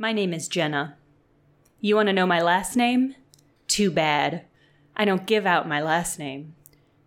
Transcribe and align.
My 0.00 0.12
name 0.12 0.32
is 0.32 0.46
Jenna. 0.46 0.96
You 1.80 1.96
want 1.96 2.06
to 2.06 2.12
know 2.12 2.24
my 2.24 2.40
last 2.40 2.76
name? 2.76 3.16
Too 3.66 3.90
bad. 3.90 4.44
I 4.94 5.04
don't 5.04 5.26
give 5.26 5.44
out 5.44 5.66
my 5.66 5.82
last 5.82 6.20
name. 6.20 6.54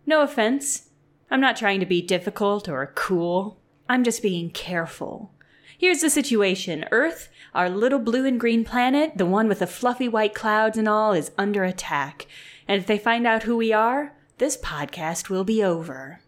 No 0.04 0.20
offense. 0.20 0.90
I'm 1.30 1.40
not 1.40 1.56
trying 1.56 1.80
to 1.80 1.86
be 1.86 2.02
difficult 2.02 2.68
or 2.68 2.92
cool. 2.94 3.58
I'm 3.88 4.04
just 4.04 4.22
being 4.22 4.50
careful. 4.50 5.32
Here's 5.78 6.02
the 6.02 6.10
situation 6.10 6.84
Earth, 6.92 7.30
our 7.54 7.70
little 7.70 7.98
blue 7.98 8.26
and 8.26 8.38
green 8.38 8.62
planet, 8.62 9.16
the 9.16 9.24
one 9.24 9.48
with 9.48 9.60
the 9.60 9.66
fluffy 9.66 10.06
white 10.06 10.34
clouds 10.34 10.76
and 10.76 10.86
all, 10.86 11.14
is 11.14 11.32
under 11.38 11.64
attack. 11.64 12.26
And 12.68 12.78
if 12.78 12.86
they 12.86 12.98
find 12.98 13.26
out 13.26 13.44
who 13.44 13.56
we 13.56 13.72
are, 13.72 14.14
this 14.36 14.58
podcast 14.58 15.30
will 15.30 15.44
be 15.44 15.64
over. 15.64 16.20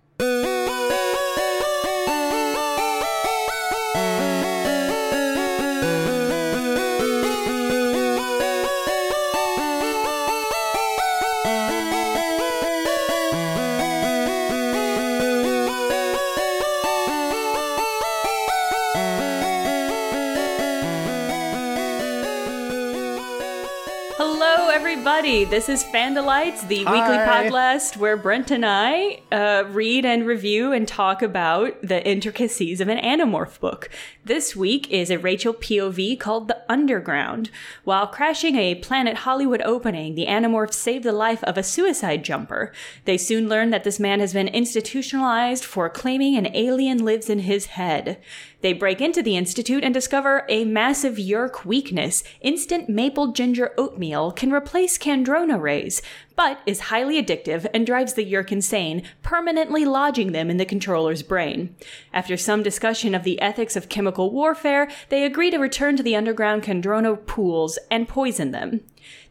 Everybody. 25.34 25.56
This 25.56 25.68
is 25.68 25.82
Fandalites, 25.82 26.68
the 26.68 26.78
weekly 26.78 26.92
podcast 26.92 27.96
where 27.96 28.16
Brent 28.16 28.52
and 28.52 28.64
I 28.64 29.20
uh, 29.32 29.64
read 29.68 30.04
and 30.04 30.26
review 30.26 30.72
and 30.72 30.86
talk 30.86 31.22
about 31.22 31.82
the 31.82 32.06
intricacies 32.06 32.80
of 32.80 32.88
an 32.88 32.98
Animorph 32.98 33.58
book. 33.58 33.90
This 34.24 34.54
week 34.54 34.88
is 34.92 35.10
a 35.10 35.18
Rachel 35.18 35.52
POV 35.52 36.20
called 36.20 36.46
The 36.46 36.62
Underground. 36.68 37.50
While 37.82 38.06
crashing 38.06 38.54
a 38.54 38.76
Planet 38.76 39.18
Hollywood 39.18 39.60
opening, 39.62 40.14
the 40.14 40.26
Animorphs 40.26 40.74
save 40.74 41.02
the 41.02 41.12
life 41.12 41.42
of 41.44 41.58
a 41.58 41.64
suicide 41.64 42.24
jumper. 42.24 42.72
They 43.04 43.18
soon 43.18 43.48
learn 43.48 43.70
that 43.70 43.82
this 43.82 43.98
man 43.98 44.20
has 44.20 44.32
been 44.32 44.48
institutionalized 44.48 45.64
for 45.64 45.90
claiming 45.90 46.36
an 46.36 46.54
alien 46.54 47.04
lives 47.04 47.28
in 47.28 47.40
his 47.40 47.66
head. 47.66 48.20
They 48.64 48.72
break 48.72 49.02
into 49.02 49.22
the 49.22 49.36
Institute 49.36 49.84
and 49.84 49.92
discover 49.92 50.46
a 50.48 50.64
massive 50.64 51.16
Yeerk 51.16 51.66
weakness. 51.66 52.24
Instant 52.40 52.88
maple 52.88 53.26
ginger 53.32 53.74
oatmeal 53.76 54.32
can 54.32 54.54
replace 54.54 54.96
Kandrona 54.96 55.60
rays, 55.60 56.00
but 56.34 56.60
is 56.64 56.88
highly 56.88 57.22
addictive 57.22 57.66
and 57.74 57.84
drives 57.84 58.14
the 58.14 58.24
Yeerk 58.24 58.50
insane, 58.50 59.02
permanently 59.22 59.84
lodging 59.84 60.32
them 60.32 60.48
in 60.48 60.56
the 60.56 60.64
controller's 60.64 61.22
brain. 61.22 61.76
After 62.10 62.38
some 62.38 62.62
discussion 62.62 63.14
of 63.14 63.22
the 63.22 63.38
ethics 63.38 63.76
of 63.76 63.90
chemical 63.90 64.30
warfare, 64.30 64.90
they 65.10 65.26
agree 65.26 65.50
to 65.50 65.58
return 65.58 65.98
to 65.98 66.02
the 66.02 66.16
underground 66.16 66.62
Kandrona 66.62 67.18
pools 67.26 67.78
and 67.90 68.08
poison 68.08 68.52
them. 68.52 68.80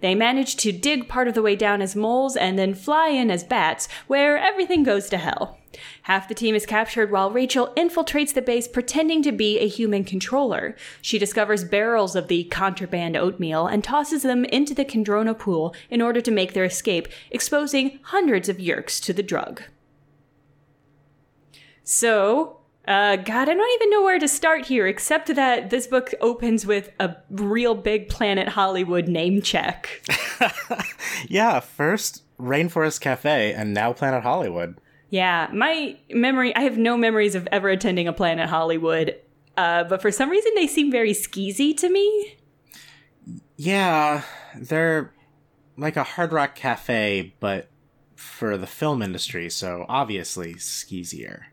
They 0.02 0.14
manage 0.14 0.58
to 0.58 0.72
dig 0.72 1.08
part 1.10 1.28
of 1.28 1.34
the 1.34 1.42
way 1.42 1.56
down 1.56 1.82
as 1.82 1.96
moles 1.96 2.36
and 2.38 2.60
then 2.60 2.76
fly 2.76 3.08
in 3.08 3.32
as 3.32 3.44
bats, 3.44 3.88
where 4.06 4.38
everything 4.38 4.84
goes 4.84 5.10
to 5.10 5.18
hell. 5.18 5.58
Half 6.04 6.28
the 6.28 6.34
team 6.34 6.56
is 6.56 6.66
captured 6.66 7.12
while 7.12 7.32
Rachel 7.32 7.74
infiltrates 7.76 8.34
the 8.34 8.42
base 8.42 8.68
pretending 8.68 9.22
to 9.24 9.32
be 9.32 9.60
a 9.60 9.68
human 9.68 10.04
controller. 10.04 10.76
She 11.02 11.20
discovers 11.20 11.64
barrels 11.64 12.16
of 12.16 12.28
the 12.28 12.46
contraband 12.46 13.18
oatmeal 13.18 13.68
and 13.68 13.84
tosses 13.84 14.24
them 14.24 14.46
into 14.46 14.74
the 14.74 14.86
Kandrona 14.86 15.38
pool 15.38 15.76
in 15.90 16.02
order 16.02 16.22
to 16.22 16.32
make 16.32 16.54
their 16.54 16.66
escape, 16.66 17.08
exposing 17.32 18.00
hundreds 18.04 18.50
of 18.50 18.58
Yeerks 18.58 19.02
to 19.04 19.14
the 19.14 19.24
drug. 19.24 19.64
So, 21.84 22.60
uh, 22.88 23.18
God, 23.18 23.50
I 23.50 23.54
don't 23.54 23.82
even 23.82 23.90
know 23.90 24.04
where 24.04 24.20
to 24.20 24.28
start 24.28 24.66
here, 24.66 24.88
except 24.88 25.34
that 25.36 25.70
this 25.70 25.88
book 25.88 26.14
opens 26.22 26.66
with 26.66 26.92
a 27.00 27.16
real 27.30 27.76
big 27.76 28.10
Planet 28.10 28.50
Hollywood 28.50 29.08
name 29.08 29.42
check. 29.42 30.02
Yeah, 31.28 31.60
first 31.60 32.24
Rainforest 32.40 33.02
Cafe 33.02 33.54
and 33.54 33.74
now 33.74 33.94
Planet 33.94 34.24
Hollywood. 34.24 34.80
Yeah, 35.14 35.48
my 35.54 35.96
memory, 36.10 36.56
I 36.56 36.62
have 36.62 36.80
no 36.80 36.98
memories 36.98 37.36
of 37.36 37.48
ever 37.52 37.70
attending 37.70 38.08
a 38.08 38.14
Planet 38.14 38.50
Hollywood, 38.50 39.16
uh, 39.56 39.84
but 39.84 40.02
for 40.02 40.10
some 40.10 40.28
reason 40.28 40.54
they 40.56 40.66
seem 40.66 40.90
very 40.90 41.12
skeezy 41.12 41.78
to 41.78 41.88
me. 41.88 42.36
Yeah, 43.56 44.24
they're 44.58 45.14
like 45.78 45.98
a 45.98 46.04
hard 46.04 46.34
rock 46.34 46.56
cafe, 46.56 47.36
but 47.40 47.70
for 48.16 48.58
the 48.58 48.66
film 48.66 49.04
industry, 49.04 49.52
so 49.52 49.86
obviously 49.88 50.58
skeezier. 50.58 51.46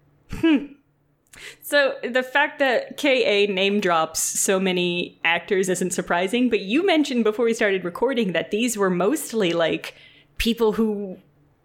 So 1.63 1.95
the 2.03 2.23
fact 2.23 2.59
that 2.61 2.97
KA 2.97 3.53
name 3.53 3.81
drops 3.81 4.21
so 4.21 4.59
many 4.59 5.21
actors 5.23 5.69
isn't 5.69 5.93
surprising, 5.93 6.49
but 6.49 6.61
you 6.61 6.85
mentioned 6.85 7.25
before 7.25 7.45
we 7.45 7.55
started 7.55 7.85
recording 7.85 8.33
that 8.33 8.51
these 8.51 8.77
were 8.77 8.91
mostly 8.91 9.53
like 9.53 9.95
people 10.39 10.73
who 10.73 11.19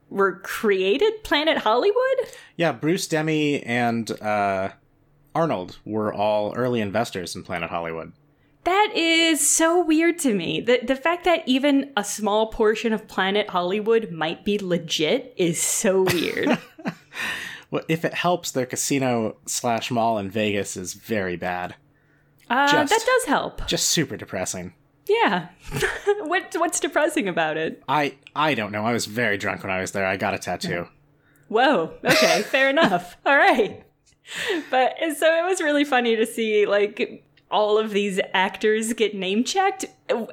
were 0.09 0.39
created 0.39 1.23
Planet 1.23 1.59
Hollywood? 1.59 2.29
Yeah, 2.57 2.71
Bruce 2.71 3.07
Demi 3.07 3.61
and 3.63 4.09
uh, 4.21 4.69
Arnold 5.33 5.77
were 5.85 6.13
all 6.13 6.53
early 6.55 6.81
investors 6.81 7.35
in 7.35 7.43
Planet 7.43 7.69
Hollywood. 7.69 8.13
That 8.63 8.91
is 8.95 9.47
so 9.47 9.83
weird 9.83 10.17
to 10.19 10.33
me. 10.33 10.59
The 10.59 10.79
the 10.83 10.95
fact 10.95 11.23
that 11.25 11.43
even 11.47 11.91
a 11.95 12.03
small 12.03 12.47
portion 12.47 12.93
of 12.93 13.07
Planet 13.07 13.49
Hollywood 13.51 14.11
might 14.11 14.43
be 14.43 14.57
legit 14.57 15.33
is 15.37 15.61
so 15.61 16.03
weird. 16.03 16.57
Well, 17.71 17.83
if 17.89 18.05
it 18.05 18.13
helps, 18.13 18.51
their 18.51 18.65
casino 18.67 19.37
slash 19.47 19.89
mall 19.89 20.17
in 20.17 20.29
Vegas 20.29 20.77
is 20.77 20.93
very 20.93 21.35
bad. 21.35 21.75
Uh, 22.49 22.71
Just- 22.71 22.89
that 22.91 23.05
does 23.05 23.25
help. 23.25 23.67
Just 23.67 23.89
super 23.89 24.15
depressing. 24.15 24.73
Yeah. 25.07 25.49
what 26.23 26.55
what's 26.57 26.79
depressing 26.79 27.27
about 27.27 27.57
it? 27.57 27.83
I 27.87 28.15
I 28.35 28.53
don't 28.55 28.71
know. 28.71 28.85
I 28.85 28.93
was 28.93 29.05
very 29.05 29.37
drunk 29.37 29.63
when 29.63 29.71
I 29.71 29.81
was 29.81 29.91
there. 29.91 30.05
I 30.05 30.17
got 30.17 30.33
a 30.33 30.39
tattoo. 30.39 30.87
Whoa. 31.47 31.93
Okay, 32.03 32.41
fair 32.43 32.69
enough. 32.69 33.17
All 33.25 33.37
right. 33.37 33.83
But 34.71 34.95
so 35.17 35.35
it 35.37 35.47
was 35.47 35.61
really 35.61 35.83
funny 35.83 36.15
to 36.15 36.25
see 36.25 36.65
like 36.65 37.23
all 37.51 37.77
of 37.77 37.91
these 37.91 38.19
actors 38.33 38.93
get 38.93 39.15
name 39.15 39.43
checked. 39.43 39.85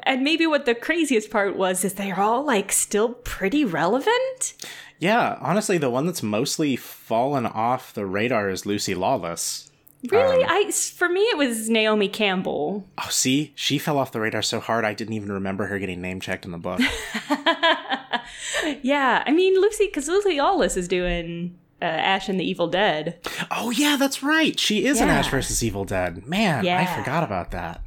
And 0.04 0.22
maybe 0.22 0.46
what 0.46 0.64
the 0.64 0.74
craziest 0.74 1.30
part 1.30 1.56
was 1.56 1.84
is 1.84 1.94
they're 1.94 2.18
all 2.18 2.42
like 2.44 2.72
still 2.72 3.10
pretty 3.10 3.64
relevant. 3.64 4.54
Yeah, 4.98 5.36
honestly, 5.40 5.78
the 5.78 5.90
one 5.90 6.06
that's 6.06 6.22
mostly 6.22 6.76
fallen 6.76 7.44
off 7.44 7.92
the 7.92 8.06
radar 8.06 8.48
is 8.48 8.64
Lucy 8.64 8.94
Lawless. 8.94 9.71
Really, 10.10 10.44
I 10.44 10.70
for 10.72 11.08
me 11.08 11.20
it 11.20 11.38
was 11.38 11.70
Naomi 11.70 12.08
Campbell. 12.08 12.88
Oh, 12.98 13.08
see, 13.10 13.52
she 13.54 13.78
fell 13.78 13.98
off 13.98 14.10
the 14.10 14.20
radar 14.20 14.42
so 14.42 14.58
hard 14.58 14.84
I 14.84 14.94
didn't 14.94 15.14
even 15.14 15.30
remember 15.30 15.66
her 15.66 15.78
getting 15.78 16.00
name 16.00 16.20
checked 16.20 16.44
in 16.44 16.50
the 16.50 16.58
book. 16.58 16.80
Yeah, 18.82 19.22
I 19.26 19.32
mean 19.32 19.60
Lucy, 19.60 19.86
because 19.86 20.08
Lucy 20.08 20.38
Lawless 20.38 20.76
is 20.76 20.86
doing 20.88 21.56
uh, 21.80 21.84
Ash 21.84 22.28
and 22.28 22.38
the 22.38 22.44
Evil 22.44 22.68
Dead. 22.68 23.18
oh 23.50 23.70
yeah, 23.70 23.96
that's 23.96 24.22
right. 24.22 24.58
She 24.58 24.84
is 24.84 25.00
an 25.00 25.08
Ash 25.08 25.28
versus 25.28 25.62
Evil 25.62 25.84
Dead. 25.84 26.26
Man, 26.26 26.66
I 26.66 26.86
forgot 26.96 27.24
about 27.24 27.50
that. 27.50 27.82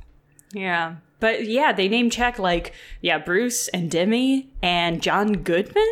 Yeah, 0.54 0.96
but 1.20 1.46
yeah, 1.46 1.72
they 1.72 1.88
name 1.88 2.10
check 2.10 2.40
like 2.40 2.74
yeah 3.02 3.18
Bruce 3.18 3.68
and 3.70 3.90
Demi 3.90 4.50
and 4.62 5.02
John 5.02 5.34
Goodman, 5.34 5.88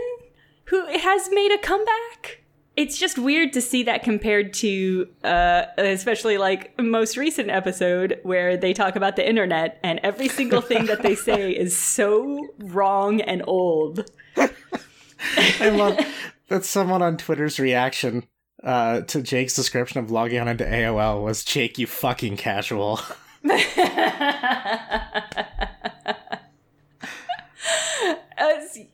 who 0.66 0.86
has 0.88 1.30
made 1.32 1.52
a 1.52 1.58
comeback. 1.58 2.43
It's 2.76 2.98
just 2.98 3.20
weird 3.20 3.54
to 3.54 3.62
see 3.62 3.84
that 3.84 4.02
compared 4.04 4.54
to, 4.56 5.08
uh, 5.24 5.66
especially 5.78 6.40
like 6.40 6.74
most 6.82 7.18
recent 7.18 7.52
episode 7.52 8.20
where 8.24 8.58
they 8.58 8.74
talk 8.74 8.96
about 8.96 9.16
the 9.16 9.28
internet 9.28 9.80
and 9.84 10.00
every 10.02 10.28
single 10.28 10.62
thing 10.62 10.88
that 10.88 11.04
they 11.04 11.14
say 11.14 11.52
is 11.56 11.78
so 11.78 12.48
wrong 12.58 13.22
and 13.22 13.44
old. 13.46 14.10
I 14.36 15.70
love 15.70 16.00
that 16.48 16.66
someone 16.66 17.04
on 17.04 17.18
Twitter's 17.18 17.60
reaction 17.60 18.28
uh, 18.64 19.02
to 19.02 19.22
Jake's 19.22 19.54
description 19.54 20.00
of 20.00 20.10
logging 20.10 20.40
on 20.40 20.48
into 20.48 20.66
AOL 20.66 21.24
was 21.24 21.44
Jake, 21.44 21.78
you 21.78 21.86
fucking 21.86 22.38
casual. 22.38 23.00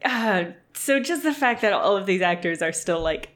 Uh, 0.05 0.45
so 0.73 0.99
just 0.99 1.23
the 1.23 1.33
fact 1.33 1.61
that 1.61 1.73
all 1.73 1.95
of 1.95 2.05
these 2.05 2.21
actors 2.21 2.61
are 2.61 2.71
still 2.71 3.01
like 3.01 3.29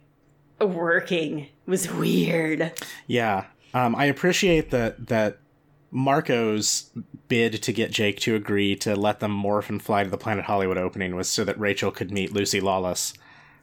working 0.59 1.47
was 1.65 1.91
weird. 1.91 2.71
Yeah, 3.07 3.45
um, 3.73 3.95
I 3.95 4.05
appreciate 4.05 4.69
that 4.71 5.07
that 5.07 5.37
Marco's 5.91 6.89
bid 7.27 7.61
to 7.63 7.71
get 7.73 7.91
Jake 7.91 8.19
to 8.21 8.35
agree 8.35 8.75
to 8.77 8.95
let 8.95 9.19
them 9.19 9.31
morph 9.31 9.69
and 9.69 9.81
fly 9.81 10.03
to 10.03 10.09
the 10.09 10.17
Planet 10.17 10.45
Hollywood 10.45 10.77
opening 10.77 11.15
was 11.15 11.29
so 11.29 11.43
that 11.43 11.59
Rachel 11.59 11.91
could 11.91 12.11
meet 12.11 12.33
Lucy 12.33 12.59
Lawless. 12.59 13.13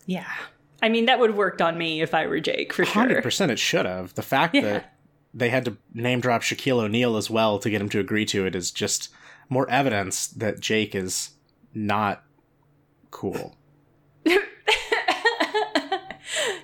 Yeah. 0.07 0.31
I 0.83 0.89
mean, 0.89 1.07
that 1.07 1.19
would 1.19 1.31
have 1.31 1.37
worked 1.37 1.61
on 1.61 1.77
me 1.77 2.01
if 2.01 2.15
I 2.15 2.27
were 2.27 2.41
Jake, 2.41 2.73
for 2.73 2.85
sure. 2.85 2.95
Hundred 2.95 3.23
percent, 3.23 3.51
it 3.53 3.59
should 3.59 3.85
have. 3.87 4.15
The 4.15 4.23
fact 4.23 4.55
Yeah. 4.55 4.63
that 4.63 4.95
they 5.35 5.51
had 5.51 5.65
to 5.67 5.77
name 5.93 6.21
drop 6.21 6.43
Shaquille 6.43 6.81
O'Neal 6.83 7.17
as 7.17 7.29
well 7.31 7.59
to 7.59 7.69
get 7.71 7.81
him 7.81 7.89
to 7.91 8.01
agree 8.01 8.25
to 8.27 8.47
it 8.47 8.55
is 8.55 8.71
just 8.71 9.09
more 9.49 9.69
evidence 9.69 10.27
that 10.29 10.61
Jake 10.61 10.95
is 10.95 11.31
not 11.75 12.23
cool. 13.11 13.57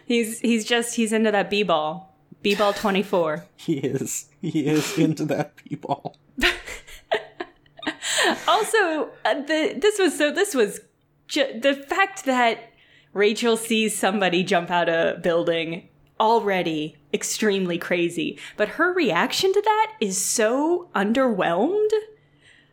He's 0.06 0.38
he's 0.40 0.64
just 0.64 0.94
he's 0.94 1.12
into 1.12 1.32
that 1.32 1.50
b 1.50 1.64
ball, 1.64 2.14
b 2.40 2.54
ball 2.54 2.72
twenty 2.72 3.02
four. 3.02 3.44
He 3.56 3.78
is. 3.78 4.26
He 4.40 4.66
is 4.66 4.96
into 4.96 5.24
that 5.26 5.54
b 5.56 5.74
ball. 5.74 6.16
also, 8.46 9.10
uh, 9.24 9.34
the 9.34 9.74
this 9.76 9.98
was 9.98 10.16
so. 10.16 10.30
This 10.30 10.54
was 10.54 10.80
ju- 11.26 11.58
the 11.60 11.74
fact 11.74 12.24
that 12.24 12.70
Rachel 13.12 13.56
sees 13.56 13.98
somebody 13.98 14.44
jump 14.44 14.70
out 14.70 14.88
of 14.88 15.16
a 15.16 15.18
building 15.18 15.88
already 16.20 16.96
extremely 17.12 17.78
crazy, 17.78 18.38
but 18.56 18.68
her 18.68 18.92
reaction 18.92 19.52
to 19.52 19.60
that 19.62 19.94
is 20.00 20.22
so 20.24 20.88
underwhelmed. 20.94 21.90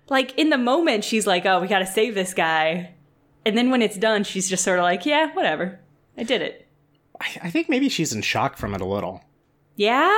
Like 0.07 0.37
in 0.37 0.49
the 0.51 0.57
moment, 0.59 1.03
she's 1.03 1.25
like, 1.25 1.47
"Oh, 1.47 1.59
we 1.59 1.67
got 1.67 1.79
to 1.79 1.87
save 1.87 2.13
this 2.13 2.35
guy," 2.35 2.93
and 3.43 3.57
then 3.57 3.71
when 3.71 3.81
it's 3.81 3.97
done, 3.97 4.23
she's 4.23 4.49
just 4.49 4.63
sort 4.63 4.77
of 4.77 4.83
like, 4.83 5.05
"Yeah, 5.07 5.33
whatever, 5.33 5.79
I 6.15 6.21
did 6.21 6.43
it." 6.43 6.62
I, 7.23 7.47
I 7.47 7.49
think 7.49 7.69
maybe 7.69 7.89
she's 7.89 8.13
in 8.13 8.21
shock 8.21 8.57
from 8.57 8.73
it 8.73 8.81
a 8.81 8.85
little. 8.85 9.23
Yeah. 9.75 10.15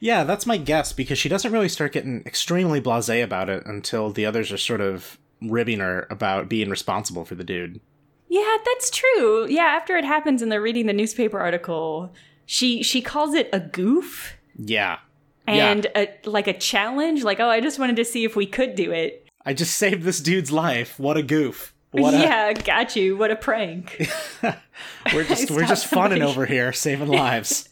Yeah, 0.00 0.24
that's 0.24 0.46
my 0.46 0.56
guess 0.56 0.92
because 0.92 1.18
she 1.18 1.28
doesn't 1.28 1.52
really 1.52 1.68
start 1.68 1.92
getting 1.92 2.22
extremely 2.26 2.80
blasé 2.80 3.22
about 3.22 3.48
it 3.48 3.64
until 3.64 4.10
the 4.10 4.26
others 4.26 4.50
are 4.52 4.58
sort 4.58 4.80
of 4.80 5.18
ribbing 5.40 5.78
her 5.80 6.06
about 6.10 6.48
being 6.48 6.68
responsible 6.68 7.24
for 7.24 7.34
the 7.34 7.44
dude. 7.44 7.80
Yeah, 8.28 8.56
that's 8.64 8.90
true. 8.90 9.46
Yeah, 9.48 9.62
after 9.64 9.96
it 9.96 10.04
happens 10.04 10.42
and 10.42 10.50
they're 10.50 10.60
reading 10.62 10.86
the 10.86 10.92
newspaper 10.92 11.38
article, 11.38 12.12
she 12.46 12.82
she 12.82 13.00
calls 13.00 13.34
it 13.34 13.48
a 13.52 13.60
goof 13.60 14.34
Yeah. 14.56 14.98
and 15.46 15.86
yeah. 15.94 16.06
a, 16.24 16.28
like 16.28 16.48
a 16.48 16.56
challenge. 16.58 17.22
Like, 17.24 17.40
oh, 17.40 17.48
I 17.48 17.60
just 17.60 17.78
wanted 17.78 17.96
to 17.96 18.04
see 18.04 18.24
if 18.24 18.34
we 18.36 18.46
could 18.46 18.74
do 18.74 18.90
it. 18.90 19.26
I 19.44 19.54
just 19.54 19.74
saved 19.76 20.02
this 20.04 20.20
dude's 20.20 20.50
life. 20.52 20.98
What 20.98 21.16
a 21.16 21.22
goof. 21.22 21.74
What 21.92 22.14
a, 22.14 22.18
yeah, 22.18 22.52
got 22.54 22.96
you. 22.96 23.16
What 23.16 23.30
a 23.30 23.36
prank. 23.36 24.08
we're 25.14 25.24
just 25.24 25.50
we're 25.50 25.66
just 25.66 25.86
funning 25.86 26.18
somebody. 26.18 26.22
over 26.22 26.46
here, 26.46 26.72
saving 26.72 27.08
lives. 27.08 27.68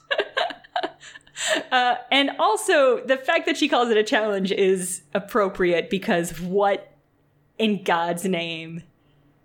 Uh, 1.73 1.95
and 2.13 2.31
also, 2.39 3.05
the 3.07 3.17
fact 3.17 3.47
that 3.47 3.57
she 3.57 3.67
calls 3.67 3.89
it 3.89 3.97
a 3.97 4.03
challenge 4.03 4.53
is 4.53 5.03
appropriate 5.15 5.89
because 5.89 6.39
what 6.39 6.93
in 7.59 7.83
God's 7.83 8.25
name? 8.25 8.83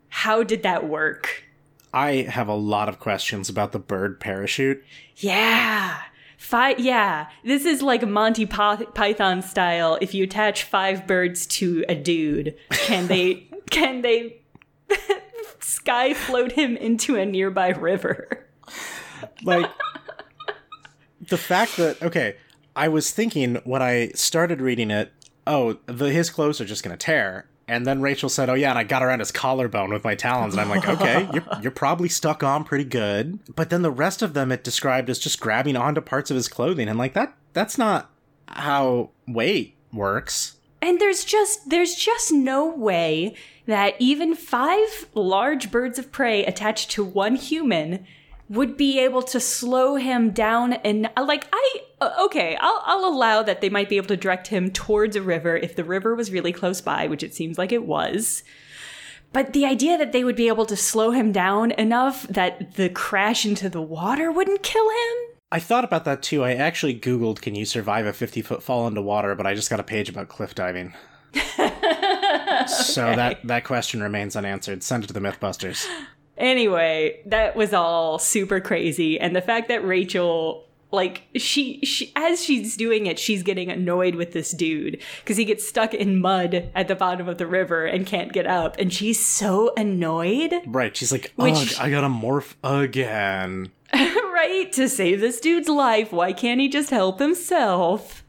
How 0.09 0.43
did 0.43 0.63
that 0.63 0.87
work? 0.87 1.43
I 1.93 2.27
have 2.29 2.49
a 2.49 2.55
lot 2.55 2.89
of 2.89 2.99
questions 2.99 3.47
about 3.47 3.71
the 3.71 3.79
bird 3.79 4.19
parachute. 4.19 4.83
Yeah. 5.15 5.97
Five, 6.37 6.79
yeah, 6.79 7.29
this 7.45 7.63
is 7.65 7.81
like 7.81 8.05
Monty 8.05 8.45
Pyth- 8.45 8.93
Python 8.93 9.41
style. 9.41 9.97
If 10.01 10.13
you 10.13 10.25
attach 10.25 10.63
five 10.63 11.07
birds 11.07 11.47
to 11.47 11.85
a 11.87 11.95
dude, 11.95 12.55
can 12.71 13.07
they 13.07 13.47
can 13.71 14.01
they 14.01 14.41
sky 15.59 16.13
float 16.13 16.53
him 16.53 16.75
into 16.77 17.15
a 17.15 17.25
nearby 17.25 17.69
river? 17.69 18.47
Like 19.43 19.69
the 21.21 21.37
fact 21.37 21.77
that 21.77 22.01
okay, 22.01 22.35
I 22.75 22.87
was 22.87 23.11
thinking 23.11 23.55
when 23.63 23.81
I 23.81 24.09
started 24.09 24.61
reading 24.61 24.91
it, 24.91 25.11
oh, 25.47 25.77
the 25.85 26.11
his 26.11 26.29
clothes 26.29 26.59
are 26.61 26.65
just 26.65 26.83
gonna 26.83 26.97
tear. 26.97 27.47
And 27.67 27.87
then 27.87 28.01
Rachel 28.01 28.29
said, 28.29 28.47
"Oh 28.49 28.53
yeah, 28.53 28.69
and 28.69 28.77
I 28.77 28.83
got 28.83 29.01
around 29.01 29.19
his 29.19 29.31
collarbone 29.31 29.91
with 29.91 30.03
my 30.03 30.13
talons." 30.13 30.53
And 30.53 30.61
I'm 30.61 30.69
like, 30.69 30.87
"Okay, 30.87 31.27
you're 31.33 31.43
you're 31.63 31.71
probably 31.71 32.09
stuck 32.09 32.43
on 32.43 32.63
pretty 32.63 32.83
good." 32.83 33.39
But 33.55 33.71
then 33.71 33.81
the 33.81 33.91
rest 33.91 34.21
of 34.21 34.35
them 34.35 34.51
it 34.51 34.63
described 34.63 35.09
as 35.09 35.17
just 35.17 35.39
grabbing 35.39 35.75
onto 35.75 36.01
parts 36.01 36.29
of 36.29 36.35
his 36.35 36.47
clothing, 36.47 36.87
and 36.87 36.99
like 36.99 37.13
that 37.13 37.35
that's 37.53 37.77
not 37.77 38.11
how 38.47 39.09
weight 39.27 39.75
works. 39.91 40.57
And 40.85 41.01
there's 41.01 41.25
just 41.25 41.67
there's 41.71 41.95
just 41.95 42.31
no 42.31 42.69
way 42.69 43.33
that 43.65 43.95
even 43.97 44.35
five 44.35 45.07
large 45.15 45.71
birds 45.71 45.97
of 45.97 46.11
prey 46.11 46.45
attached 46.45 46.91
to 46.91 47.03
one 47.03 47.37
human 47.37 48.05
would 48.49 48.77
be 48.77 48.99
able 48.99 49.23
to 49.23 49.39
slow 49.39 49.95
him 49.95 50.29
down 50.29 50.73
and 50.73 51.09
like 51.19 51.47
I 51.51 51.81
uh, 52.01 52.11
okay, 52.25 52.55
I'll 52.61 52.83
I'll 52.85 53.05
allow 53.05 53.41
that 53.41 53.61
they 53.61 53.69
might 53.69 53.89
be 53.89 53.97
able 53.97 54.09
to 54.09 54.17
direct 54.17 54.49
him 54.49 54.69
towards 54.69 55.15
a 55.15 55.23
river 55.23 55.57
if 55.57 55.75
the 55.75 55.83
river 55.83 56.13
was 56.13 56.31
really 56.31 56.51
close 56.51 56.81
by, 56.81 57.07
which 57.07 57.23
it 57.23 57.33
seems 57.33 57.57
like 57.57 57.71
it 57.71 57.87
was. 57.87 58.43
But 59.33 59.53
the 59.53 59.65
idea 59.65 59.97
that 59.97 60.11
they 60.11 60.23
would 60.23 60.35
be 60.35 60.49
able 60.49 60.67
to 60.67 60.77
slow 60.77 61.09
him 61.09 61.31
down 61.31 61.71
enough 61.71 62.27
that 62.27 62.75
the 62.75 62.89
crash 62.89 63.43
into 63.43 63.69
the 63.69 63.81
water 63.81 64.31
wouldn't 64.31 64.61
kill 64.61 64.87
him? 64.87 65.34
I 65.55 65.59
thought 65.59 65.85
about 65.85 66.03
that 66.03 66.21
too. 66.21 66.43
I 66.43 66.53
actually 66.55 66.99
Googled, 66.99 67.39
"Can 67.41 67.55
you 67.55 67.63
survive 67.63 68.05
a 68.05 68.11
50 68.11 68.41
foot 68.41 68.61
fall 68.61 68.87
into 68.87 69.01
water?" 69.01 69.35
But 69.35 69.47
I 69.47 69.53
just 69.53 69.69
got 69.69 69.79
a 69.79 69.83
page 69.83 70.09
about 70.09 70.27
cliff 70.27 70.53
diving. 70.53 70.93
So 72.67 73.05
that 73.15 73.39
that 73.45 73.63
question 73.63 74.03
remains 74.03 74.35
unanswered. 74.35 74.83
Send 74.83 75.05
it 75.05 75.07
to 75.07 75.13
the 75.13 75.21
MythBusters. 75.21 75.87
Anyway, 76.37 77.21
that 77.25 77.55
was 77.55 77.73
all 77.73 78.19
super 78.19 78.59
crazy. 78.59 79.17
And 79.17 79.33
the 79.33 79.41
fact 79.41 79.69
that 79.69 79.85
Rachel, 79.85 80.65
like, 80.91 81.23
she, 81.37 81.79
she 81.85 82.11
as 82.17 82.43
she's 82.43 82.75
doing 82.75 83.05
it, 83.05 83.17
she's 83.17 83.41
getting 83.41 83.71
annoyed 83.71 84.15
with 84.15 84.33
this 84.33 84.51
dude 84.51 85.01
because 85.23 85.37
he 85.37 85.45
gets 85.45 85.65
stuck 85.65 85.93
in 85.93 86.19
mud 86.19 86.69
at 86.75 86.89
the 86.89 86.95
bottom 86.95 87.29
of 87.29 87.37
the 87.37 87.47
river 87.47 87.85
and 87.85 88.05
can't 88.05 88.33
get 88.33 88.45
up. 88.45 88.75
And 88.77 88.91
she's 88.91 89.25
so 89.25 89.73
annoyed, 89.77 90.53
Right? 90.65 90.97
She's 90.97 91.13
like, 91.13 91.31
Which- 91.37 91.79
I 91.79 91.89
gotta 91.89 92.09
morph 92.09 92.55
again." 92.61 93.71
right? 93.93 94.71
To 94.73 94.89
save 94.89 95.19
this 95.21 95.39
dude's 95.39 95.69
life. 95.69 96.11
Why 96.11 96.33
can't 96.33 96.59
he 96.59 96.69
just 96.69 96.89
help 96.89 97.19
himself? 97.19 98.23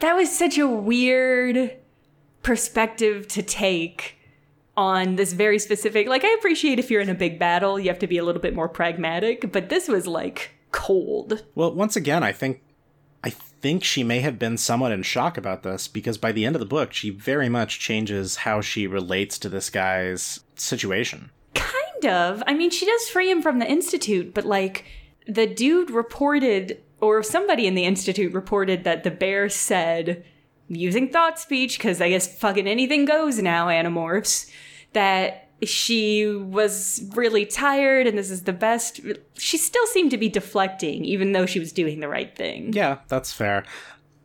That 0.00 0.16
was 0.16 0.36
such 0.36 0.58
a 0.58 0.66
weird 0.66 1.76
perspective 2.42 3.28
to 3.28 3.42
take 3.42 4.16
on 4.76 5.16
this 5.16 5.32
very 5.32 5.58
specific. 5.58 6.06
Like, 6.06 6.24
I 6.24 6.34
appreciate 6.38 6.78
if 6.78 6.90
you're 6.90 7.00
in 7.00 7.08
a 7.08 7.14
big 7.14 7.38
battle, 7.38 7.78
you 7.78 7.88
have 7.88 7.98
to 8.00 8.06
be 8.06 8.18
a 8.18 8.24
little 8.24 8.42
bit 8.42 8.54
more 8.54 8.68
pragmatic, 8.68 9.52
but 9.52 9.68
this 9.68 9.88
was 9.88 10.06
like 10.06 10.52
cold. 10.72 11.44
Well, 11.54 11.72
once 11.72 11.96
again, 11.96 12.22
I 12.22 12.32
think 12.32 12.62
I 13.24 13.30
think 13.30 13.82
she 13.82 14.04
may 14.04 14.20
have 14.20 14.38
been 14.38 14.56
somewhat 14.56 14.92
in 14.92 15.02
shock 15.02 15.36
about 15.36 15.62
this 15.62 15.88
because 15.88 16.18
by 16.18 16.30
the 16.30 16.44
end 16.44 16.54
of 16.54 16.60
the 16.60 16.66
book, 16.66 16.92
she 16.92 17.10
very 17.10 17.48
much 17.48 17.80
changes 17.80 18.36
how 18.36 18.60
she 18.60 18.86
relates 18.86 19.38
to 19.38 19.48
this 19.48 19.70
guy's 19.70 20.40
situation. 20.54 21.30
Kind 22.02 22.12
of. 22.12 22.42
I 22.46 22.54
mean, 22.54 22.70
she 22.70 22.86
does 22.86 23.08
free 23.08 23.30
him 23.30 23.42
from 23.42 23.58
the 23.58 23.66
Institute, 23.66 24.34
but 24.34 24.44
like, 24.44 24.84
the 25.26 25.46
dude 25.46 25.90
reported, 25.90 26.80
or 27.00 27.22
somebody 27.22 27.66
in 27.66 27.74
the 27.74 27.84
Institute 27.84 28.32
reported 28.32 28.84
that 28.84 29.02
the 29.02 29.10
bear 29.10 29.48
said, 29.48 30.24
using 30.68 31.08
thought 31.08 31.38
speech, 31.38 31.78
because 31.78 32.00
I 32.00 32.10
guess 32.10 32.38
fucking 32.38 32.66
anything 32.66 33.04
goes 33.04 33.40
now, 33.40 33.68
Animorphs, 33.68 34.50
that 34.92 35.50
she 35.62 36.26
was 36.26 37.08
really 37.14 37.46
tired 37.46 38.06
and 38.06 38.18
this 38.18 38.30
is 38.30 38.42
the 38.42 38.52
best. 38.52 39.00
She 39.38 39.56
still 39.56 39.86
seemed 39.86 40.10
to 40.10 40.18
be 40.18 40.28
deflecting, 40.28 41.04
even 41.04 41.32
though 41.32 41.46
she 41.46 41.58
was 41.58 41.72
doing 41.72 42.00
the 42.00 42.08
right 42.08 42.34
thing. 42.36 42.72
Yeah, 42.72 42.98
that's 43.08 43.32
fair. 43.32 43.64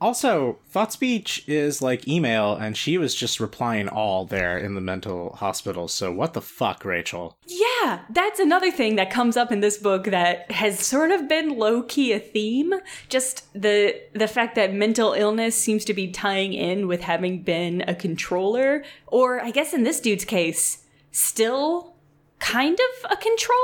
Also, 0.02 0.58
thought 0.68 0.92
speech 0.92 1.44
is 1.48 1.80
like 1.80 2.08
email, 2.08 2.56
and 2.56 2.76
she 2.76 2.98
was 2.98 3.14
just 3.14 3.40
replying 3.40 3.88
all 3.88 4.26
there 4.26 4.58
in 4.58 4.74
the 4.74 4.82
mental 4.82 5.36
hospital. 5.36 5.88
So 5.88 6.12
what 6.12 6.34
the 6.34 6.42
fuck, 6.42 6.84
Rachel? 6.84 7.38
Yeah, 7.46 8.02
that's 8.10 8.40
another 8.40 8.72
thing 8.72 8.96
that 8.96 9.12
comes 9.12 9.38
up 9.38 9.52
in 9.52 9.60
this 9.60 9.78
book 9.78 10.06
that 10.06 10.50
has 10.52 10.80
sort 10.80 11.12
of 11.12 11.30
been 11.30 11.56
low 11.58 11.84
key 11.84 12.14
a 12.14 12.20
theme. 12.20 12.74
Just 13.10 13.54
the 13.54 14.02
the 14.14 14.28
fact 14.28 14.56
that 14.56 14.74
mental 14.74 15.14
illness 15.14 15.56
seems 15.56 15.86
to 15.86 15.94
be 15.94 16.10
tying 16.10 16.54
in 16.54 16.88
with 16.88 17.02
having 17.02 17.44
been 17.44 17.84
a 17.88 17.94
controller, 17.94 18.84
or 19.06 19.40
I 19.40 19.52
guess 19.52 19.72
in 19.72 19.84
this 19.84 20.00
dude's 20.00 20.26
case, 20.26 20.84
still 21.12 21.91
kind 22.42 22.78
of 22.78 23.12
a 23.12 23.16
controller. 23.16 23.58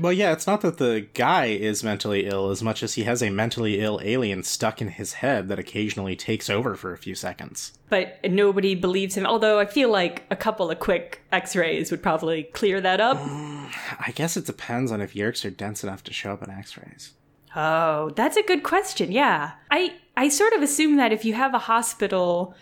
Well, 0.00 0.12
yeah, 0.12 0.32
it's 0.32 0.46
not 0.46 0.62
that 0.62 0.78
the 0.78 1.06
guy 1.14 1.46
is 1.46 1.84
mentally 1.84 2.26
ill 2.26 2.50
as 2.50 2.62
much 2.62 2.82
as 2.82 2.94
he 2.94 3.04
has 3.04 3.22
a 3.22 3.30
mentally 3.30 3.78
ill 3.78 4.00
alien 4.02 4.42
stuck 4.42 4.80
in 4.80 4.88
his 4.88 5.12
head 5.14 5.48
that 5.48 5.58
occasionally 5.58 6.16
takes 6.16 6.50
over 6.50 6.74
for 6.74 6.92
a 6.92 6.98
few 6.98 7.14
seconds. 7.14 7.78
But 7.90 8.18
nobody 8.24 8.74
believes 8.74 9.14
him. 9.14 9.26
Although 9.26 9.60
I 9.60 9.66
feel 9.66 9.90
like 9.90 10.24
a 10.30 10.36
couple 10.36 10.70
of 10.70 10.80
quick 10.80 11.22
X-rays 11.30 11.90
would 11.90 12.02
probably 12.02 12.44
clear 12.44 12.80
that 12.80 13.00
up. 13.00 13.18
I 13.20 14.12
guess 14.14 14.36
it 14.36 14.46
depends 14.46 14.90
on 14.90 15.02
if 15.02 15.14
Yeerks 15.14 15.44
are 15.44 15.50
dense 15.50 15.84
enough 15.84 16.02
to 16.04 16.12
show 16.12 16.32
up 16.32 16.42
in 16.42 16.50
x 16.50 16.76
rays. 16.78 17.12
Oh, 17.54 18.10
that's 18.16 18.38
a 18.38 18.42
good 18.42 18.62
question. 18.62 19.12
Yeah. 19.12 19.52
I 19.70 19.94
I 20.16 20.30
sort 20.30 20.54
of 20.54 20.62
assume 20.62 20.96
that 20.96 21.12
if 21.12 21.24
you 21.26 21.34
have 21.34 21.52
a 21.52 21.58
hospital 21.58 22.54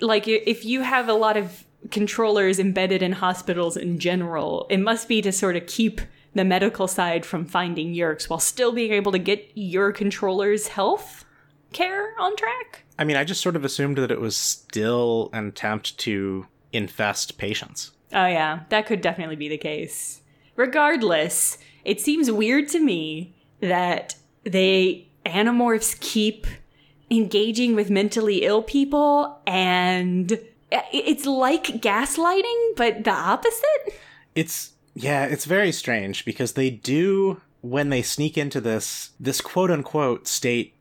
like 0.00 0.28
if 0.28 0.64
you 0.64 0.82
have 0.82 1.08
a 1.08 1.14
lot 1.14 1.36
of 1.36 1.64
controllers 1.90 2.58
embedded 2.58 3.02
in 3.02 3.12
hospitals 3.12 3.76
in 3.76 3.98
general, 3.98 4.66
it 4.68 4.78
must 4.80 5.08
be 5.08 5.22
to 5.22 5.32
sort 5.32 5.56
of 5.56 5.66
keep 5.66 6.00
the 6.34 6.44
medical 6.44 6.86
side 6.86 7.24
from 7.24 7.44
finding 7.44 7.94
Yeerks 7.94 8.28
while 8.28 8.38
still 8.38 8.72
being 8.72 8.92
able 8.92 9.12
to 9.12 9.18
get 9.18 9.50
your 9.54 9.92
controller's 9.92 10.68
health 10.68 11.24
care 11.72 12.14
on 12.18 12.36
track. 12.36 12.84
I 12.98 13.04
mean, 13.04 13.16
I 13.16 13.24
just 13.24 13.40
sort 13.40 13.56
of 13.56 13.64
assumed 13.64 13.98
that 13.98 14.10
it 14.10 14.20
was 14.20 14.36
still 14.36 15.30
an 15.32 15.48
attempt 15.48 15.98
to 15.98 16.46
infest 16.72 17.38
patients. 17.38 17.92
Oh 18.12 18.26
yeah, 18.26 18.60
that 18.70 18.86
could 18.86 19.00
definitely 19.00 19.36
be 19.36 19.48
the 19.48 19.58
case. 19.58 20.22
Regardless, 20.56 21.58
it 21.84 22.00
seems 22.00 22.30
weird 22.30 22.68
to 22.68 22.80
me 22.80 23.34
that 23.60 24.16
they 24.44 25.08
animorphs 25.24 25.98
keep 26.00 26.46
engaging 27.10 27.74
with 27.74 27.90
mentally 27.90 28.44
ill 28.44 28.62
people 28.62 29.40
and 29.46 30.38
it's 30.70 31.26
like 31.26 31.64
gaslighting 31.64 32.76
but 32.76 33.04
the 33.04 33.12
opposite. 33.12 33.94
It's 34.34 34.72
yeah, 34.94 35.24
it's 35.24 35.44
very 35.44 35.72
strange 35.72 36.24
because 36.24 36.52
they 36.52 36.70
do 36.70 37.40
when 37.60 37.88
they 37.88 38.02
sneak 38.02 38.38
into 38.38 38.60
this 38.60 39.10
this 39.18 39.40
quote 39.40 39.70
unquote 39.70 40.26
state 40.26 40.74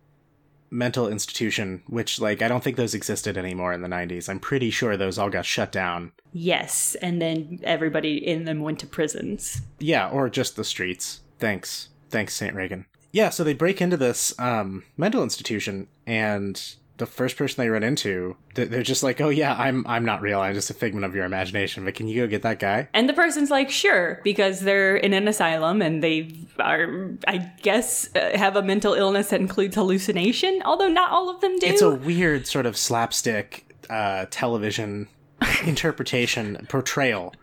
mental 0.70 1.08
institution, 1.08 1.82
which 1.88 2.20
like 2.20 2.42
I 2.42 2.48
don't 2.48 2.64
think 2.64 2.78
those 2.78 2.94
existed 2.94 3.38
anymore 3.38 3.74
in 3.74 3.82
the 3.82 3.88
90s. 3.88 4.30
I'm 4.30 4.40
pretty 4.40 4.70
sure 4.70 4.98
those 4.98 5.18
all 5.18 5.30
got 5.30 5.46
shut 5.46 5.72
down. 5.72 6.12
Yes, 6.34 6.96
and 7.02 7.22
then 7.22 7.60
everybody 7.64 8.18
in 8.18 8.46
them 8.46 8.62
went 8.62 8.80
to 8.80 8.88
prisons. 8.88 9.62
Yeah, 9.80 10.10
or 10.10 10.30
just 10.30 10.56
the 10.56 10.64
streets. 10.64 11.22
Thanks. 11.40 11.90
Thanks, 12.10 12.34
St. 12.34 12.56
Reagan. 12.56 12.86
Yeah, 13.12 13.30
so 13.30 13.44
they 13.44 13.54
break 13.54 13.82
into 13.82 13.98
this 13.98 14.38
um, 14.40 14.84
mental 14.98 15.24
institution 15.24 15.88
and 16.06 16.76
the 16.98 17.06
first 17.06 17.38
person 17.38 17.64
they 17.64 17.70
run 17.70 17.84
into, 17.84 18.36
they're 18.56 18.84
just 18.84 19.04
like, 19.04 19.22
"Oh 19.22 19.30
yeah, 19.30 19.56
I'm 19.56 19.86
I'm 19.88 20.06
not 20.06 20.22
real. 20.22 20.40
I'm 20.40 20.54
just 20.54 20.70
a 20.70 20.74
figment 20.74 21.06
of 21.06 21.16
your 21.16 21.26
imagination." 21.26 21.86
But 21.86 21.96
can 21.96 22.08
you 22.08 22.22
go 22.22 22.28
get 22.28 22.42
that 22.42 22.60
guy? 22.60 22.90
And 22.94 23.08
the 23.08 23.14
person's 23.14 23.50
like, 23.50 23.70
"Sure," 23.70 24.20
because 24.24 24.62
they're 24.62 24.98
in 24.98 25.14
an 25.14 25.28
asylum 25.28 25.82
and 25.82 26.04
they 26.04 26.34
are, 26.60 27.12
I 27.28 27.38
guess, 27.62 28.10
uh, 28.16 28.38
have 28.38 28.56
a 28.56 28.64
mental 28.64 28.94
illness 28.94 29.30
that 29.30 29.40
includes 29.40 29.76
hallucination. 29.76 30.62
Although 30.66 30.90
not 30.90 31.12
all 31.12 31.30
of 31.30 31.42
them 31.42 31.58
do. 31.60 31.68
It's 31.68 31.82
a 31.82 31.94
weird 31.94 32.48
sort 32.48 32.66
of 32.66 32.76
slapstick 32.78 33.76
uh, 33.90 34.26
television 34.30 35.08
interpretation 35.66 36.66
portrayal 36.70 37.34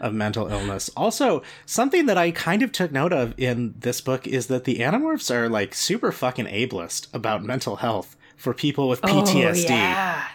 of 0.00 0.12
mental 0.12 0.48
illness. 0.48 0.90
Also, 0.96 1.42
something 1.64 2.06
that 2.06 2.18
I 2.18 2.30
kind 2.30 2.62
of 2.62 2.72
took 2.72 2.92
note 2.92 3.12
of 3.12 3.34
in 3.38 3.74
this 3.78 4.00
book 4.00 4.26
is 4.26 4.48
that 4.48 4.64
the 4.64 4.78
Animorphs 4.78 5.30
are 5.30 5.48
like 5.48 5.74
super 5.74 6.12
fucking 6.12 6.46
ableist 6.46 7.12
about 7.14 7.42
mental 7.42 7.76
health 7.76 8.16
for 8.36 8.54
people 8.54 8.88
with 8.88 9.00
PTSD. 9.02 9.70
Oh, 9.70 9.74
yeah. 9.74 10.28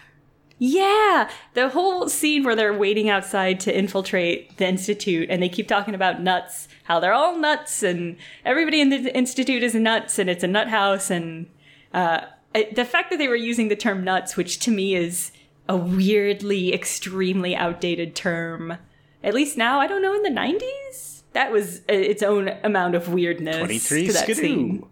Yeah, 0.63 1.27
the 1.55 1.70
whole 1.70 2.08
scene 2.08 2.43
where 2.43 2.55
they're 2.55 2.77
waiting 2.77 3.10
outside 3.10 3.60
to 3.62 3.75
infiltrate 3.75 4.58
the 4.58 4.67
institute, 4.67 5.27
and 5.31 5.41
they 5.41 5.50
keep 5.50 5.67
talking 5.67 5.96
about 5.96 6.22
nuts, 6.22 6.67
how 6.84 7.00
they're 7.00 7.13
all 7.13 7.36
nuts, 7.36 7.81
and 7.81 8.15
everybody 8.46 8.79
in 8.79 8.89
the 8.89 9.15
institute 9.17 9.63
is 9.63 9.74
nuts, 9.74 10.20
and 10.20 10.29
it's 10.29 10.43
a 10.43 10.48
nut 10.48 10.67
house, 10.67 11.10
and 11.10 11.48
uh, 11.96 12.22
the 12.53 12.86
fact 12.86 13.10
that 13.10 13.17
they 13.17 13.27
were 13.27 13.36
using 13.36 13.70
the 13.70 13.75
term 13.75 14.03
nuts, 14.03 14.38
which 14.38 14.60
to 14.60 14.70
me 14.70 14.93
is 14.93 15.31
a 15.67 15.75
weirdly, 15.75 16.74
extremely 16.74 17.55
outdated 17.55 18.15
term, 18.15 18.77
at 19.24 19.34
least 19.34 19.58
now. 19.58 19.79
I 19.79 19.88
don't 19.88 20.03
know 20.03 20.13
in 20.13 20.22
the 20.22 20.29
'90s. 20.29 21.24
That 21.34 21.51
was 21.51 21.79
uh, 21.89 21.93
its 21.93 22.22
own 22.22 22.50
amount 22.63 22.93
of 22.93 23.12
weirdness. 23.12 23.58
Twenty 23.58 23.79
three 23.79 24.05
to 24.05 24.13
that 24.13 24.24
skidoo. 24.24 24.41
scene. 24.41 24.86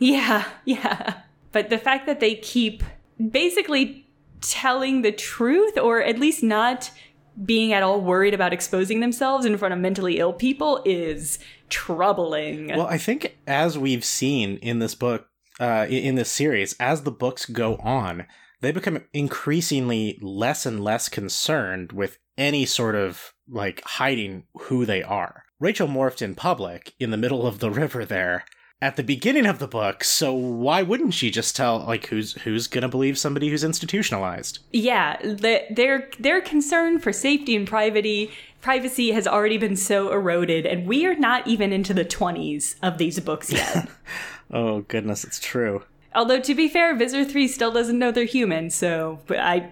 Yeah, 0.00 0.44
yeah. 0.64 1.21
But 1.52 1.68
the 1.68 1.78
fact 1.78 2.06
that 2.06 2.20
they 2.20 2.34
keep 2.34 2.82
basically 3.30 4.08
telling 4.40 5.02
the 5.02 5.12
truth, 5.12 5.78
or 5.78 6.02
at 6.02 6.18
least 6.18 6.42
not 6.42 6.90
being 7.44 7.72
at 7.72 7.82
all 7.82 8.00
worried 8.00 8.34
about 8.34 8.52
exposing 8.52 9.00
themselves 9.00 9.46
in 9.46 9.56
front 9.56 9.72
of 9.72 9.80
mentally 9.80 10.18
ill 10.18 10.32
people, 10.32 10.82
is 10.84 11.38
troubling. 11.68 12.68
Well, 12.68 12.86
I 12.86 12.98
think 12.98 13.38
as 13.46 13.78
we've 13.78 14.04
seen 14.04 14.56
in 14.58 14.80
this 14.80 14.94
book, 14.94 15.28
uh, 15.60 15.86
in 15.88 16.16
this 16.16 16.30
series, 16.30 16.74
as 16.80 17.02
the 17.02 17.10
books 17.10 17.46
go 17.46 17.76
on, 17.76 18.26
they 18.60 18.72
become 18.72 19.04
increasingly 19.12 20.18
less 20.20 20.66
and 20.66 20.82
less 20.82 21.08
concerned 21.08 21.92
with 21.92 22.18
any 22.36 22.64
sort 22.64 22.94
of 22.94 23.34
like 23.48 23.82
hiding 23.84 24.44
who 24.54 24.84
they 24.86 25.02
are. 25.02 25.44
Rachel 25.60 25.88
morphed 25.88 26.22
in 26.22 26.34
public 26.34 26.94
in 26.98 27.10
the 27.10 27.16
middle 27.16 27.46
of 27.46 27.60
the 27.60 27.70
river 27.70 28.04
there 28.04 28.44
at 28.82 28.96
the 28.96 29.04
beginning 29.04 29.46
of 29.46 29.60
the 29.60 29.68
book, 29.68 30.02
so 30.02 30.34
why 30.34 30.82
wouldn't 30.82 31.14
she 31.14 31.30
just 31.30 31.54
tell 31.54 31.78
like 31.78 32.06
who's 32.06 32.32
who's 32.42 32.66
gonna 32.66 32.88
believe 32.88 33.16
somebody 33.16 33.48
who's 33.48 33.62
institutionalized? 33.62 34.58
Yeah, 34.72 35.16
the, 35.22 35.62
their 35.70 36.10
their 36.18 36.40
concern 36.40 36.98
for 36.98 37.12
safety 37.12 37.54
and 37.54 37.66
privacy 37.66 38.32
privacy 38.60 39.12
has 39.12 39.26
already 39.28 39.56
been 39.56 39.76
so 39.76 40.12
eroded, 40.12 40.66
and 40.66 40.86
we 40.86 41.06
are 41.06 41.14
not 41.14 41.46
even 41.46 41.72
into 41.72 41.94
the 41.94 42.04
twenties 42.04 42.74
of 42.82 42.98
these 42.98 43.20
books 43.20 43.52
yet. 43.52 43.88
oh 44.50 44.80
goodness, 44.80 45.22
it's 45.22 45.38
true. 45.38 45.84
Although 46.12 46.40
to 46.40 46.54
be 46.54 46.68
fair, 46.68 46.94
Visser 46.96 47.24
Three 47.24 47.46
still 47.46 47.70
doesn't 47.70 48.00
know 48.00 48.10
they're 48.10 48.24
human, 48.24 48.68
so 48.68 49.20
I 49.30 49.70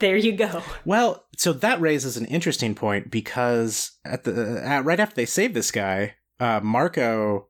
there 0.00 0.16
you 0.16 0.32
go. 0.32 0.64
Well, 0.84 1.24
so 1.36 1.52
that 1.52 1.80
raises 1.80 2.16
an 2.16 2.26
interesting 2.26 2.74
point 2.74 3.12
because 3.12 3.92
at 4.04 4.24
the 4.24 4.60
at, 4.64 4.84
right 4.84 4.98
after 4.98 5.14
they 5.14 5.26
save 5.26 5.54
this 5.54 5.70
guy, 5.70 6.16
uh, 6.40 6.58
Marco 6.60 7.46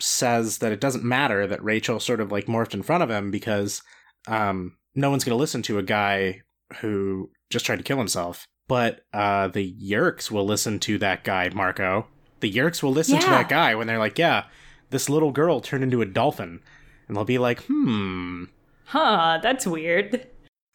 says 0.00 0.58
that 0.58 0.72
it 0.72 0.80
doesn't 0.80 1.04
matter 1.04 1.46
that 1.46 1.62
Rachel 1.62 2.00
sort 2.00 2.20
of 2.20 2.32
like 2.32 2.46
morphed 2.46 2.74
in 2.74 2.82
front 2.82 3.02
of 3.02 3.10
him 3.10 3.30
because 3.30 3.82
um, 4.26 4.76
no 4.94 5.10
one's 5.10 5.24
going 5.24 5.34
to 5.36 5.40
listen 5.40 5.62
to 5.62 5.78
a 5.78 5.82
guy 5.82 6.40
who 6.80 7.30
just 7.50 7.64
tried 7.66 7.76
to 7.76 7.82
kill 7.84 7.98
himself. 7.98 8.46
But 8.66 9.00
uh, 9.12 9.48
the 9.48 9.74
Yeerks 9.74 10.30
will 10.30 10.46
listen 10.46 10.78
to 10.80 10.98
that 10.98 11.22
guy, 11.22 11.50
Marco. 11.54 12.06
The 12.40 12.50
Yeerks 12.52 12.82
will 12.82 12.92
listen 12.92 13.16
Yeah. 13.16 13.20
to 13.20 13.30
that 13.30 13.48
guy 13.48 13.74
when 13.74 13.86
they're 13.86 13.98
like, 13.98 14.18
yeah, 14.18 14.44
this 14.90 15.08
little 15.10 15.32
girl 15.32 15.60
turned 15.60 15.84
into 15.84 16.00
a 16.02 16.06
dolphin. 16.06 16.60
And 17.06 17.16
they'll 17.16 17.24
be 17.24 17.38
like, 17.38 17.60
hmm. 17.68 18.44
Huh, 18.86 19.38
that's 19.42 19.66
weird. 19.66 20.26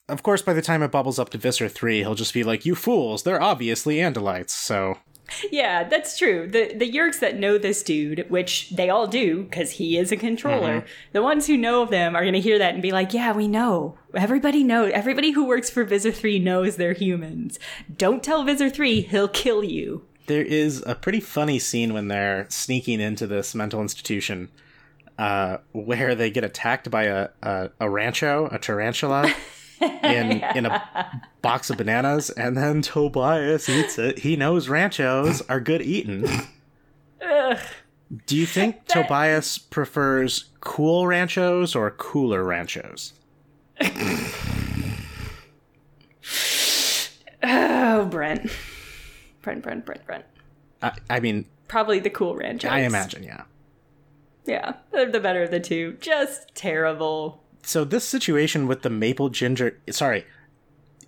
Of 0.08 0.24
course, 0.24 0.42
by 0.42 0.54
the 0.54 0.62
time 0.62 0.82
it 0.84 0.92
bubbles 0.92 1.20
up 1.20 1.30
to 1.32 1.38
Visser 1.38 1.68
3, 1.70 2.00
he'll 2.00 2.16
just 2.16 2.34
be 2.34 2.44
like, 2.44 2.66
you 2.66 2.76
fools, 2.76 3.24
they're 3.24 3.42
obviously 3.42 3.98
Andalites, 3.98 4.50
so. 4.52 4.98
Yeah, 5.52 5.84
that's 5.84 6.18
true. 6.18 6.48
The 6.48 6.74
the 6.74 6.90
Yeerks 6.90 7.20
that 7.20 7.38
know 7.40 7.58
this 7.58 7.84
dude, 7.84 8.26
which 8.30 8.70
they 8.70 8.90
all 8.90 9.08
do 9.08 9.44
because 9.44 9.72
he 9.72 9.98
is 9.98 10.12
a 10.12 10.18
controller, 10.18 10.86
the 11.12 11.22
ones 11.22 11.48
who 11.48 11.58
know 11.58 11.82
of 11.82 11.90
them 11.90 12.16
are 12.16 12.22
going 12.22 12.34
to 12.34 12.40
hear 12.40 12.58
that 12.58 12.74
and 12.74 12.82
be 12.82 12.92
like, 12.92 13.14
"Yeah, 13.14 13.34
we 13.34 13.48
know. 13.48 13.98
Everybody 14.14 14.64
knows. 14.64 14.92
Everybody 14.94 15.32
who 15.32 15.46
works 15.46 15.70
for 15.70 15.84
Visser 15.84 16.12
3 16.12 16.40
knows 16.40 16.76
they're 16.76 16.94
humans. 16.94 17.60
Don't 17.96 18.24
tell 18.24 18.44
Visser 18.44 18.70
3, 18.70 19.02
he'll 19.02 19.28
kill 19.28 19.64
you." 19.64 20.06
There 20.28 20.44
is 20.44 20.84
a 20.86 20.94
pretty 20.96 21.20
funny 21.20 21.58
scene 21.58 21.94
when 21.94 22.08
they're 22.08 22.46
sneaking 22.50 23.00
into 23.02 23.26
this 23.26 23.56
mental 23.56 23.82
institution 23.82 24.50
uh, 25.20 25.58
where 25.74 26.16
they 26.16 26.32
get 26.32 26.44
attacked 26.44 26.90
by 26.90 27.04
a, 27.04 27.30
a, 27.42 27.70
a 27.80 27.90
rancho, 27.90 28.48
a 28.52 28.58
tarantula, 28.58 29.34
in, 29.82 30.44
in 30.56 30.66
a 30.66 31.22
box 31.42 31.70
of 31.70 31.78
bananas, 31.78 32.30
and 32.32 32.58
then 32.58 32.82
Tobias 32.82 33.70
eats 33.70 33.98
it. 33.98 34.20
He 34.20 34.36
knows 34.36 34.70
ranchos 34.70 35.42
are 35.50 35.60
good 35.60 35.82
eating. 35.82 36.26
Ugh. 37.22 37.58
Do 38.26 38.36
you 38.36 38.46
think 38.46 38.86
Tobias 38.86 39.58
prefers 39.58 40.46
cool 40.62 41.06
ranchos 41.06 41.76
or 41.76 41.92
cooler 41.92 42.44
ranchos? 42.44 43.14
Oh, 47.42 48.06
Brent. 48.06 48.52
Brent, 49.42 49.64
Brent, 49.64 49.86
Brent, 49.86 50.06
Brent. 50.06 50.26
I, 50.82 50.92
I 51.10 51.20
mean, 51.20 51.46
Probably 51.68 52.00
the 52.00 52.10
cool 52.10 52.36
ranch. 52.36 52.66
I 52.66 52.80
imagine, 52.80 53.24
yeah. 53.24 53.44
Yeah, 54.46 54.74
they're 54.92 55.12
the 55.12 55.20
better 55.20 55.44
of 55.44 55.52
the 55.52 55.60
two. 55.60 55.98
Just 56.02 56.56
terrible. 56.56 57.44
So 57.62 57.84
this 57.84 58.04
situation 58.04 58.68
with 58.68 58.82
the 58.82 58.90
maple 58.90 59.30
ginger, 59.30 59.80
sorry, 59.90 60.26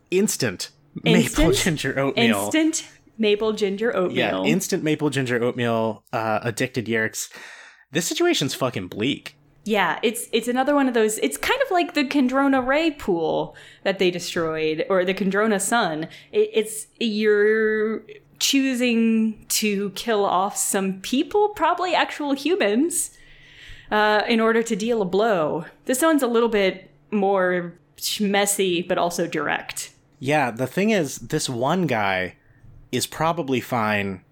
instant, 0.09 0.69
maple 1.03 1.51
ginger 1.51 1.97
oatmeal. 1.97 2.51
Instant 2.53 2.87
maple 3.17 3.53
ginger 3.53 3.95
oatmeal. 3.95 4.45
Yeah, 4.45 4.51
instant 4.51 4.83
maple 4.83 5.09
ginger 5.09 5.41
oatmeal, 5.41 6.03
uh, 6.11 6.39
addicted 6.43 6.85
Yeerks. 6.85 7.29
This 7.91 8.05
situation's 8.05 8.53
fucking 8.53 8.87
bleak. 8.87 9.37
Yeah, 9.63 9.99
it's 10.01 10.27
it's 10.31 10.47
another 10.47 10.73
one 10.73 10.87
of 10.87 10.93
those. 10.93 11.19
It's 11.19 11.37
kind 11.37 11.61
of 11.61 11.69
like 11.71 11.93
the 11.93 12.03
Kandrona 12.03 12.65
Ray 12.65 12.91
pool 12.91 13.55
that 13.83 13.99
they 13.99 14.09
destroyed, 14.09 14.85
or 14.89 15.05
the 15.05 15.13
Kandrona 15.13 15.61
Sun. 15.61 16.07
It, 16.31 16.49
it's 16.53 16.87
you're 16.99 18.03
choosing 18.39 19.45
to 19.49 19.91
kill 19.91 20.25
off 20.25 20.57
some 20.57 20.99
people, 21.01 21.49
probably 21.49 21.93
actual 21.93 22.33
humans, 22.33 23.11
uh, 23.91 24.23
in 24.27 24.39
order 24.39 24.63
to 24.63 24.75
deal 24.75 25.01
a 25.01 25.05
blow. 25.05 25.65
This 25.85 26.01
one's 26.01 26.23
a 26.23 26.27
little 26.27 26.49
bit 26.49 26.89
more 27.11 27.77
messy, 28.19 28.81
but 28.81 28.97
also 28.97 29.27
direct. 29.27 29.91
Yeah, 30.19 30.51
the 30.51 30.67
thing 30.67 30.91
is, 30.91 31.17
this 31.17 31.49
one 31.49 31.87
guy 31.87 32.35
is 32.91 33.05
probably 33.05 33.59
fine 33.59 34.23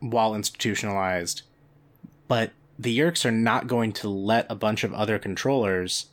while 0.00 0.34
institutionalized, 0.34 1.42
but 2.28 2.52
the 2.78 2.96
Yeerks 2.96 3.24
are 3.24 3.32
not 3.32 3.66
going 3.66 3.92
to 3.92 4.08
let 4.08 4.46
a 4.50 4.54
bunch 4.54 4.84
of 4.84 4.92
other 4.92 5.18
controllers 5.18 6.06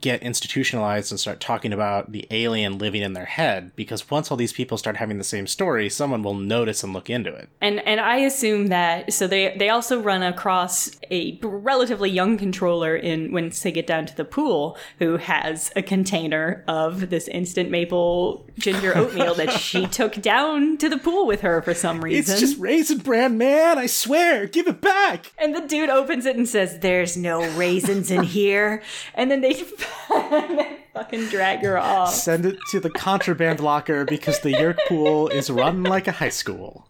get 0.00 0.22
institutionalized 0.22 1.10
and 1.12 1.18
start 1.20 1.40
talking 1.40 1.72
about 1.72 2.12
the 2.12 2.26
alien 2.30 2.78
living 2.78 3.02
in 3.02 3.12
their 3.12 3.24
head 3.24 3.72
because 3.76 4.10
once 4.10 4.30
all 4.30 4.36
these 4.36 4.52
people 4.52 4.78
start 4.78 4.96
having 4.96 5.18
the 5.18 5.24
same 5.24 5.46
story, 5.46 5.88
someone 5.88 6.22
will 6.22 6.34
notice 6.34 6.82
and 6.82 6.92
look 6.92 7.10
into 7.10 7.32
it. 7.34 7.48
And 7.60 7.80
and 7.86 8.00
I 8.00 8.18
assume 8.18 8.68
that 8.68 9.12
so 9.12 9.26
they 9.26 9.56
they 9.56 9.68
also 9.68 10.00
run 10.00 10.22
across 10.22 10.90
a 11.10 11.38
relatively 11.42 12.10
young 12.10 12.38
controller 12.38 12.96
in 12.96 13.32
when 13.32 13.50
they 13.62 13.72
get 13.72 13.86
down 13.86 14.06
to 14.06 14.16
the 14.16 14.24
pool 14.24 14.76
who 14.98 15.16
has 15.16 15.70
a 15.76 15.82
container 15.82 16.64
of 16.68 17.10
this 17.10 17.28
instant 17.28 17.70
maple 17.70 18.46
ginger 18.58 18.96
oatmeal 18.96 19.34
that 19.34 19.50
she 19.52 19.86
took 19.98 20.14
down 20.22 20.76
to 20.78 20.88
the 20.88 20.98
pool 20.98 21.26
with 21.26 21.40
her 21.40 21.62
for 21.62 21.74
some 21.74 22.02
reason. 22.02 22.32
It's 22.32 22.40
just 22.40 22.58
raisin 22.58 22.98
bran, 22.98 23.38
man. 23.38 23.78
I 23.78 23.86
swear. 23.86 24.46
Give 24.46 24.66
it 24.66 24.80
back. 24.80 25.32
and 25.38 25.54
the 25.54 25.60
dude 25.66 25.90
opens 25.90 26.26
it 26.26 26.36
and 26.36 26.48
says, 26.48 26.78
"There's 26.80 27.16
no 27.16 27.40
raisins 27.56 28.10
in 28.10 28.22
here." 28.22 28.82
And 29.14 29.30
then 29.30 29.40
they 29.40 29.54
fucking 30.94 31.26
drag 31.28 31.60
her 31.60 31.78
off. 31.78 32.12
Send 32.12 32.46
it 32.46 32.58
to 32.70 32.80
the 32.80 32.90
contraband 32.90 33.60
locker 33.60 34.04
because 34.04 34.40
the 34.40 34.52
Yeerk 34.52 34.78
pool 34.88 35.28
is 35.28 35.50
run 35.50 35.82
like 35.82 36.06
a 36.06 36.12
high 36.12 36.28
school. 36.28 36.86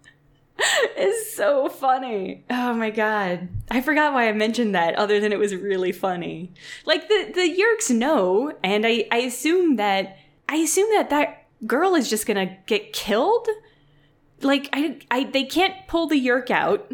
It's 0.97 1.35
so 1.35 1.68
funny. 1.68 2.44
Oh 2.50 2.75
my 2.75 2.90
god. 2.90 3.49
I 3.70 3.80
forgot 3.80 4.12
why 4.12 4.28
I 4.28 4.32
mentioned 4.32 4.75
that 4.75 4.94
other 4.97 5.20
than 5.20 5.32
it 5.32 5.38
was 5.38 5.54
really 5.54 5.92
funny. 5.92 6.52
Like 6.85 7.09
the 7.09 7.32
the 7.35 7.40
Yeerks 7.40 7.94
know 7.94 8.52
and 8.62 8.87
I 8.87 9.06
I 9.11 9.18
assume 9.18 9.76
that 9.76 10.18
I 10.49 10.56
assume 10.56 10.90
that 10.90 11.11
that 11.11 11.47
girl 11.66 11.94
is 11.94 12.11
just 12.11 12.26
going 12.26 12.49
to 12.49 12.54
get 12.66 12.92
killed. 12.92 13.49
Like 14.42 14.68
I 14.73 14.99
I 15.11 15.25
they 15.25 15.44
can't 15.44 15.75
pull 15.87 16.06
the 16.06 16.20
Yeerk 16.23 16.50
out 16.50 16.92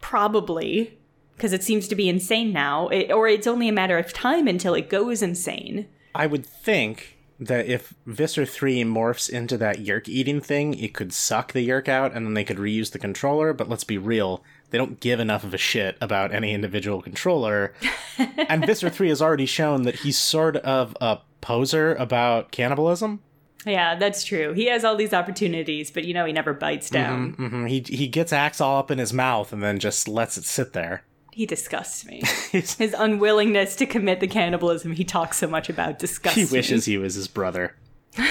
probably 0.00 0.98
because 1.36 1.52
it 1.52 1.62
seems 1.62 1.88
to 1.88 1.94
be 1.94 2.08
insane 2.08 2.52
now 2.52 2.88
it, 2.88 3.10
or 3.10 3.28
it's 3.28 3.46
only 3.46 3.68
a 3.68 3.72
matter 3.72 3.98
of 3.98 4.12
time 4.12 4.46
until 4.46 4.74
it 4.74 4.88
goes 4.88 5.22
insane. 5.22 5.88
I 6.14 6.26
would 6.26 6.46
think 6.46 7.18
that 7.40 7.66
if 7.66 7.94
Visser 8.06 8.44
3 8.46 8.84
morphs 8.84 9.28
into 9.28 9.56
that 9.58 9.78
Yeerk 9.78 10.08
eating 10.08 10.40
thing, 10.40 10.74
it 10.74 10.94
could 10.94 11.12
suck 11.12 11.52
the 11.52 11.66
Yeerk 11.66 11.88
out 11.88 12.12
and 12.14 12.24
then 12.26 12.34
they 12.34 12.44
could 12.44 12.58
reuse 12.58 12.92
the 12.92 12.98
controller, 12.98 13.52
but 13.52 13.68
let's 13.68 13.84
be 13.84 13.98
real, 13.98 14.44
they 14.70 14.78
don't 14.78 15.00
give 15.00 15.18
enough 15.18 15.42
of 15.42 15.52
a 15.52 15.58
shit 15.58 15.96
about 16.00 16.32
any 16.32 16.52
individual 16.52 17.02
controller. 17.02 17.74
and 18.48 18.64
Visser 18.64 18.90
3 18.90 19.08
has 19.08 19.20
already 19.20 19.46
shown 19.46 19.82
that 19.82 19.96
he's 19.96 20.18
sort 20.18 20.56
of 20.58 20.96
a 21.00 21.18
poser 21.40 21.94
about 21.96 22.52
cannibalism. 22.52 23.20
Yeah, 23.66 23.96
that's 23.96 24.24
true. 24.24 24.52
He 24.54 24.66
has 24.66 24.84
all 24.84 24.96
these 24.96 25.12
opportunities, 25.12 25.90
but 25.90 26.04
you 26.04 26.14
know 26.14 26.24
he 26.24 26.32
never 26.32 26.52
bites 26.52 26.90
down. 26.90 27.32
hmm 27.34 27.66
He 27.66 27.84
he 27.86 28.08
gets 28.08 28.32
axe 28.32 28.60
all 28.60 28.78
up 28.78 28.90
in 28.90 28.98
his 28.98 29.12
mouth 29.12 29.52
and 29.52 29.62
then 29.62 29.78
just 29.78 30.08
lets 30.08 30.36
it 30.36 30.44
sit 30.44 30.72
there. 30.72 31.04
He 31.32 31.46
disgusts 31.46 32.04
me. 32.04 32.22
His 32.52 32.94
unwillingness 32.96 33.74
to 33.76 33.86
commit 33.86 34.20
the 34.20 34.28
cannibalism 34.28 34.92
he 34.92 35.04
talks 35.04 35.38
so 35.38 35.46
much 35.46 35.68
about 35.70 35.98
disgusts 35.98 36.36
he 36.36 36.44
me. 36.44 36.50
wishes 36.50 36.84
he 36.84 36.98
was 36.98 37.14
his 37.14 37.26
brother. 37.26 37.74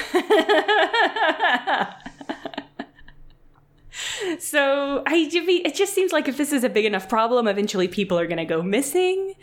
So 4.40 5.04
I 5.06 5.30
it 5.32 5.76
just 5.76 5.94
seems 5.94 6.12
like 6.12 6.28
if 6.28 6.38
this 6.38 6.54
is 6.54 6.64
a 6.64 6.70
big 6.70 6.86
enough 6.86 7.10
problem, 7.10 7.48
eventually 7.48 7.88
people 7.88 8.18
are 8.18 8.28
going 8.28 8.38
to 8.38 8.46
go 8.46 8.62
missing. 8.62 9.34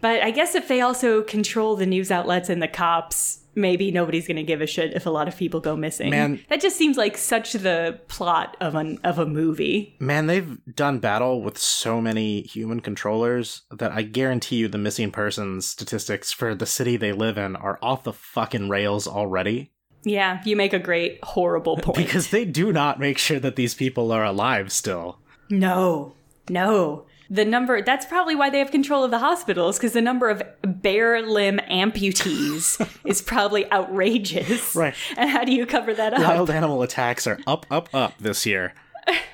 But 0.00 0.22
I 0.22 0.30
guess 0.30 0.54
if 0.54 0.68
they 0.68 0.80
also 0.80 1.22
control 1.22 1.76
the 1.76 1.86
news 1.86 2.10
outlets 2.10 2.48
and 2.48 2.62
the 2.62 2.68
cops, 2.68 3.43
maybe 3.54 3.90
nobody's 3.90 4.26
going 4.26 4.36
to 4.36 4.42
give 4.42 4.60
a 4.60 4.66
shit 4.66 4.92
if 4.94 5.06
a 5.06 5.10
lot 5.10 5.28
of 5.28 5.36
people 5.36 5.60
go 5.60 5.76
missing. 5.76 6.10
Man. 6.10 6.40
that 6.48 6.60
just 6.60 6.76
seems 6.76 6.96
like 6.96 7.16
such 7.16 7.52
the 7.52 8.00
plot 8.08 8.56
of 8.60 8.74
an 8.74 8.98
of 9.04 9.18
a 9.18 9.26
movie. 9.26 9.96
Man, 10.00 10.26
they've 10.26 10.58
done 10.74 10.98
battle 10.98 11.42
with 11.42 11.58
so 11.58 12.00
many 12.00 12.42
human 12.42 12.80
controllers 12.80 13.62
that 13.70 13.92
I 13.92 14.02
guarantee 14.02 14.56
you 14.56 14.68
the 14.68 14.78
missing 14.78 15.10
persons 15.10 15.66
statistics 15.66 16.32
for 16.32 16.54
the 16.54 16.66
city 16.66 16.96
they 16.96 17.12
live 17.12 17.38
in 17.38 17.56
are 17.56 17.78
off 17.82 18.04
the 18.04 18.12
fucking 18.12 18.68
rails 18.68 19.06
already. 19.06 19.72
Yeah, 20.04 20.42
you 20.44 20.54
make 20.54 20.72
a 20.72 20.78
great 20.78 21.18
horrible 21.22 21.76
point. 21.78 21.96
Because 21.96 22.30
they 22.30 22.44
do 22.44 22.72
not 22.72 23.00
make 23.00 23.18
sure 23.18 23.40
that 23.40 23.56
these 23.56 23.74
people 23.74 24.12
are 24.12 24.24
alive 24.24 24.70
still. 24.70 25.18
No, 25.50 26.14
no. 26.48 27.06
The 27.34 27.44
number, 27.44 27.82
that's 27.82 28.06
probably 28.06 28.36
why 28.36 28.48
they 28.48 28.60
have 28.60 28.70
control 28.70 29.02
of 29.02 29.10
the 29.10 29.18
hospitals, 29.18 29.76
because 29.76 29.92
the 29.92 30.00
number 30.00 30.30
of 30.30 30.40
bare 30.62 31.20
limb 31.20 31.58
amputees 31.68 32.78
is 33.04 33.20
probably 33.20 33.68
outrageous. 33.72 34.76
Right. 34.76 34.94
And 35.16 35.28
how 35.28 35.42
do 35.42 35.50
you 35.50 35.66
cover 35.66 35.92
that 35.94 36.14
up? 36.14 36.20
Wild 36.20 36.48
animal 36.48 36.80
attacks 36.82 37.26
are 37.26 37.40
up, 37.44 37.66
up, 37.72 37.88
up 37.92 38.16
this 38.18 38.46
year. 38.46 38.72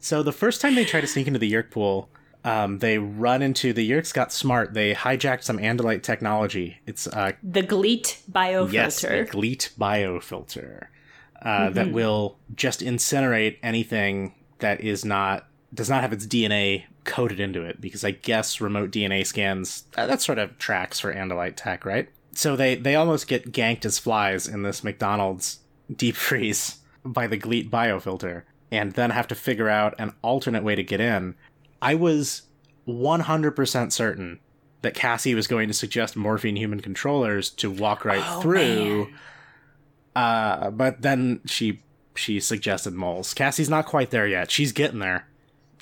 so 0.00 0.24
the 0.24 0.32
first 0.32 0.60
time 0.60 0.74
they 0.74 0.84
try 0.84 1.00
to 1.00 1.06
sneak 1.06 1.28
into 1.28 1.38
the 1.38 1.52
Yeerk 1.52 1.70
pool, 1.70 2.10
um, 2.42 2.80
they 2.80 2.98
run 2.98 3.40
into 3.40 3.72
the 3.72 3.88
Yeerks 3.88 4.12
got 4.12 4.32
smart. 4.32 4.74
They 4.74 4.94
hijacked 4.94 5.44
some 5.44 5.58
Andalite 5.58 6.02
technology. 6.02 6.78
It's 6.88 7.06
uh, 7.06 7.34
The 7.40 7.62
Gleet 7.62 8.20
biofilter. 8.28 8.72
Yes, 8.72 9.02
the 9.02 9.28
Gleet 9.30 9.72
biofilter 9.78 10.86
uh, 11.40 11.70
that 11.70 11.92
will 11.92 12.38
just 12.52 12.80
incinerate 12.80 13.58
anything 13.62 14.34
that 14.58 14.80
is 14.80 15.04
not 15.04 15.46
does 15.74 15.88
not 15.88 16.02
have 16.02 16.12
its 16.12 16.26
DNA 16.26 16.84
coded 17.04 17.40
into 17.40 17.62
it. 17.62 17.80
Because 17.80 18.04
I 18.04 18.10
guess 18.12 18.60
remote 18.60 18.90
DNA 18.90 19.26
scans 19.26 19.84
uh, 19.96 20.06
that 20.06 20.20
sort 20.22 20.38
of 20.38 20.58
tracks 20.58 21.00
for 21.00 21.12
Andalite 21.14 21.54
tech, 21.56 21.84
right? 21.84 22.08
So 22.34 22.56
they 22.56 22.74
they 22.74 22.94
almost 22.94 23.26
get 23.28 23.52
ganked 23.52 23.84
as 23.84 23.98
flies 23.98 24.46
in 24.48 24.62
this 24.62 24.82
McDonald's 24.84 25.60
deep 25.94 26.16
freeze 26.16 26.78
by 27.04 27.26
the 27.26 27.38
Gleet 27.38 27.68
biofilter, 27.70 28.42
and 28.70 28.92
then 28.92 29.10
have 29.10 29.28
to 29.28 29.34
figure 29.34 29.68
out 29.68 29.94
an 29.98 30.12
alternate 30.22 30.62
way 30.62 30.74
to 30.74 30.82
get 30.84 31.00
in. 31.00 31.34
I 31.80 31.94
was 31.96 32.42
100% 32.86 33.92
certain 33.92 34.38
that 34.82 34.94
Cassie 34.94 35.34
was 35.34 35.46
going 35.46 35.68
to 35.68 35.74
suggest 35.74 36.16
morphine 36.16 36.56
human 36.56 36.80
controllers 36.80 37.50
to 37.50 37.70
walk 37.70 38.04
right 38.04 38.22
Oh, 38.24 38.40
through. 38.40 39.08
Uh, 40.14 40.70
but 40.70 41.02
then 41.02 41.40
she 41.46 41.82
she 42.14 42.38
suggested 42.40 42.92
moles. 42.92 43.32
Cassie's 43.34 43.70
not 43.70 43.86
quite 43.86 44.10
there 44.10 44.26
yet. 44.26 44.50
She's 44.50 44.72
getting 44.72 44.98
there. 44.98 45.26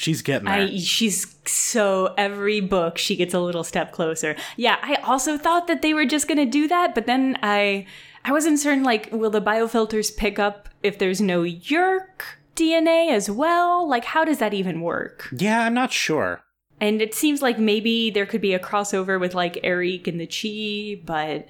She's 0.01 0.23
getting 0.23 0.47
there. 0.47 0.55
I, 0.55 0.79
she's 0.79 1.37
so 1.45 2.15
every 2.17 2.63
book 2.63 2.97
she 2.97 3.17
gets 3.17 3.35
a 3.35 3.39
little 3.39 3.63
step 3.63 3.93
closer. 3.93 4.35
Yeah, 4.57 4.79
I 4.81 4.95
also 4.95 5.37
thought 5.37 5.67
that 5.67 5.83
they 5.83 5.93
were 5.93 6.07
just 6.07 6.27
gonna 6.27 6.47
do 6.47 6.67
that, 6.69 6.95
but 6.95 7.05
then 7.05 7.37
I 7.43 7.87
I 8.25 8.33
wasn't 8.33 8.59
certain 8.59 8.83
like 8.83 9.11
will 9.13 9.29
the 9.29 9.43
biofilters 9.43 10.17
pick 10.17 10.39
up 10.39 10.71
if 10.83 10.99
there's 10.99 11.21
no 11.21 11.43
Yeerk 11.43 12.23
DNA 12.57 13.11
as 13.11 13.31
well? 13.31 13.87
Like 13.87 14.07
how 14.07 14.25
does 14.25 14.39
that 14.39 14.55
even 14.55 14.81
work? 14.81 15.29
yeah, 15.37 15.67
I'm 15.67 15.75
not 15.75 15.93
sure. 15.93 16.45
And 16.81 17.03
it 17.03 17.13
seems 17.13 17.43
like 17.43 17.59
maybe 17.59 18.09
there 18.09 18.25
could 18.25 18.41
be 18.41 18.55
a 18.55 18.59
crossover 18.59 19.21
with 19.21 19.35
like 19.35 19.59
Erek 19.63 20.07
and 20.07 20.19
the 20.19 20.27
Chee, 20.27 20.95
but 21.05 21.47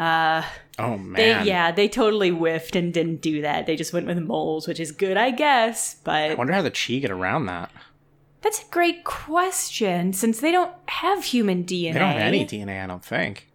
uh 0.00 0.42
Oh 0.78 0.96
man. 0.98 1.12
they 1.12 1.48
yeah, 1.48 1.70
they 1.72 1.88
totally 1.88 2.30
whiffed 2.30 2.74
and 2.76 2.92
didn't 2.92 3.20
do 3.20 3.42
that. 3.42 3.66
They 3.66 3.76
just 3.76 3.92
went 3.92 4.06
with 4.06 4.18
moles, 4.18 4.66
which 4.66 4.80
is 4.80 4.90
good, 4.92 5.16
I 5.16 5.30
guess, 5.30 5.94
But 6.02 6.32
I 6.32 6.34
wonder 6.34 6.52
how 6.52 6.62
the 6.62 6.70
Chee 6.70 7.00
get 7.00 7.10
around 7.10 7.46
that. 7.46 7.70
that's 8.42 8.60
a 8.62 8.66
great 8.70 9.04
question 9.04 10.12
since 10.12 10.40
they 10.40 10.50
don't 10.52 10.72
have 10.88 11.24
human 11.24 11.64
DNA. 11.64 11.92
They 11.92 11.98
don't 11.98 12.12
have 12.12 12.20
any 12.20 12.44
DNA, 12.46 12.82
I 12.82 12.86
don't 12.86 13.04
think. 13.04 13.48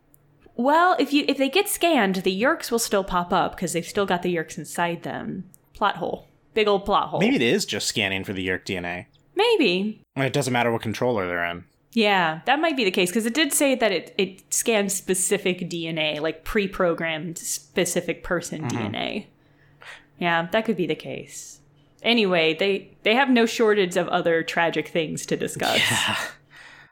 Well, 0.55 0.95
if 0.99 1.13
you 1.13 1.25
if 1.27 1.37
they 1.37 1.49
get 1.49 1.69
scanned, 1.69 2.15
the 2.17 2.41
Yeerks 2.41 2.71
will 2.71 2.79
still 2.79 3.03
pop 3.03 3.31
up 3.33 3.55
because 3.55 3.73
they've 3.73 3.85
still 3.85 4.05
got 4.05 4.23
the 4.23 4.35
Yeerks 4.35 4.57
inside 4.57 5.03
them. 5.03 5.49
Plot 5.73 5.97
hole. 5.97 6.27
Big 6.53 6.67
old 6.67 6.83
plot 6.85 7.09
hole. 7.09 7.19
Maybe 7.19 7.35
it 7.35 7.41
is 7.41 7.65
just 7.65 7.87
scanning 7.87 8.23
for 8.23 8.33
the 8.33 8.45
Yeerk 8.45 8.65
DNA. 8.65 9.05
Maybe. 9.35 10.01
It 10.17 10.33
doesn't 10.33 10.51
matter 10.51 10.71
what 10.71 10.81
controller 10.81 11.27
they're 11.27 11.45
in. 11.45 11.63
Yeah, 11.91 12.41
that 12.45 12.59
might 12.59 12.77
be 12.77 12.83
the 12.83 12.91
case 12.91 13.09
because 13.09 13.25
it 13.25 13.33
did 13.33 13.51
say 13.51 13.73
that 13.75 13.91
it, 13.91 14.13
it 14.17 14.53
scans 14.53 14.93
specific 14.93 15.61
DNA, 15.61 16.21
like 16.21 16.43
pre 16.43 16.67
programmed 16.67 17.37
specific 17.37 18.23
person 18.23 18.61
Mm-hmm. 18.61 18.77
DNA. 18.77 19.25
Yeah, 20.19 20.47
that 20.51 20.65
could 20.65 20.75
be 20.77 20.85
the 20.85 20.95
case. 20.95 21.59
Anyway, 22.03 22.53
they 22.53 22.91
they 23.03 23.15
have 23.15 23.29
no 23.29 23.45
shortage 23.45 23.97
of 23.97 24.07
other 24.09 24.43
tragic 24.43 24.87
things 24.89 25.25
to 25.27 25.35
discuss. 25.37 25.81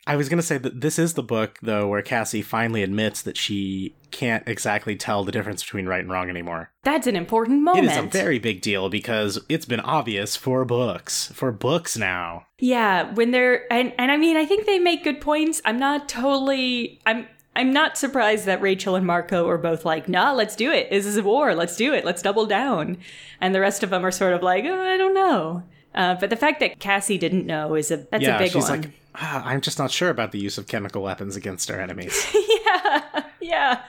I 0.07 0.15
was 0.15 0.29
going 0.29 0.37
to 0.37 0.45
say 0.45 0.57
that 0.57 0.79
this 0.79 0.97
is 0.97 1.15
the 1.15 1.21
book, 1.21 1.59
though, 1.61 1.87
where 1.87 2.01
Cassie 2.01 2.41
finally 2.41 2.81
admits 2.81 3.21
that 3.23 3.35
she 3.35 3.93
can't 4.09 4.41
exactly 4.47 4.95
tell 4.95 5.25
the 5.25 5.33
difference 5.33 5.61
between 5.61 5.85
right 5.85 5.99
and 5.99 6.09
wrong 6.09 6.29
anymore. 6.29 6.71
That's 6.83 7.07
an 7.07 7.17
important 7.17 7.61
moment. 7.61 7.91
is 7.91 7.97
a 7.97 8.03
very 8.03 8.39
big 8.39 8.61
deal 8.61 8.87
because 8.87 9.37
it's 9.49 9.65
been 9.65 9.81
obvious 9.81 10.37
for 10.37 10.63
books. 10.63 11.29
For 11.33 11.51
books 11.51 11.97
now. 11.97 12.47
Yeah, 12.57 13.13
when 13.15 13.31
they're 13.31 13.71
and 13.71 13.93
and 13.99 14.09
I 14.09 14.15
mean 14.15 14.37
I 14.37 14.45
think 14.45 14.65
they 14.65 14.79
make 14.79 15.03
good 15.03 15.19
points. 15.19 15.61
I'm 15.65 15.77
not 15.77 16.07
totally 16.07 17.01
I'm 17.05 17.27
I'm 17.53 17.73
not 17.73 17.97
surprised 17.97 18.45
that 18.45 18.61
Rachel 18.61 18.95
and 18.95 19.05
Marco 19.05 19.47
are 19.49 19.57
both 19.57 19.83
like, 19.83 20.07
"Nah, 20.07 20.31
let's 20.31 20.55
do 20.55 20.71
it. 20.71 20.89
This 20.89 21.05
is 21.05 21.17
a 21.17 21.23
war. 21.23 21.53
Let's 21.53 21.75
do 21.75 21.93
it. 21.93 22.05
Let's 22.05 22.21
double 22.21 22.45
down." 22.45 22.97
And 23.41 23.53
the 23.53 23.59
rest 23.59 23.83
of 23.83 23.89
them 23.89 24.05
are 24.05 24.11
sort 24.11 24.33
of 24.33 24.41
like, 24.41 24.63
oh, 24.63 24.81
"I 24.81 24.95
don't 24.95 25.13
know." 25.13 25.63
Uh, 25.93 26.15
but 26.15 26.29
the 26.29 26.35
fact 26.35 26.59
that 26.59 26.79
Cassie 26.79 27.17
didn't 27.17 27.45
know 27.45 27.73
is 27.73 27.91
a 27.91 27.97
that's 27.97 28.23
yeah, 28.23 28.35
a 28.35 28.39
big 28.39 28.51
she's 28.51 28.69
one. 28.69 28.81
like, 28.81 28.91
ah, 29.19 29.43
I'm 29.45 29.61
just 29.61 29.79
not 29.79 29.91
sure 29.91 30.09
about 30.09 30.31
the 30.31 30.39
use 30.39 30.57
of 30.57 30.67
chemical 30.67 31.01
weapons 31.01 31.35
against 31.35 31.69
our 31.71 31.79
enemies. 31.79 32.27
yeah, 32.65 33.23
yeah. 33.41 33.81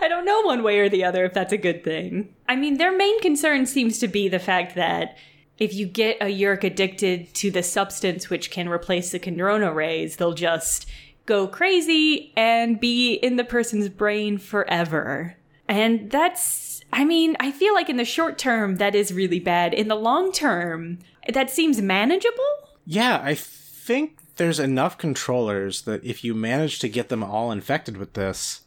I 0.00 0.08
don't 0.08 0.24
know 0.24 0.42
one 0.42 0.62
way 0.62 0.78
or 0.78 0.88
the 0.88 1.04
other 1.04 1.24
if 1.24 1.32
that's 1.32 1.52
a 1.52 1.58
good 1.58 1.84
thing. 1.84 2.34
I 2.48 2.56
mean, 2.56 2.76
their 2.76 2.96
main 2.96 3.20
concern 3.20 3.66
seems 3.66 3.98
to 4.00 4.08
be 4.08 4.28
the 4.28 4.38
fact 4.38 4.74
that 4.74 5.16
if 5.58 5.72
you 5.72 5.86
get 5.86 6.18
a 6.20 6.26
Yeerk 6.26 6.64
addicted 6.64 7.32
to 7.34 7.50
the 7.50 7.62
substance 7.62 8.28
which 8.28 8.50
can 8.50 8.68
replace 8.68 9.10
the 9.10 9.20
Kandrona 9.20 9.74
rays, 9.74 10.16
they'll 10.16 10.34
just 10.34 10.86
go 11.26 11.46
crazy 11.46 12.32
and 12.36 12.80
be 12.80 13.14
in 13.14 13.36
the 13.36 13.44
person's 13.44 13.88
brain 13.88 14.36
forever. 14.36 15.36
And 15.68 16.10
that's, 16.10 16.82
I 16.92 17.04
mean, 17.04 17.36
I 17.40 17.50
feel 17.50 17.72
like 17.72 17.88
in 17.88 17.96
the 17.96 18.04
short 18.04 18.36
term, 18.36 18.76
that 18.76 18.94
is 18.94 19.12
really 19.12 19.40
bad. 19.40 19.72
In 19.72 19.88
the 19.88 19.94
long 19.94 20.32
term, 20.32 20.98
that 21.32 21.50
seems 21.50 21.80
manageable. 21.80 22.44
yeah, 22.84 23.22
I 23.24 23.34
think 23.34 24.18
there's 24.36 24.58
enough 24.58 24.98
controllers 24.98 25.82
that 25.82 26.04
if 26.04 26.24
you 26.24 26.34
manage 26.34 26.78
to 26.80 26.88
get 26.88 27.08
them 27.08 27.22
all 27.22 27.52
infected 27.52 27.96
with 27.96 28.14
this, 28.14 28.62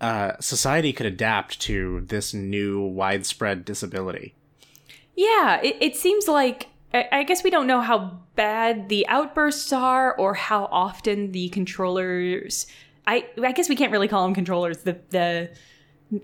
uh, 0.00 0.32
society 0.40 0.92
could 0.92 1.06
adapt 1.06 1.60
to 1.60 2.02
this 2.06 2.32
new 2.32 2.80
widespread 2.80 3.64
disability. 3.64 4.34
Yeah, 5.14 5.60
it, 5.62 5.76
it 5.80 5.96
seems 5.96 6.28
like 6.28 6.68
I, 6.92 7.22
guess 7.22 7.44
we 7.44 7.50
don't 7.50 7.68
know 7.68 7.80
how 7.80 8.18
bad 8.34 8.88
the 8.88 9.06
outbursts 9.06 9.72
are 9.72 10.14
or 10.16 10.34
how 10.34 10.64
often 10.72 11.30
the 11.30 11.48
controllers. 11.50 12.66
I 13.06 13.26
I 13.40 13.52
guess 13.52 13.68
we 13.68 13.76
can't 13.76 13.92
really 13.92 14.08
call 14.08 14.24
them 14.24 14.34
controllers. 14.34 14.78
The 14.78 14.98
the 15.10 15.50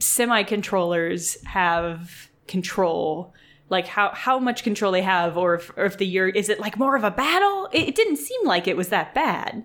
semi 0.00 0.42
controllers 0.42 1.40
have 1.44 2.30
control, 2.48 3.32
like 3.68 3.86
how 3.86 4.10
how 4.14 4.38
much 4.38 4.62
control 4.62 4.92
they 4.92 5.02
have, 5.02 5.36
or 5.36 5.54
if, 5.54 5.70
or 5.76 5.84
if 5.84 5.98
the 5.98 6.06
year 6.06 6.28
is 6.28 6.48
it 6.48 6.60
like 6.60 6.78
more 6.78 6.96
of 6.96 7.04
a 7.04 7.10
battle? 7.10 7.68
It, 7.72 7.88
it 7.88 7.94
didn't 7.94 8.16
seem 8.16 8.44
like 8.44 8.66
it 8.68 8.76
was 8.76 8.88
that 8.88 9.14
bad. 9.14 9.64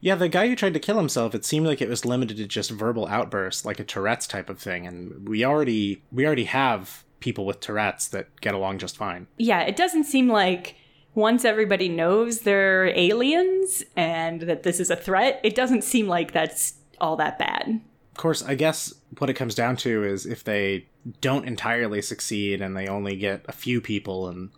Yeah, 0.00 0.14
the 0.14 0.28
guy 0.28 0.46
who 0.48 0.54
tried 0.54 0.74
to 0.74 0.80
kill 0.80 0.96
himself, 0.96 1.34
it 1.34 1.44
seemed 1.44 1.66
like 1.66 1.82
it 1.82 1.88
was 1.88 2.04
limited 2.04 2.36
to 2.36 2.46
just 2.46 2.70
verbal 2.70 3.08
outbursts, 3.08 3.64
like 3.64 3.80
a 3.80 3.84
Tourette's 3.84 4.28
type 4.28 4.48
of 4.48 4.60
thing, 4.60 4.86
and 4.86 5.28
we 5.28 5.44
already 5.44 6.02
we 6.12 6.26
already 6.26 6.44
have 6.44 7.04
people 7.20 7.44
with 7.44 7.60
Tourette's 7.60 8.08
that 8.08 8.40
get 8.40 8.54
along 8.54 8.78
just 8.78 8.96
fine. 8.96 9.26
Yeah, 9.38 9.62
it 9.62 9.76
doesn't 9.76 10.04
seem 10.04 10.28
like 10.28 10.76
once 11.14 11.44
everybody 11.44 11.88
knows 11.88 12.40
they're 12.40 12.96
aliens 12.96 13.82
and 13.96 14.42
that 14.42 14.62
this 14.62 14.78
is 14.78 14.90
a 14.90 14.96
threat, 14.96 15.40
it 15.42 15.54
doesn't 15.56 15.82
seem 15.82 16.06
like 16.06 16.32
that's 16.32 16.74
all 17.00 17.16
that 17.16 17.38
bad. 17.38 17.80
Course, 18.18 18.42
I 18.42 18.56
guess 18.56 18.92
what 19.18 19.30
it 19.30 19.34
comes 19.34 19.54
down 19.54 19.76
to 19.76 20.02
is 20.02 20.26
if 20.26 20.42
they 20.42 20.86
don't 21.20 21.46
entirely 21.46 22.02
succeed 22.02 22.60
and 22.60 22.76
they 22.76 22.88
only 22.88 23.14
get 23.14 23.44
a 23.46 23.52
few 23.52 23.80
people, 23.80 24.26
and 24.26 24.50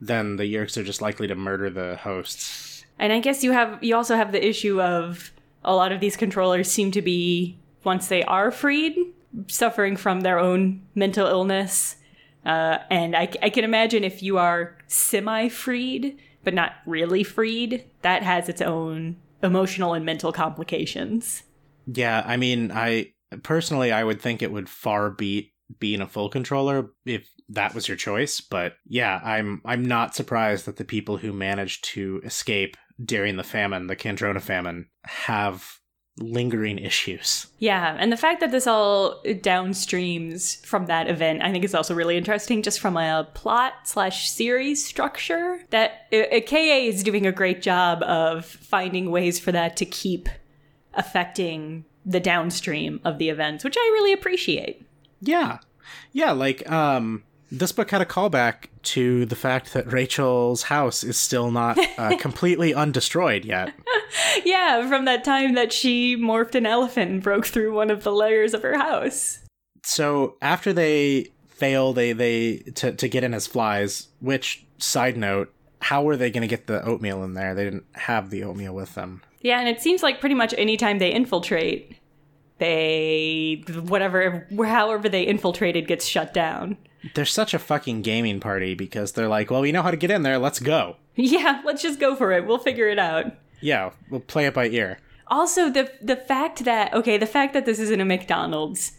then 0.00 0.34
the 0.34 0.42
Yeerks 0.42 0.76
are 0.76 0.82
just 0.82 1.00
likely 1.00 1.28
to 1.28 1.36
murder 1.36 1.70
the 1.70 1.96
hosts. 1.98 2.84
And 2.98 3.12
I 3.12 3.20
guess 3.20 3.44
you 3.44 3.52
have 3.52 3.78
you 3.80 3.94
also 3.94 4.16
have 4.16 4.32
the 4.32 4.44
issue 4.44 4.82
of 4.82 5.30
a 5.62 5.72
lot 5.72 5.92
of 5.92 6.00
these 6.00 6.16
controllers 6.16 6.68
seem 6.68 6.90
to 6.90 7.00
be 7.00 7.56
once 7.84 8.08
they 8.08 8.24
are 8.24 8.50
freed, 8.50 8.98
suffering 9.46 9.96
from 9.96 10.22
their 10.22 10.40
own 10.40 10.82
mental 10.96 11.28
illness. 11.28 11.96
Uh, 12.44 12.78
and 12.90 13.14
I, 13.14 13.28
I 13.40 13.50
can 13.50 13.62
imagine 13.62 14.02
if 14.02 14.20
you 14.20 14.36
are 14.38 14.76
semi 14.88 15.48
freed, 15.48 16.18
but 16.42 16.54
not 16.54 16.72
really 16.86 17.22
freed, 17.22 17.84
that 18.02 18.24
has 18.24 18.48
its 18.48 18.60
own 18.60 19.16
emotional 19.44 19.94
and 19.94 20.04
mental 20.04 20.32
complications. 20.32 21.44
Yeah, 21.86 22.22
I 22.26 22.36
mean, 22.36 22.72
I 22.72 23.12
personally 23.42 23.92
I 23.92 24.04
would 24.04 24.20
think 24.20 24.42
it 24.42 24.52
would 24.52 24.68
far 24.68 25.10
beat 25.10 25.52
being 25.80 26.00
a 26.00 26.06
full 26.06 26.28
controller 26.28 26.90
if 27.04 27.28
that 27.48 27.74
was 27.74 27.88
your 27.88 27.96
choice, 27.96 28.40
but 28.40 28.74
yeah, 28.86 29.20
I'm 29.22 29.62
I'm 29.64 29.84
not 29.84 30.14
surprised 30.14 30.66
that 30.66 30.76
the 30.76 30.84
people 30.84 31.16
who 31.16 31.32
managed 31.32 31.84
to 31.86 32.20
escape 32.24 32.76
during 33.02 33.36
the 33.36 33.44
famine, 33.44 33.86
the 33.86 33.96
Kandrona 33.96 34.40
famine, 34.40 34.88
have 35.04 35.78
lingering 36.18 36.78
issues. 36.78 37.46
Yeah, 37.58 37.94
and 37.98 38.10
the 38.10 38.16
fact 38.16 38.40
that 38.40 38.50
this 38.50 38.66
all 38.66 39.22
downstreams 39.24 40.64
from 40.64 40.86
that 40.86 41.08
event, 41.08 41.42
I 41.42 41.52
think 41.52 41.64
is 41.64 41.74
also 41.74 41.94
really 41.94 42.16
interesting, 42.16 42.62
just 42.62 42.80
from 42.80 42.96
a 42.96 43.28
plot 43.34 43.74
slash 43.84 44.30
series 44.30 44.84
structure. 44.84 45.60
That 45.70 46.06
uh, 46.12 46.40
KA 46.46 46.56
is 46.56 47.02
doing 47.02 47.26
a 47.26 47.32
great 47.32 47.60
job 47.60 48.02
of 48.02 48.46
finding 48.46 49.10
ways 49.10 49.38
for 49.38 49.52
that 49.52 49.76
to 49.76 49.84
keep 49.84 50.28
affecting 50.96 51.84
the 52.04 52.20
downstream 52.20 53.00
of 53.04 53.18
the 53.18 53.28
events, 53.28 53.64
which 53.64 53.76
I 53.76 53.90
really 53.94 54.12
appreciate. 54.12 54.86
Yeah, 55.20 55.58
yeah, 56.12 56.32
like 56.32 56.70
um, 56.70 57.24
this 57.50 57.72
book 57.72 57.90
had 57.90 58.00
a 58.00 58.06
callback 58.06 58.68
to 58.82 59.24
the 59.26 59.36
fact 59.36 59.72
that 59.72 59.92
Rachel's 59.92 60.64
house 60.64 61.04
is 61.04 61.16
still 61.16 61.50
not 61.50 61.78
uh, 61.98 62.16
completely 62.20 62.72
undestroyed 62.72 63.44
yet. 63.44 63.72
yeah, 64.44 64.88
from 64.88 65.04
that 65.04 65.24
time 65.24 65.54
that 65.54 65.72
she 65.72 66.16
morphed 66.16 66.54
an 66.54 66.66
elephant 66.66 67.10
and 67.10 67.22
broke 67.22 67.46
through 67.46 67.74
one 67.74 67.90
of 67.90 68.02
the 68.02 68.12
layers 68.12 68.54
of 68.54 68.62
her 68.62 68.78
house. 68.78 69.40
So 69.84 70.36
after 70.42 70.72
they 70.72 71.28
fail, 71.46 71.92
they 71.92 72.12
they 72.12 72.58
to 72.74 72.92
to 72.92 73.08
get 73.08 73.24
in 73.24 73.34
as 73.34 73.46
flies. 73.46 74.08
Which 74.20 74.64
side 74.78 75.16
note, 75.16 75.52
how 75.80 76.02
were 76.02 76.16
they 76.16 76.30
going 76.30 76.42
to 76.42 76.48
get 76.48 76.66
the 76.66 76.84
oatmeal 76.84 77.22
in 77.22 77.34
there? 77.34 77.54
They 77.54 77.64
didn't 77.64 77.86
have 77.94 78.30
the 78.30 78.42
oatmeal 78.42 78.74
with 78.74 78.94
them. 78.94 79.22
Yeah, 79.46 79.60
and 79.60 79.68
it 79.68 79.80
seems 79.80 80.02
like 80.02 80.18
pretty 80.18 80.34
much 80.34 80.52
anytime 80.58 80.98
they 80.98 81.12
infiltrate, 81.12 81.96
they 82.58 83.62
whatever 83.82 84.48
however 84.52 85.08
they 85.08 85.22
infiltrated 85.22 85.86
gets 85.86 86.04
shut 86.04 86.34
down. 86.34 86.76
They're 87.14 87.24
such 87.24 87.54
a 87.54 87.60
fucking 87.60 88.02
gaming 88.02 88.40
party 88.40 88.74
because 88.74 89.12
they're 89.12 89.28
like, 89.28 89.52
well, 89.52 89.60
we 89.60 89.70
know 89.70 89.82
how 89.82 89.92
to 89.92 89.96
get 89.96 90.10
in 90.10 90.24
there. 90.24 90.36
Let's 90.38 90.58
go. 90.58 90.96
Yeah, 91.14 91.62
let's 91.64 91.80
just 91.80 92.00
go 92.00 92.16
for 92.16 92.32
it. 92.32 92.44
We'll 92.44 92.58
figure 92.58 92.88
it 92.88 92.98
out. 92.98 93.26
Yeah, 93.60 93.92
we'll 94.10 94.18
play 94.18 94.46
it 94.46 94.54
by 94.54 94.66
ear. 94.66 94.98
Also, 95.28 95.70
the 95.70 95.92
the 96.02 96.16
fact 96.16 96.64
that 96.64 96.92
okay, 96.92 97.16
the 97.16 97.24
fact 97.24 97.52
that 97.54 97.66
this 97.66 97.78
isn't 97.78 98.00
a 98.00 98.04
McDonald's 98.04 98.94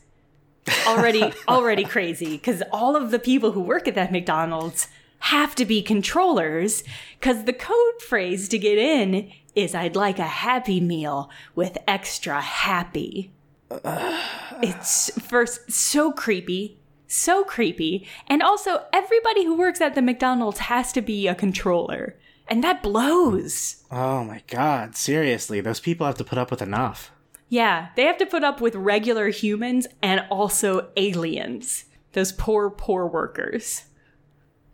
already 0.88 1.34
already 1.50 1.84
crazy 1.84 2.38
because 2.38 2.64
all 2.72 2.96
of 2.96 3.12
the 3.12 3.20
people 3.20 3.52
who 3.52 3.60
work 3.60 3.86
at 3.86 3.96
that 3.96 4.14
McDonald's 4.14 4.88
have 5.20 5.56
to 5.56 5.66
be 5.66 5.82
controllers 5.82 6.84
because 7.20 7.44
the 7.44 7.54
code 7.54 8.02
phrase 8.08 8.48
to 8.50 8.58
get 8.58 8.78
in 8.78 9.32
is 9.56 9.74
I'd 9.74 9.96
like 9.96 10.20
a 10.20 10.24
happy 10.24 10.80
meal 10.80 11.30
with 11.56 11.78
extra 11.88 12.40
happy. 12.42 13.32
it's 13.72 15.20
first 15.20 15.72
so 15.72 16.12
creepy, 16.12 16.80
so 17.08 17.44
creepy. 17.44 18.08
And 18.28 18.44
also, 18.44 18.86
everybody 18.94 19.46
who 19.46 19.58
works 19.58 19.82
at 19.82 19.96
the 19.96 20.02
McDonald's 20.02 20.60
has 20.60 20.92
to 20.94 21.02
be 21.02 21.28
a 21.28 21.36
controller. 21.36 22.16
And 22.48 22.64
that 22.64 22.84
blows. 22.84 23.84
Oh 23.92 24.24
my 24.24 24.42
god, 24.48 24.96
seriously, 24.96 25.60
those 25.60 25.80
people 25.80 26.06
have 26.06 26.16
to 26.18 26.24
put 26.24 26.38
up 26.38 26.52
with 26.52 26.62
enough. 26.62 27.12
Yeah, 27.50 27.90
they 27.96 28.04
have 28.04 28.18
to 28.18 28.26
put 28.26 28.44
up 28.44 28.62
with 28.62 28.76
regular 28.76 29.30
humans 29.30 29.88
and 30.02 30.26
also 30.30 30.90
aliens. 30.98 31.86
Those 32.14 32.32
poor, 32.32 32.70
poor 32.70 33.06
workers. 33.06 33.86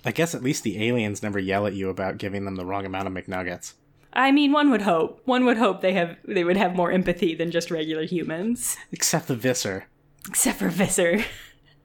I 0.06 0.12
guess 0.12 0.36
at 0.36 0.44
least 0.44 0.64
the 0.64 0.88
aliens 0.88 1.24
never 1.24 1.40
yell 1.40 1.66
at 1.66 1.74
you 1.74 1.90
about 1.90 2.18
giving 2.18 2.46
them 2.46 2.56
the 2.56 2.66
wrong 2.66 2.86
amount 2.86 3.08
of 3.08 3.14
McNuggets. 3.14 3.74
I 4.12 4.32
mean, 4.32 4.52
one 4.52 4.70
would 4.70 4.84
hope. 4.84 5.22
One 5.26 5.46
would 5.46 5.58
hope 5.58 5.82
they 5.82 5.94
have 5.94 6.18
they 6.26 6.44
would 6.44 6.58
have 6.58 6.76
more 6.76 6.92
empathy 6.92 7.34
than 7.36 7.52
just 7.52 7.72
regular 7.72 8.04
humans. 8.04 8.78
Except 8.92 9.28
the 9.28 9.36
Visser. 9.36 9.88
Except 10.28 10.60
for 10.60 10.70
Visser. 10.70 11.24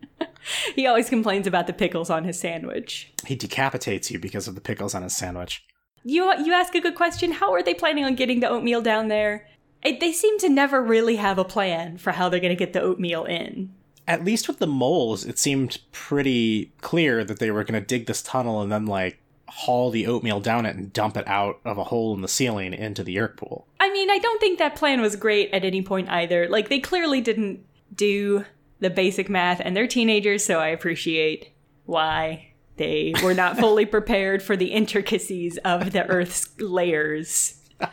he 0.75 0.87
always 0.87 1.09
complains 1.09 1.47
about 1.47 1.67
the 1.67 1.73
pickles 1.73 2.11
on 2.11 2.25
his 2.25 2.39
sandwich. 2.39 3.13
He 3.27 3.35
decapitates 3.35 4.11
you 4.11 4.19
because 4.19 4.47
of 4.47 4.55
the 4.55 4.61
pickles 4.61 4.95
on 4.95 5.03
his 5.03 5.17
sandwich. 5.17 5.65
You 6.05 6.33
you 6.45 6.53
ask 6.53 6.75
a 6.75 6.81
good 6.81 6.95
question. 6.95 7.33
How 7.33 7.53
are 7.53 7.63
they 7.63 7.75
planning 7.75 8.05
on 8.05 8.15
getting 8.15 8.41
the 8.41 8.49
oatmeal 8.49 8.83
down 8.83 9.09
there? 9.09 9.47
It, 9.83 10.01
they 10.01 10.13
seem 10.13 10.39
to 10.41 10.49
never 10.49 10.83
really 10.83 11.17
have 11.17 11.39
a 11.39 11.45
plan 11.45 11.99
for 11.99 12.11
how 12.11 12.29
they're 12.29 12.41
going 12.41 12.57
to 12.57 12.57
get 12.57 12.73
the 12.73 12.81
oatmeal 12.81 13.25
in. 13.25 13.73
At 14.09 14.25
least 14.25 14.49
with 14.49 14.59
the 14.59 14.67
moles, 14.67 15.25
it 15.25 15.39
seemed 15.39 15.79
pretty 15.93 16.73
clear 16.81 17.23
that 17.23 17.39
they 17.39 17.53
were 17.53 17.63
going 17.63 17.81
to 17.81 17.87
dig 17.87 18.07
this 18.07 18.23
tunnel 18.23 18.61
and 18.61 18.73
then 18.73 18.87
like 18.87 19.19
haul 19.49 19.91
the 19.91 20.07
oatmeal 20.07 20.41
down 20.41 20.67
it 20.67 20.77
and 20.77 20.93
dump 20.93 21.17
it 21.17 21.27
out 21.27 21.61
of 21.65 21.79
a 21.79 21.85
hole 21.85 22.15
in 22.15 22.21
the 22.21 22.29
ceiling 22.29 22.73
into 22.75 23.03
the 23.03 23.17
Yeerk 23.17 23.37
pool. 23.37 23.67
I 23.81 23.91
mean, 23.91 24.11
I 24.11 24.19
don't 24.19 24.41
think 24.41 24.59
that 24.59 24.77
plan 24.77 25.01
was 25.01 25.17
great 25.17 25.51
at 25.53 25.65
any 25.65 25.83
point 25.83 26.09
either. 26.09 26.49
Like, 26.49 26.69
they 26.69 26.81
clearly 26.81 27.21
didn't 27.21 27.65
do 27.95 28.45
the 28.81 28.91
basic 28.91 29.29
math, 29.29 29.61
and 29.61 29.77
they're 29.77 29.87
teenagers, 29.87 30.45
so 30.45 30.59
I 30.59 30.69
appreciate 30.69 31.51
why 31.87 32.53
they 32.77 33.15
were 33.23 33.35
not 33.35 33.59
fully 33.61 33.87
prepared 33.87 34.43
for 34.43 34.57
the 34.57 34.67
intricacies 34.67 35.59
of 35.59 35.93
the 35.93 36.07
Earth's 36.07 36.49
layers. 36.61 37.61
but 37.79 37.91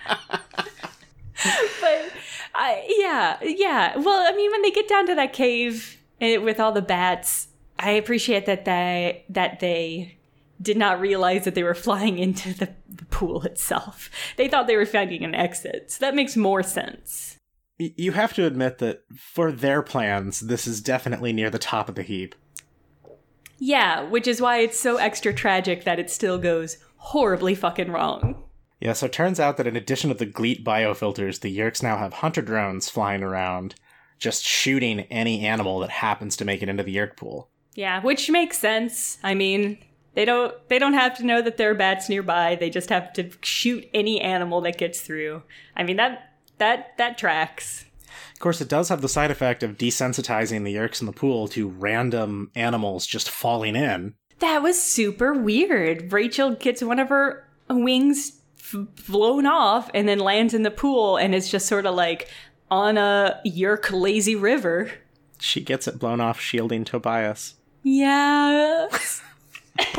I, 2.53 2.85
yeah, 2.99 3.37
yeah. 3.41 3.97
Well, 3.97 4.31
I 4.31 4.35
mean, 4.35 4.51
when 4.51 4.61
they 4.61 4.71
get 4.71 4.87
down 4.87 5.07
to 5.07 5.15
that 5.15 5.33
cave 5.33 5.97
eh, 6.21 6.37
with 6.37 6.59
all 6.59 6.71
the 6.71 6.81
bats, 6.81 7.47
I 7.79 7.91
appreciate 7.91 8.45
that 8.45 8.65
they 8.65 9.25
that 9.29 9.59
they 9.59 10.17
did 10.61 10.77
not 10.77 11.01
realize 11.01 11.43
that 11.43 11.55
they 11.55 11.63
were 11.63 11.73
flying 11.73 12.17
into 12.17 12.53
the, 12.53 12.69
the 12.89 13.05
pool 13.05 13.43
itself. 13.43 14.09
They 14.37 14.47
thought 14.47 14.67
they 14.67 14.77
were 14.77 14.85
finding 14.85 15.23
an 15.23 15.35
exit. 15.35 15.91
So 15.91 15.99
that 15.99 16.15
makes 16.15 16.37
more 16.37 16.63
sense. 16.63 17.37
You 17.77 18.13
have 18.13 18.33
to 18.35 18.45
admit 18.45 18.77
that 18.77 19.03
for 19.13 19.51
their 19.51 19.81
plans, 19.81 20.39
this 20.39 20.65
is 20.65 20.79
definitely 20.79 21.33
near 21.33 21.49
the 21.49 21.59
top 21.59 21.89
of 21.89 21.95
the 21.95 22.03
heap. 22.03 22.33
Yeah, 23.57 24.03
which 24.03 24.27
is 24.27 24.41
why 24.41 24.59
it's 24.59 24.79
so 24.79 24.95
extra 24.95 25.33
tragic 25.33 25.83
that 25.83 25.99
it 25.99 26.09
still 26.09 26.37
goes 26.37 26.77
horribly 26.97 27.53
fucking 27.53 27.91
wrong. 27.91 28.43
Yeah, 28.79 28.93
so 28.93 29.07
it 29.07 29.13
turns 29.13 29.39
out 29.39 29.57
that 29.57 29.67
in 29.67 29.75
addition 29.75 30.09
to 30.09 30.13
the 30.13 30.25
Gleet 30.25 30.63
biofilters, 30.63 31.41
the 31.41 31.57
Yeerks 31.57 31.83
now 31.83 31.97
have 31.97 32.13
hunter 32.13 32.41
drones 32.41 32.89
flying 32.89 33.23
around, 33.23 33.75
just 34.17 34.43
shooting 34.43 35.01
any 35.11 35.45
animal 35.45 35.79
that 35.79 35.89
happens 35.89 36.37
to 36.37 36.45
make 36.45 36.61
it 36.63 36.69
into 36.69 36.83
the 36.83 36.95
Yeerk 36.95 37.17
pool. 37.17 37.49
Yeah, 37.73 38.01
which 38.01 38.29
makes 38.29 38.57
sense. 38.57 39.17
I 39.23 39.33
mean, 39.35 39.77
they 40.13 40.25
don't 40.25 40.53
they 40.69 40.79
don't 40.79 40.93
have 40.93 41.15
to 41.17 41.25
know 41.25 41.41
that 41.41 41.57
there 41.57 41.71
are 41.71 41.75
bats 41.75 42.09
nearby. 42.09 42.55
They 42.55 42.69
just 42.69 42.89
have 42.89 43.11
to 43.13 43.29
shoot 43.41 43.87
any 43.93 44.21
animal 44.21 44.61
that 44.61 44.77
gets 44.77 45.01
through. 45.01 45.43
I 45.75 45.83
mean 45.83 45.97
that 45.97 46.33
that 46.57 46.97
that 46.97 47.17
tracks. 47.17 47.85
Of 48.33 48.39
course, 48.39 48.61
it 48.61 48.69
does 48.69 48.89
have 48.89 49.01
the 49.01 49.09
side 49.09 49.31
effect 49.31 49.61
of 49.61 49.77
desensitizing 49.77 50.63
the 50.63 50.75
Yeerks 50.75 51.01
in 51.01 51.07
the 51.07 51.13
pool 51.13 51.47
to 51.49 51.67
random 51.67 52.51
animals 52.55 53.05
just 53.05 53.29
falling 53.29 53.75
in. 53.75 54.15
That 54.39 54.61
was 54.61 54.81
super 54.81 55.33
weird. 55.33 56.11
Rachel 56.11 56.55
gets 56.55 56.81
one 56.81 56.99
of 56.99 57.09
her 57.09 57.47
wings 57.69 58.41
f- 58.59 58.87
blown 59.07 59.45
off 59.45 59.89
and 59.93 60.07
then 60.07 60.19
lands 60.19 60.53
in 60.53 60.63
the 60.63 60.71
pool 60.71 61.17
and 61.17 61.33
is 61.33 61.49
just 61.49 61.67
sort 61.67 61.85
of 61.85 61.95
like 61.95 62.29
on 62.69 62.97
a 62.97 63.39
Yeerk 63.45 63.91
lazy 63.91 64.35
river. 64.35 64.91
She 65.39 65.61
gets 65.61 65.87
it 65.87 65.99
blown 65.99 66.21
off 66.21 66.39
shielding 66.39 66.83
Tobias. 66.83 67.55
Yeah. 67.83 68.87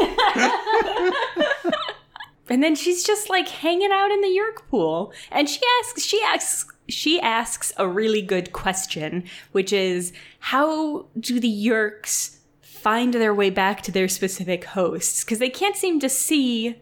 and 2.48 2.62
then 2.62 2.74
she's 2.74 3.05
just 3.05 3.29
like 3.29 3.48
hanging 3.48 3.92
out 3.92 4.11
in 4.11 4.20
the 4.20 4.29
Yeerk 4.29 4.66
pool. 4.68 5.12
And 5.31 5.48
she 5.48 5.61
asks 5.81 6.02
she 6.02 6.22
asks 6.22 6.72
she 6.88 7.20
asks 7.20 7.72
a 7.76 7.88
really 7.88 8.22
good 8.22 8.52
question, 8.52 9.24
which 9.52 9.72
is 9.72 10.12
how 10.38 11.07
do 11.18 11.40
the 11.40 11.48
Yeerks 11.48 12.37
find 12.62 13.14
their 13.14 13.35
way 13.35 13.50
back 13.50 13.83
to 13.83 13.92
their 13.92 14.09
specific 14.09 14.64
hosts 14.64 15.24
because 15.24 15.38
they 15.38 15.50
can't 15.50 15.76
seem 15.76 15.98
to 16.00 16.09
see 16.09 16.76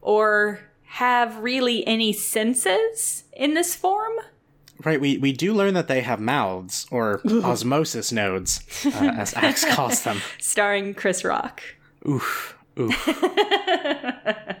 or 0.00 0.60
have 0.82 1.38
really 1.38 1.86
any 1.86 2.12
senses 2.12 3.24
in 3.32 3.54
this 3.54 3.74
form. 3.74 4.14
Right, 4.84 5.00
we, 5.00 5.18
we 5.18 5.32
do 5.32 5.54
learn 5.54 5.74
that 5.74 5.88
they 5.88 6.00
have 6.00 6.20
mouths, 6.20 6.86
or 6.90 7.20
osmosis 7.26 8.10
nodes, 8.12 8.60
uh, 8.84 9.12
as 9.16 9.34
Axe 9.34 9.64
calls 9.74 10.02
them. 10.02 10.20
Starring 10.38 10.94
Chris 10.94 11.24
Rock. 11.24 11.62
Oof, 12.08 12.56
oof. 12.78 13.08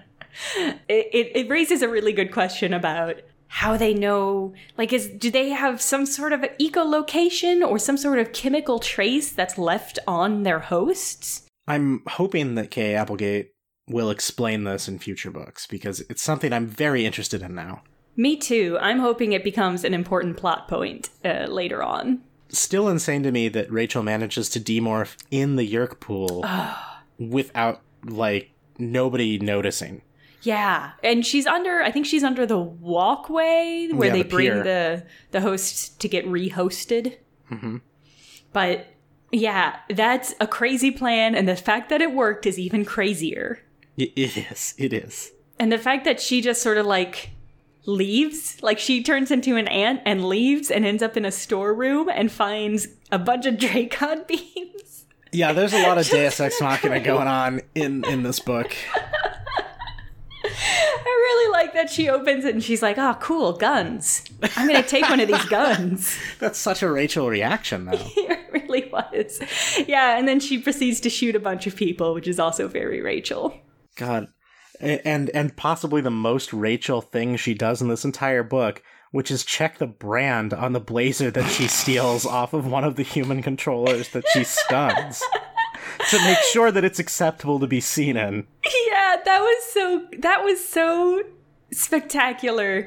It, 0.88 1.08
it, 1.12 1.36
it 1.36 1.48
raises 1.48 1.80
a 1.80 1.88
really 1.88 2.12
good 2.12 2.32
question 2.32 2.74
about 2.74 3.20
how 3.46 3.76
they 3.76 3.94
know 3.94 4.52
like 4.76 4.92
is 4.92 5.08
do 5.08 5.30
they 5.30 5.50
have 5.50 5.80
some 5.80 6.06
sort 6.06 6.32
of 6.32 6.40
echolocation 6.60 7.64
or 7.64 7.78
some 7.78 7.96
sort 7.96 8.18
of 8.18 8.32
chemical 8.32 8.80
trace 8.80 9.30
that's 9.30 9.56
left 9.56 10.00
on 10.08 10.42
their 10.42 10.58
hosts 10.58 11.44
I'm 11.66 12.02
hoping 12.06 12.56
that 12.56 12.70
Kay 12.70 12.94
Applegate 12.94 13.52
will 13.88 14.10
explain 14.10 14.64
this 14.64 14.88
in 14.88 14.98
future 14.98 15.30
books 15.30 15.66
because 15.66 16.00
it's 16.10 16.22
something 16.22 16.52
I'm 16.52 16.66
very 16.66 17.06
interested 17.06 17.42
in 17.42 17.54
now. 17.54 17.82
Me 18.16 18.36
too 18.36 18.78
i'm 18.80 18.98
hoping 19.00 19.32
it 19.32 19.42
becomes 19.44 19.84
an 19.84 19.94
important 19.94 20.36
plot 20.36 20.68
point 20.68 21.10
uh, 21.24 21.46
later 21.48 21.82
on 21.82 22.20
Still 22.50 22.88
insane 22.88 23.24
to 23.24 23.32
me 23.32 23.48
that 23.48 23.72
Rachel 23.72 24.04
manages 24.04 24.48
to 24.50 24.60
demorph 24.60 25.16
in 25.32 25.56
the 25.56 25.64
Yeerk 25.68 25.98
pool 25.98 26.44
without, 27.18 27.80
like, 28.04 28.50
nobody 28.78 29.38
noticing. 29.38 30.02
yeah 30.42 30.92
and 31.02 31.24
she's 31.26 31.46
under 31.46 31.82
i 31.82 31.90
think 31.90 32.06
she's 32.06 32.22
under 32.24 32.44
the 32.46 32.58
walkway 32.58 33.88
where 33.92 34.08
Yeah, 34.08 34.12
they 34.14 34.22
the 34.22 34.28
bring 34.28 34.50
pier. 34.52 34.62
the 34.62 35.06
the 35.32 35.40
hosts 35.40 35.88
to 35.88 36.08
get 36.08 36.26
rehosted 36.26 37.16
Mhm. 37.50 37.80
but 38.52 38.86
yeah 39.32 39.76
that's 39.90 40.34
a 40.40 40.46
crazy 40.46 40.90
plan 40.90 41.34
and 41.34 41.48
the 41.48 41.56
fact 41.56 41.88
that 41.88 42.00
it 42.02 42.12
worked 42.14 42.46
is 42.46 42.58
even 42.58 42.84
crazier 42.84 43.60
it 43.96 44.12
is. 44.16 44.74
It 44.76 44.92
is. 44.92 45.30
And 45.58 45.70
the 45.70 45.78
fact 45.78 46.04
that 46.04 46.20
she 46.20 46.40
just 46.40 46.60
sort 46.62 46.78
of 46.78 46.86
like 46.86 47.30
leaves, 47.86 48.62
like 48.62 48.78
she 48.78 49.02
turns 49.02 49.30
into 49.30 49.56
an 49.56 49.68
ant 49.68 50.00
and 50.04 50.24
leaves 50.24 50.70
and 50.70 50.84
ends 50.84 51.02
up 51.02 51.16
in 51.16 51.24
a 51.24 51.32
storeroom 51.32 52.08
and 52.08 52.30
finds 52.30 52.88
a 53.10 53.18
bunch 53.18 53.46
of 53.46 53.54
Dracon 53.54 54.26
beams. 54.26 55.04
Yeah, 55.32 55.52
there's 55.52 55.72
a 55.72 55.82
lot 55.82 55.98
of 55.98 56.06
Deus 56.10 56.38
Ex 56.40 56.60
Machina 56.60 57.00
going 57.00 57.28
on 57.28 57.60
in, 57.74 58.04
in 58.04 58.22
this 58.22 58.40
book. 58.40 58.74
I 60.46 61.00
really 61.02 61.52
like 61.52 61.72
that 61.74 61.90
she 61.90 62.08
opens 62.08 62.44
it 62.44 62.54
and 62.54 62.62
she's 62.62 62.82
like, 62.82 62.98
oh, 62.98 63.16
cool, 63.20 63.54
guns. 63.54 64.24
I'm 64.56 64.68
going 64.68 64.82
to 64.82 64.88
take 64.88 65.08
one 65.08 65.20
of 65.20 65.26
these 65.28 65.44
guns. 65.46 66.16
That's 66.38 66.58
such 66.58 66.82
a 66.82 66.90
Rachel 66.90 67.28
reaction, 67.28 67.86
though. 67.86 67.98
it 67.98 68.40
really 68.52 68.88
was. 68.90 69.40
Yeah, 69.88 70.18
and 70.18 70.28
then 70.28 70.38
she 70.38 70.58
proceeds 70.58 71.00
to 71.00 71.10
shoot 71.10 71.34
a 71.34 71.40
bunch 71.40 71.66
of 71.66 71.74
people, 71.76 72.14
which 72.14 72.28
is 72.28 72.38
also 72.38 72.68
very 72.68 73.00
Rachel. 73.00 73.58
God, 73.96 74.28
and 74.80 75.30
and 75.30 75.56
possibly 75.56 76.00
the 76.00 76.10
most 76.10 76.52
Rachel 76.52 77.00
thing 77.00 77.36
she 77.36 77.54
does 77.54 77.80
in 77.80 77.88
this 77.88 78.04
entire 78.04 78.42
book, 78.42 78.82
which 79.10 79.30
is 79.30 79.44
check 79.44 79.78
the 79.78 79.86
brand 79.86 80.52
on 80.52 80.72
the 80.72 80.80
blazer 80.80 81.30
that 81.30 81.50
she 81.50 81.68
steals 81.68 82.26
off 82.26 82.52
of 82.52 82.66
one 82.66 82.84
of 82.84 82.96
the 82.96 83.02
human 83.02 83.42
controllers 83.42 84.08
that 84.10 84.24
she 84.32 84.44
stuns 84.44 85.22
to 86.10 86.18
make 86.24 86.38
sure 86.38 86.70
that 86.70 86.84
it's 86.84 86.98
acceptable 86.98 87.60
to 87.60 87.66
be 87.66 87.80
seen 87.80 88.16
in. 88.16 88.46
yeah, 88.88 89.16
that 89.24 89.40
was 89.40 89.64
so 89.72 90.06
that 90.18 90.44
was 90.44 90.66
so 90.66 91.22
spectacular. 91.72 92.86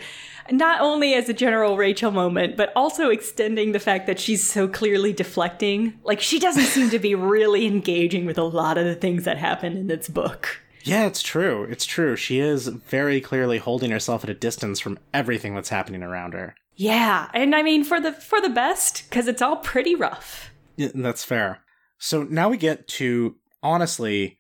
Not 0.50 0.80
only 0.80 1.14
as 1.14 1.28
a 1.28 1.34
general 1.34 1.76
Rachel 1.76 2.10
moment, 2.10 2.56
but 2.56 2.72
also 2.74 3.10
extending 3.10 3.74
the 3.74 3.82
fact 3.82 4.08
that 4.08 4.18
she's 4.18 4.50
so 4.50 4.68
clearly 4.68 5.12
deflecting. 5.12 6.00
Like 6.06 6.22
she 6.22 6.40
doesn't 6.40 6.64
seem 6.64 6.90
to 6.92 7.00
be 7.00 7.16
really 7.16 7.66
engaging 7.66 8.26
with 8.26 8.38
a 8.38 8.44
lot 8.44 8.78
of 8.78 8.86
the 8.86 8.96
things 8.96 9.26
that 9.26 9.38
happen 9.38 9.76
in 9.76 9.88
this 9.88 10.08
book. 10.08 10.62
Yeah, 10.88 11.06
it's 11.06 11.22
true. 11.22 11.64
It's 11.64 11.86
true. 11.86 12.16
She 12.16 12.40
is 12.40 12.68
very 12.68 13.20
clearly 13.22 13.58
holding 13.58 13.92
herself 13.92 14.24
at 14.24 14.30
a 14.30 14.34
distance 14.34 14.80
from 14.80 15.00
everything 15.14 15.56
that's 15.56 15.70
happening 15.70 16.04
around 16.04 16.34
her. 16.34 16.56
Yeah, 16.76 17.30
and 17.34 17.56
I 17.56 17.64
mean 17.64 17.84
for 17.84 18.00
the 18.00 18.14
for 18.14 18.40
the 18.40 18.50
best 18.50 19.10
cuz 19.10 19.28
it's 19.28 19.42
all 19.42 19.58
pretty 19.58 19.96
rough. 19.96 20.52
Yeah, 20.76 20.90
that's 20.94 21.24
fair. 21.24 21.62
So 21.98 22.24
now 22.24 22.50
we 22.50 22.58
get 22.58 22.88
to 22.90 23.36
honestly 23.64 24.38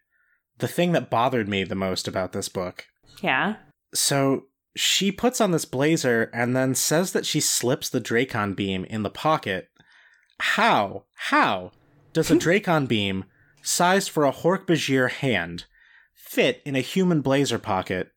the 0.60 0.67
thing 0.67 0.91
that 0.91 1.10
bothered 1.10 1.49
me 1.49 1.63
the 1.63 1.75
most 1.75 2.07
about 2.07 2.31
this 2.31 2.49
book. 2.49 2.86
Yeah. 3.21 3.55
So 3.93 4.45
she 4.75 5.12
puts 5.12 5.41
on 5.41 5.51
this 5.51 5.65
blazer 5.65 6.29
and 6.33 6.55
then 6.55 6.75
says 6.75 7.12
that 7.13 7.25
she 7.25 7.39
slips 7.39 7.89
the 7.89 8.01
Dracon 8.01 8.55
beam 8.55 8.86
in 8.86 9.03
the 9.03 9.10
pocket. 9.10 9.69
How? 10.39 11.05
How 11.15 11.71
does 12.13 12.29
a 12.29 12.36
Dracon 12.38 12.88
beam, 12.88 13.25
sized 13.63 14.10
for 14.10 14.25
a 14.25 14.31
Hork-Bajir 14.31 15.10
hand, 15.10 15.65
fit 16.27 16.61
in 16.65 16.75
a 16.75 16.81
human 16.81 17.21
blazer 17.21 17.57
pocket? 17.57 18.11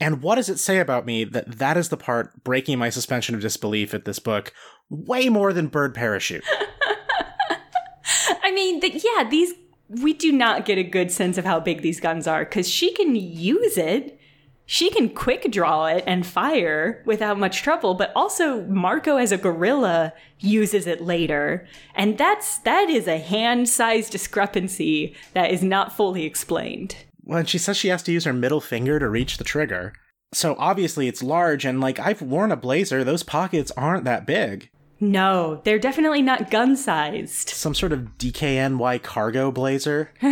And 0.00 0.22
what 0.22 0.36
does 0.36 0.48
it 0.48 0.58
say 0.58 0.78
about 0.78 1.06
me 1.06 1.24
that 1.24 1.58
that 1.58 1.76
is 1.76 1.88
the 1.88 1.96
part 1.96 2.42
breaking 2.44 2.78
my 2.78 2.90
suspension 2.90 3.34
of 3.34 3.40
disbelief 3.40 3.94
at 3.94 4.04
this 4.04 4.18
book 4.18 4.52
way 4.90 5.28
more 5.28 5.52
than 5.52 5.68
Bird 5.68 5.94
Parachute? 5.94 6.44
I 8.42 8.52
mean, 8.52 8.80
the, 8.80 8.90
yeah, 8.90 9.28
these 9.28 9.52
we 9.88 10.12
do 10.14 10.32
not 10.32 10.64
get 10.64 10.78
a 10.78 10.82
good 10.82 11.12
sense 11.12 11.36
of 11.38 11.44
how 11.44 11.60
big 11.60 11.82
these 11.82 12.00
guns 12.00 12.26
are 12.26 12.44
cuz 12.44 12.68
she 12.68 12.92
can 12.92 13.14
use 13.14 13.76
it. 13.76 14.18
She 14.66 14.88
can 14.88 15.10
quick 15.10 15.50
draw 15.50 15.86
it 15.86 16.04
and 16.06 16.26
fire 16.26 17.02
without 17.04 17.38
much 17.38 17.62
trouble, 17.62 17.94
but 17.94 18.10
also 18.16 18.62
Marco 18.62 19.18
as 19.18 19.30
a 19.30 19.36
gorilla 19.36 20.14
uses 20.40 20.86
it 20.86 21.02
later. 21.02 21.68
And 21.94 22.16
that's 22.16 22.58
that 22.60 22.88
is 22.88 23.06
a 23.06 23.18
hand-size 23.18 24.08
discrepancy 24.08 25.14
that 25.34 25.50
is 25.50 25.62
not 25.62 25.94
fully 25.94 26.24
explained. 26.24 26.96
Well, 27.24 27.38
and 27.38 27.48
she 27.48 27.58
says 27.58 27.76
she 27.76 27.88
has 27.88 28.02
to 28.04 28.12
use 28.12 28.24
her 28.24 28.32
middle 28.32 28.60
finger 28.60 28.98
to 28.98 29.08
reach 29.08 29.38
the 29.38 29.44
trigger. 29.44 29.94
So 30.32 30.56
obviously 30.58 31.08
it's 31.08 31.22
large, 31.22 31.64
and 31.64 31.80
like 31.80 31.98
I've 31.98 32.20
worn 32.20 32.52
a 32.52 32.56
blazer, 32.56 33.04
those 33.04 33.22
pockets 33.22 33.72
aren't 33.76 34.04
that 34.04 34.26
big. 34.26 34.68
No, 35.00 35.60
they're 35.64 35.78
definitely 35.78 36.22
not 36.22 36.50
gun-sized. 36.50 37.50
Some 37.50 37.74
sort 37.74 37.92
of 37.92 38.16
DKNY 38.18 39.02
cargo 39.02 39.50
blazer. 39.50 40.12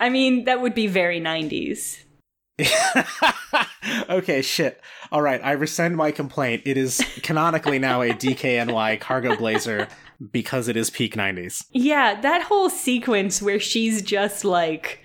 I 0.00 0.08
mean, 0.10 0.44
that 0.44 0.60
would 0.60 0.74
be 0.74 0.86
very 0.86 1.20
90s. 1.20 2.04
okay, 4.10 4.42
shit. 4.42 4.80
All 5.12 5.22
right, 5.22 5.40
I 5.44 5.52
rescind 5.52 5.96
my 5.96 6.10
complaint. 6.10 6.62
It 6.64 6.76
is 6.76 7.00
canonically 7.22 7.78
now 7.78 8.02
a 8.02 8.10
DKNY 8.10 9.00
cargo 9.00 9.36
blazer 9.36 9.88
because 10.30 10.68
it 10.68 10.76
is 10.76 10.90
peak 10.90 11.14
90s. 11.14 11.64
Yeah, 11.72 12.20
that 12.20 12.42
whole 12.42 12.70
sequence 12.70 13.40
where 13.40 13.60
she's 13.60 14.02
just 14.02 14.44
like 14.44 15.00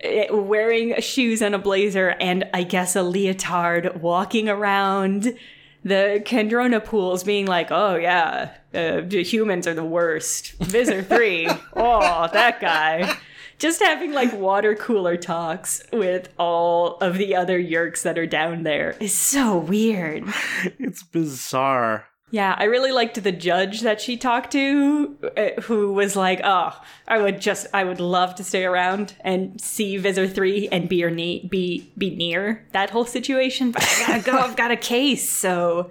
eh, 0.00 0.30
wearing 0.30 1.00
shoes 1.00 1.42
and 1.42 1.54
a 1.54 1.58
blazer 1.58 2.10
and 2.20 2.48
I 2.54 2.62
guess 2.62 2.96
a 2.96 3.02
leotard 3.02 4.00
walking 4.00 4.48
around 4.48 5.36
the 5.84 6.22
Kandrona 6.24 6.84
pools 6.84 7.24
being 7.24 7.46
like, 7.46 7.70
oh 7.70 7.96
yeah, 7.96 8.54
uh, 8.74 9.02
humans 9.02 9.66
are 9.66 9.74
the 9.74 9.84
worst. 9.84 10.52
Visser 10.60 11.02
3, 11.02 11.48
oh, 11.76 12.28
that 12.32 12.60
guy. 12.60 13.16
Just 13.58 13.80
having 13.80 14.12
like 14.12 14.32
water 14.32 14.74
cooler 14.74 15.16
talks 15.16 15.82
with 15.92 16.28
all 16.36 16.96
of 16.96 17.16
the 17.16 17.36
other 17.36 17.60
Yeerks 17.60 18.02
that 18.02 18.18
are 18.18 18.26
down 18.26 18.64
there 18.64 18.96
is 18.98 19.14
so 19.14 19.56
weird. 19.56 20.24
It's 20.78 21.02
bizarre. 21.04 22.06
Yeah, 22.32 22.54
I 22.56 22.64
really 22.64 22.92
liked 22.92 23.22
the 23.22 23.30
judge 23.30 23.82
that 23.82 24.00
she 24.00 24.16
talked 24.16 24.52
to, 24.52 25.16
uh, 25.36 25.60
who 25.60 25.92
was 25.92 26.16
like, 26.16 26.40
"Oh, 26.42 26.72
I 27.06 27.18
would 27.18 27.42
just, 27.42 27.66
I 27.74 27.84
would 27.84 28.00
love 28.00 28.34
to 28.36 28.44
stay 28.44 28.64
around 28.64 29.14
and 29.20 29.60
see 29.60 29.98
Visser 29.98 30.26
three 30.26 30.66
and 30.68 30.88
be 30.88 31.04
or 31.04 31.10
ne- 31.10 31.46
be 31.46 31.92
be 31.98 32.08
near 32.08 32.66
that 32.72 32.88
whole 32.88 33.04
situation, 33.04 33.70
but 33.70 33.82
I 33.82 34.06
gotta 34.06 34.22
go. 34.24 34.38
I've 34.38 34.56
got 34.56 34.70
a 34.70 34.76
case, 34.76 35.28
so 35.28 35.90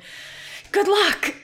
good 0.72 0.88
luck." 0.88 1.36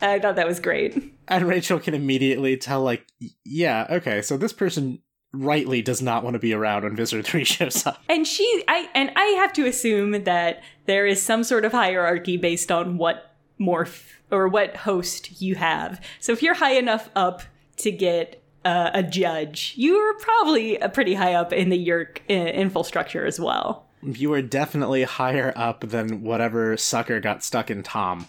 I 0.00 0.18
thought 0.18 0.36
that 0.36 0.46
was 0.46 0.58
great. 0.58 1.12
And 1.28 1.46
Rachel 1.46 1.78
can 1.78 1.92
immediately 1.94 2.56
tell, 2.56 2.82
like, 2.82 3.06
yeah, 3.44 3.86
okay, 3.90 4.22
so 4.22 4.36
this 4.36 4.52
person 4.52 5.00
rightly 5.32 5.82
does 5.82 6.00
not 6.00 6.22
want 6.22 6.34
to 6.34 6.38
be 6.38 6.52
around 6.52 6.84
when 6.84 6.96
Visitor 6.96 7.22
3 7.22 7.44
shows 7.44 7.86
up. 7.86 8.02
And 8.08 8.26
she, 8.26 8.64
I, 8.68 8.88
and 8.94 9.10
I 9.16 9.24
have 9.40 9.52
to 9.54 9.66
assume 9.66 10.24
that 10.24 10.62
there 10.86 11.06
is 11.06 11.22
some 11.22 11.44
sort 11.44 11.64
of 11.64 11.72
hierarchy 11.72 12.36
based 12.36 12.70
on 12.70 12.98
what 12.98 13.34
morph 13.58 14.15
or 14.30 14.48
what 14.48 14.76
host 14.76 15.40
you 15.40 15.54
have. 15.54 16.00
So 16.20 16.32
if 16.32 16.42
you're 16.42 16.54
high 16.54 16.74
enough 16.74 17.10
up 17.14 17.42
to 17.78 17.92
get 17.92 18.42
uh, 18.64 18.90
a 18.92 19.02
judge, 19.02 19.74
you 19.76 19.96
are 19.96 20.14
probably 20.14 20.80
uh, 20.80 20.88
pretty 20.88 21.14
high 21.14 21.34
up 21.34 21.52
in 21.52 21.68
the 21.68 21.86
Yeerk 21.86 22.20
uh, 22.28 22.32
infrastructure 22.32 23.24
as 23.24 23.38
well. 23.38 23.86
You 24.02 24.32
are 24.32 24.42
definitely 24.42 25.04
higher 25.04 25.52
up 25.56 25.80
than 25.80 26.22
whatever 26.22 26.76
sucker 26.76 27.20
got 27.20 27.42
stuck 27.42 27.70
in 27.70 27.82
Tom. 27.82 28.26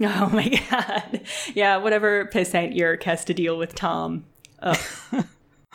Oh 0.00 0.30
my 0.32 0.48
god. 0.70 1.22
Yeah, 1.54 1.76
whatever 1.78 2.26
pissant 2.26 2.76
Yeerk 2.76 3.02
has 3.04 3.24
to 3.26 3.34
deal 3.34 3.58
with 3.58 3.74
Tom. 3.74 4.24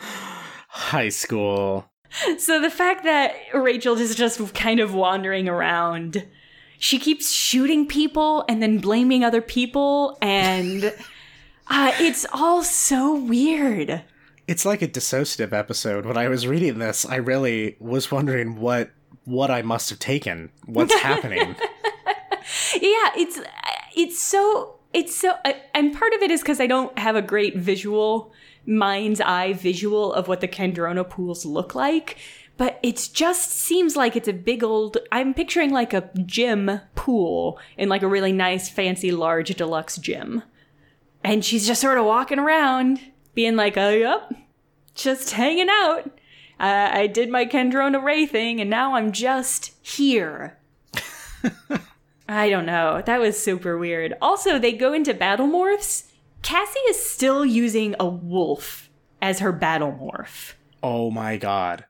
High 0.68 1.08
school. 1.08 1.90
So 2.38 2.60
the 2.60 2.70
fact 2.70 3.04
that 3.04 3.34
Rachel 3.52 3.96
is 3.98 4.14
just 4.14 4.54
kind 4.54 4.80
of 4.80 4.94
wandering 4.94 5.48
around, 5.48 6.26
she 6.84 6.98
keeps 6.98 7.32
shooting 7.32 7.86
people 7.86 8.44
and 8.46 8.62
then 8.62 8.76
blaming 8.76 9.24
other 9.24 9.40
people, 9.40 10.18
and 10.20 10.92
Uh, 11.66 11.92
it's 11.98 12.26
all 12.32 12.62
so 12.62 13.14
weird. 13.14 14.02
It's 14.46 14.66
like 14.66 14.82
a 14.82 14.88
dissociative 14.88 15.52
episode. 15.52 16.04
When 16.04 16.18
I 16.18 16.28
was 16.28 16.46
reading 16.46 16.78
this, 16.78 17.06
I 17.06 17.16
really 17.16 17.76
was 17.80 18.10
wondering 18.10 18.60
what 18.60 18.90
what 19.24 19.50
I 19.50 19.62
must 19.62 19.88
have 19.90 19.98
taken. 19.98 20.50
What's 20.66 20.94
happening? 21.00 21.56
Yeah, 22.74 23.10
it's 23.16 23.40
it's 23.96 24.22
so 24.22 24.76
it's 24.92 25.16
so 25.16 25.34
and 25.72 25.94
part 25.96 26.12
of 26.12 26.20
it 26.20 26.30
is 26.30 26.42
because 26.42 26.60
I 26.60 26.66
don't 26.66 26.96
have 26.98 27.16
a 27.16 27.22
great 27.22 27.56
visual 27.56 28.32
mind's 28.66 29.20
eye 29.20 29.54
visual 29.54 30.12
of 30.12 30.28
what 30.28 30.40
the 30.40 30.48
Kandrona 30.48 31.08
pools 31.08 31.46
look 31.46 31.74
like. 31.74 32.18
But 32.56 32.78
it 32.82 33.10
just 33.12 33.50
seems 33.50 33.96
like 33.96 34.14
it's 34.14 34.28
a 34.28 34.32
big 34.32 34.62
old. 34.62 34.96
I'm 35.10 35.34
picturing 35.34 35.70
like 35.72 35.92
a 35.92 36.10
gym 36.24 36.80
pool 36.94 37.58
in 37.76 37.88
like 37.88 38.02
a 38.02 38.08
really 38.08 38.32
nice, 38.32 38.68
fancy, 38.68 39.10
large 39.10 39.54
deluxe 39.56 39.96
gym. 39.96 40.42
And 41.24 41.44
she's 41.44 41.66
just 41.66 41.80
sort 41.80 41.98
of 41.98 42.04
walking 42.04 42.38
around, 42.38 43.00
being 43.34 43.56
like, 43.56 43.76
oh, 43.76 43.90
yep, 43.90 44.32
just 44.94 45.32
hanging 45.32 45.68
out. 45.68 46.06
Uh, 46.60 46.90
I 46.92 47.06
did 47.08 47.30
my 47.30 47.46
Kandrona 47.46 48.02
Ray 48.02 48.26
thing, 48.26 48.60
and 48.60 48.70
now 48.70 48.94
I'm 48.94 49.10
just 49.10 49.72
here. 49.82 50.58
I 52.28 52.48
don't 52.48 52.66
know. 52.66 53.02
That 53.04 53.20
was 53.20 53.42
super 53.42 53.76
weird. 53.76 54.14
Also, 54.22 54.58
they 54.58 54.72
go 54.72 54.92
into 54.92 55.12
battle 55.12 55.48
morphs. 55.48 56.04
Cassie 56.42 56.78
is 56.88 57.04
still 57.04 57.44
using 57.44 57.96
a 57.98 58.06
wolf 58.06 58.88
as 59.20 59.40
her 59.40 59.52
battle 59.52 59.92
morph. 59.92 60.54
oh 60.82 61.10
my 61.10 61.36
god. 61.36 61.86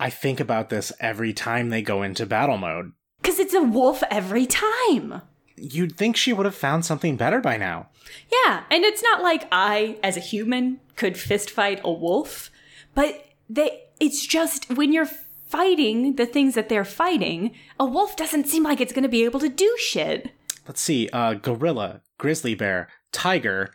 I 0.00 0.08
think 0.08 0.40
about 0.40 0.70
this 0.70 0.92
every 0.98 1.34
time 1.34 1.68
they 1.68 1.82
go 1.82 2.02
into 2.02 2.24
battle 2.24 2.56
mode. 2.56 2.92
Because 3.20 3.38
it's 3.38 3.52
a 3.52 3.62
wolf 3.62 4.02
every 4.10 4.46
time. 4.46 5.20
You'd 5.56 5.96
think 5.96 6.16
she 6.16 6.32
would 6.32 6.46
have 6.46 6.54
found 6.54 6.86
something 6.86 7.16
better 7.16 7.40
by 7.40 7.58
now. 7.58 7.90
Yeah, 8.32 8.64
and 8.70 8.82
it's 8.82 9.02
not 9.02 9.22
like 9.22 9.46
I, 9.52 9.98
as 10.02 10.16
a 10.16 10.20
human, 10.20 10.80
could 10.96 11.18
fist 11.18 11.50
fight 11.50 11.82
a 11.84 11.92
wolf, 11.92 12.50
but 12.94 13.26
they 13.48 13.82
it's 14.00 14.26
just 14.26 14.70
when 14.70 14.92
you're 14.92 15.10
fighting 15.48 16.16
the 16.16 16.24
things 16.24 16.54
that 16.54 16.70
they're 16.70 16.84
fighting, 16.84 17.50
a 17.78 17.84
wolf 17.84 18.16
doesn't 18.16 18.48
seem 18.48 18.62
like 18.62 18.80
it's 18.80 18.94
gonna 18.94 19.08
be 19.08 19.24
able 19.24 19.40
to 19.40 19.50
do 19.50 19.76
shit. 19.78 20.30
Let's 20.66 20.80
see, 20.80 21.10
uh 21.12 21.34
gorilla, 21.34 22.00
grizzly 22.16 22.54
bear, 22.54 22.88
tiger, 23.12 23.70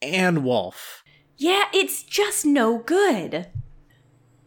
and 0.00 0.44
wolf. 0.44 1.02
Yeah, 1.36 1.64
it's 1.74 2.04
just 2.04 2.46
no 2.46 2.78
good. 2.78 3.48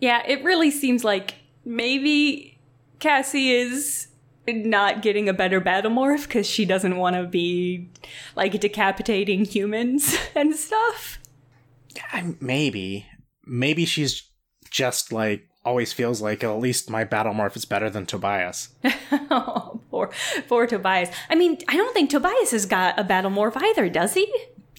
Yeah, 0.01 0.23
it 0.27 0.43
really 0.43 0.71
seems 0.71 1.03
like 1.03 1.35
maybe 1.63 2.59
Cassie 2.99 3.51
is 3.51 4.07
not 4.47 5.01
getting 5.01 5.29
a 5.29 5.33
better 5.33 5.61
battlemorph 5.61 6.23
because 6.23 6.47
she 6.47 6.65
doesn't 6.65 6.97
want 6.97 7.15
to 7.15 7.23
be 7.23 7.89
like 8.35 8.59
decapitating 8.59 9.45
humans 9.45 10.17
and 10.35 10.55
stuff. 10.55 11.19
Maybe. 12.39 13.05
Maybe 13.45 13.85
she's 13.85 14.29
just 14.69 15.11
like 15.11 15.47
always 15.63 15.93
feels 15.93 16.21
like 16.21 16.43
at 16.43 16.57
least 16.57 16.89
my 16.89 17.03
battle 17.03 17.33
morph 17.33 17.55
is 17.55 17.65
better 17.65 17.89
than 17.89 18.05
Tobias. 18.05 18.69
oh, 19.11 19.79
poor, 19.91 20.09
poor 20.47 20.65
Tobias. 20.65 21.09
I 21.29 21.35
mean, 21.35 21.59
I 21.67 21.77
don't 21.77 21.93
think 21.93 22.09
Tobias 22.09 22.51
has 22.51 22.65
got 22.65 22.99
a 22.99 23.03
battlemorph 23.03 23.61
either, 23.61 23.87
does 23.89 24.15
he? 24.15 24.31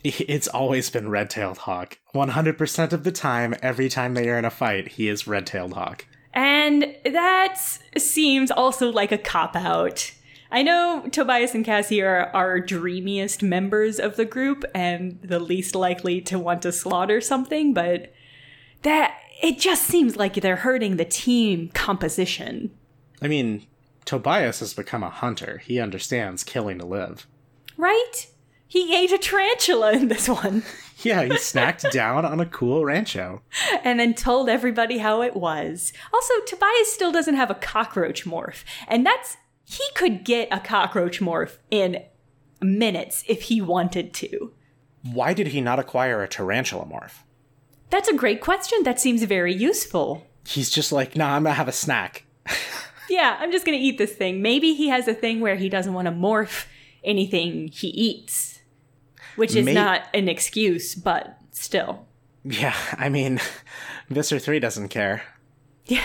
It's 0.29 0.49
always 0.49 0.91
been 0.91 1.11
Red 1.11 1.31
Tailed 1.31 1.59
Hawk. 1.59 1.99
100% 2.15 2.93
of 2.93 3.05
the 3.05 3.13
time, 3.13 3.55
every 3.63 3.89
time 3.89 4.15
they 4.15 4.29
are 4.29 4.39
in 4.39 4.45
a 4.45 4.51
fight, 4.51 4.89
he 4.89 5.09
is 5.09 5.27
Red 5.27 5.47
Tailed 5.47 5.75
Hawk. 5.75 6.07
And 6.35 6.97
that 7.05 7.59
seems 7.97 8.51
also 8.51 8.91
like 8.91 9.13
a 9.13 9.19
cop 9.19 9.55
out. 9.55 10.13
I 10.51 10.63
know 10.63 11.07
Tobias 11.11 11.55
and 11.55 11.65
Cassie 11.65 12.03
are 12.03 12.31
our 12.35 12.61
dreamiest 12.61 13.43
members 13.43 13.99
of 13.99 14.17
the 14.17 14.25
group 14.25 14.65
and 14.75 15.19
the 15.23 15.39
least 15.39 15.75
likely 15.75 16.21
to 16.23 16.39
want 16.39 16.63
to 16.63 16.73
slaughter 16.73 17.21
something, 17.21 17.73
but 17.73 18.13
that 18.83 19.19
it 19.43 19.59
just 19.59 19.85
seems 19.85 20.17
like 20.17 20.35
they're 20.35 20.57
hurting 20.57 20.97
the 20.97 21.05
team 21.05 21.71
composition. 21.75 22.71
I 23.23 23.29
mean, 23.29 23.67
Tobias 24.05 24.61
has 24.61 24.75
become 24.75 25.03
a 25.03 25.11
hunter. 25.11 25.59
He 25.65 25.81
understands 25.81 26.45
killing 26.45 26.79
to 26.79 26.87
live. 26.87 27.27
Right? 27.77 28.27
He 28.73 28.97
ate 28.97 29.13
a 29.13 29.19
tarantula 29.19 29.93
in 29.93 30.09
this 30.09 30.31
one 30.31 30.63
Yeah, 31.03 31.25
he 31.25 31.33
snacked 31.33 31.91
down 31.91 32.25
on 32.25 32.41
a 32.41 32.47
cool 32.47 32.87
rancho. 32.87 33.43
and 33.85 34.01
then 34.01 34.15
told 34.15 34.49
everybody 34.49 34.97
how 34.97 35.21
it 35.21 35.37
was. 35.37 35.93
Also, 36.11 36.33
Tobias 36.47 36.91
still 36.91 37.13
doesn't 37.13 37.35
have 37.35 37.51
a 37.51 37.55
cockroach 37.55 38.25
morph, 38.25 38.65
and 38.89 39.05
that's 39.05 39.37
he 39.65 39.85
could 39.95 40.25
get 40.25 40.49
a 40.51 40.59
cockroach 40.59 41.21
morph 41.21 41.59
in 41.71 42.03
minutes 42.63 43.25
if 43.29 43.43
he 43.43 43.61
wanted 43.61 44.15
to. 44.15 44.53
Why 45.03 45.35
did 45.35 45.49
he 45.49 45.61
not 45.61 45.79
acquire 45.79 46.23
a 46.23 46.29
tarantula 46.29 46.87
morph? 46.87 47.25
That's 47.91 48.09
a 48.09 48.17
great 48.17 48.41
question. 48.41 48.85
That 48.85 48.99
seems 48.99 49.23
very 49.25 49.53
useful. 49.53 50.27
He's 50.47 50.71
just 50.71 50.93
like, 50.93 51.15
nah, 51.15 51.35
I'm 51.37 51.43
gonna 51.43 51.57
have 51.57 51.69
a 51.69 51.73
snack. 51.73 52.25
Yeah, 53.11 53.37
I'm 53.39 53.53
just 53.53 53.67
gonna 53.67 53.77
eat 53.77 53.99
this 53.99 54.13
thing. 54.15 54.41
Maybe 54.41 54.73
he 54.73 54.89
has 54.89 55.07
a 55.07 55.13
thing 55.13 55.41
where 55.41 55.57
he 55.57 55.69
doesn't 55.69 55.93
want 55.93 56.07
to 56.07 56.13
morph 56.13 56.65
anything 57.05 57.69
he 57.69 57.89
eats, 57.89 58.52
which 59.37 59.55
is 59.57 59.65
May- 59.67 59.75
not 59.75 60.09
an 60.15 60.29
excuse, 60.29 60.95
but 60.95 61.39
still. 61.51 62.07
Yeah, 62.45 62.75
I 62.99 63.09
mean, 63.09 63.41
Visser 64.09 64.39
3 64.39 64.59
doesn't 64.61 64.89
care. 64.89 65.23
Yeah, 65.87 66.05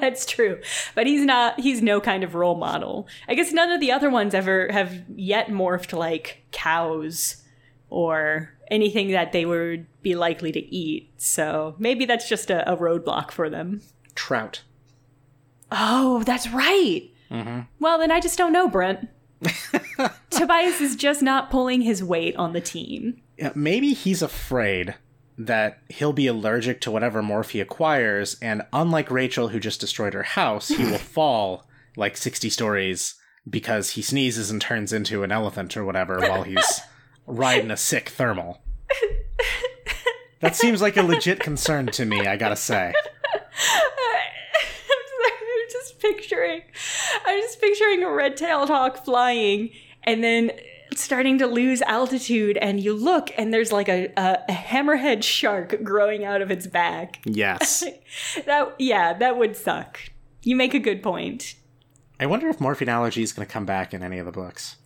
that's 0.00 0.24
true. 0.24 0.58
But 0.94 1.06
he's 1.06 1.22
not, 1.22 1.60
he's 1.60 1.82
no 1.82 2.00
kind 2.00 2.24
of 2.24 2.34
role 2.34 2.54
model. 2.56 3.06
I 3.28 3.34
guess 3.34 3.52
none 3.52 3.70
of 3.70 3.78
the 3.78 3.92
other 3.92 4.08
ones 4.08 4.32
ever 4.32 4.68
have 4.72 5.02
yet 5.14 5.48
morphed 5.48 5.92
like 5.96 6.44
cows 6.50 7.44
or 7.90 8.54
anything 8.70 9.10
that 9.10 9.32
they 9.32 9.44
would 9.44 9.86
be 10.00 10.14
likely 10.14 10.50
to 10.52 10.74
eat. 10.74 11.10
So 11.18 11.74
maybe 11.78 12.06
that's 12.06 12.26
just 12.26 12.50
a, 12.50 12.72
a 12.72 12.74
roadblock 12.78 13.30
for 13.30 13.50
them. 13.50 13.82
Trout. 14.14 14.62
Oh, 15.70 16.22
that's 16.24 16.48
right. 16.48 17.10
Mm-hmm. 17.30 17.60
Well, 17.80 17.98
then 17.98 18.10
I 18.10 18.20
just 18.20 18.38
don't 18.38 18.52
know, 18.52 18.66
Brent. 18.66 19.08
Tobias 20.30 20.80
is 20.80 20.96
just 20.96 21.22
not 21.22 21.50
pulling 21.50 21.82
his 21.82 22.02
weight 22.02 22.36
on 22.36 22.52
the 22.52 22.60
team. 22.60 23.20
Yeah, 23.36 23.52
maybe 23.54 23.92
he's 23.94 24.22
afraid 24.22 24.94
that 25.36 25.78
he'll 25.88 26.12
be 26.12 26.26
allergic 26.26 26.80
to 26.80 26.90
whatever 26.90 27.22
morph 27.22 27.50
he 27.50 27.60
acquires, 27.60 28.36
and 28.42 28.62
unlike 28.72 29.10
Rachel, 29.10 29.48
who 29.48 29.60
just 29.60 29.80
destroyed 29.80 30.14
her 30.14 30.24
house, 30.24 30.68
he 30.68 30.84
will 30.84 30.98
fall 30.98 31.66
like 31.96 32.16
60 32.16 32.50
stories 32.50 33.14
because 33.48 33.90
he 33.90 34.02
sneezes 34.02 34.50
and 34.50 34.60
turns 34.60 34.92
into 34.92 35.22
an 35.22 35.32
elephant 35.32 35.76
or 35.76 35.84
whatever 35.84 36.18
while 36.20 36.42
he's 36.42 36.80
riding 37.26 37.70
a 37.70 37.76
sick 37.76 38.08
thermal. 38.08 38.62
That 40.40 40.54
seems 40.54 40.80
like 40.80 40.96
a 40.96 41.02
legit 41.02 41.40
concern 41.40 41.86
to 41.88 42.04
me, 42.04 42.26
I 42.26 42.36
gotta 42.36 42.56
say. 42.56 42.92
I'm 45.50 45.68
just 45.70 45.98
picturing, 45.98 46.62
I'm 47.28 47.42
just 47.42 47.60
picturing 47.60 48.02
a 48.02 48.10
red-tailed 48.10 48.70
hawk 48.70 49.04
flying, 49.04 49.70
and 50.02 50.24
then 50.24 50.50
starting 50.94 51.36
to 51.38 51.46
lose 51.46 51.82
altitude, 51.82 52.56
and 52.56 52.80
you 52.80 52.94
look, 52.94 53.30
and 53.36 53.52
there's 53.52 53.70
like 53.70 53.88
a, 53.88 54.06
a, 54.16 54.38
a 54.48 54.52
hammerhead 54.52 55.22
shark 55.22 55.82
growing 55.84 56.24
out 56.24 56.40
of 56.40 56.50
its 56.50 56.66
back. 56.66 57.20
Yes. 57.24 57.84
That 58.46 58.74
yeah, 58.78 59.12
that 59.12 59.36
would 59.36 59.56
suck. 59.56 60.00
You 60.42 60.56
make 60.56 60.72
a 60.72 60.78
good 60.78 61.02
point. 61.02 61.54
I 62.18 62.24
wonder 62.24 62.48
if 62.48 62.60
morphine 62.60 62.88
allergy 62.88 63.22
is 63.22 63.32
gonna 63.32 63.46
come 63.46 63.66
back 63.66 63.92
in 63.92 64.02
any 64.02 64.18
of 64.18 64.24
the 64.24 64.32
books. 64.32 64.76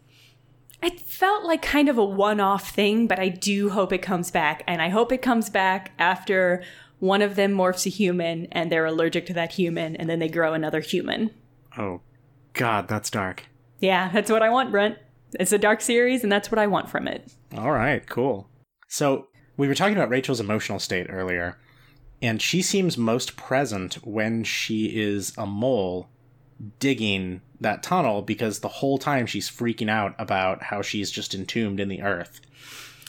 It 0.83 1.01
felt 1.01 1.45
like 1.45 1.63
kind 1.63 1.89
of 1.89 1.97
a 1.97 2.05
one-off 2.05 2.71
thing, 2.71 3.07
but 3.07 3.21
I 3.21 3.29
do 3.29 3.71
hope 3.71 3.93
it 3.93 4.03
comes 4.03 4.33
back, 4.33 4.65
and 4.67 4.83
I 4.83 4.89
hope 4.89 5.13
it 5.13 5.23
comes 5.23 5.49
back 5.49 5.93
after 6.01 6.65
one 6.99 7.23
of 7.23 7.37
them 7.37 7.53
morphs 7.55 7.87
a 7.87 7.91
human, 7.91 8.47
and 8.51 8.71
they're 8.71 8.87
allergic 8.87 9.27
to 9.27 9.35
that 9.35 9.53
human, 9.53 9.95
and 9.95 10.11
then 10.11 10.19
they 10.19 10.29
grow 10.29 10.53
another 10.53 10.81
human. 10.81 11.31
Oh, 11.79 12.01
God, 12.53 12.89
that's 12.89 13.11
dark. 13.11 13.45
Yeah, 13.79 14.11
that's 14.13 14.31
what 14.31 14.43
I 14.43 14.51
want, 14.51 14.71
Brent. 14.71 14.99
It's 15.39 15.53
a 15.53 15.59
dark 15.59 15.81
series, 15.81 16.23
and 16.23 16.31
that's 16.31 16.51
what 16.51 16.59
I 16.59 16.67
want 16.67 16.91
from 16.91 17.09
it. 17.09 17.33
All 17.57 17.73
right, 17.73 18.07
cool. 18.07 18.49
So, 18.89 19.29
we 19.57 19.69
were 19.69 19.75
talking 19.75 19.97
about 19.97 20.11
Rachel's 20.11 20.41
emotional 20.41 20.79
state 20.79 21.07
earlier, 21.09 21.59
and 22.21 22.41
she 22.41 22.63
seems 22.63 22.99
most 22.99 23.37
present 23.37 23.95
when 24.07 24.45
she 24.45 24.87
is 24.87 25.33
a 25.39 25.47
mole 25.47 26.09
digging 26.79 27.41
that 27.61 27.83
tunnel 27.83 28.23
because 28.23 28.61
the 28.61 28.69
whole 28.69 28.99
time 28.99 29.27
she's 29.27 29.51
freaking 29.51 29.91
out 29.91 30.15
about 30.19 30.63
how 30.65 30.83
she's 30.83 31.11
just 31.11 31.35
entombed 31.35 31.81
in 31.81 31.89
the 31.89 32.03
earth. 32.03 32.41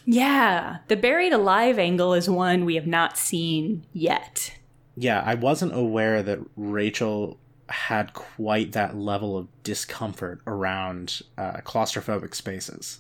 Yeah, 0.06 0.78
the 0.88 0.96
buried 0.96 1.34
alive 1.34 1.80
angle 1.80 2.14
is 2.14 2.30
one 2.30 2.66
we 2.66 2.76
have 2.76 2.88
not 2.88 3.18
seen 3.18 3.86
yet. 3.94 4.54
Yeah, 4.96 5.22
I 5.26 5.36
wasn't 5.36 5.76
aware 5.76 6.22
that 6.24 6.40
Rachel 6.56 7.40
had 7.70 8.14
quite 8.14 8.74
that 8.74 8.96
level 8.96 9.38
of 9.38 9.48
discomfort 9.64 10.42
around 10.46 11.22
uh, 11.38 11.58
claustrophobic 11.62 12.36
spaces. 12.36 13.00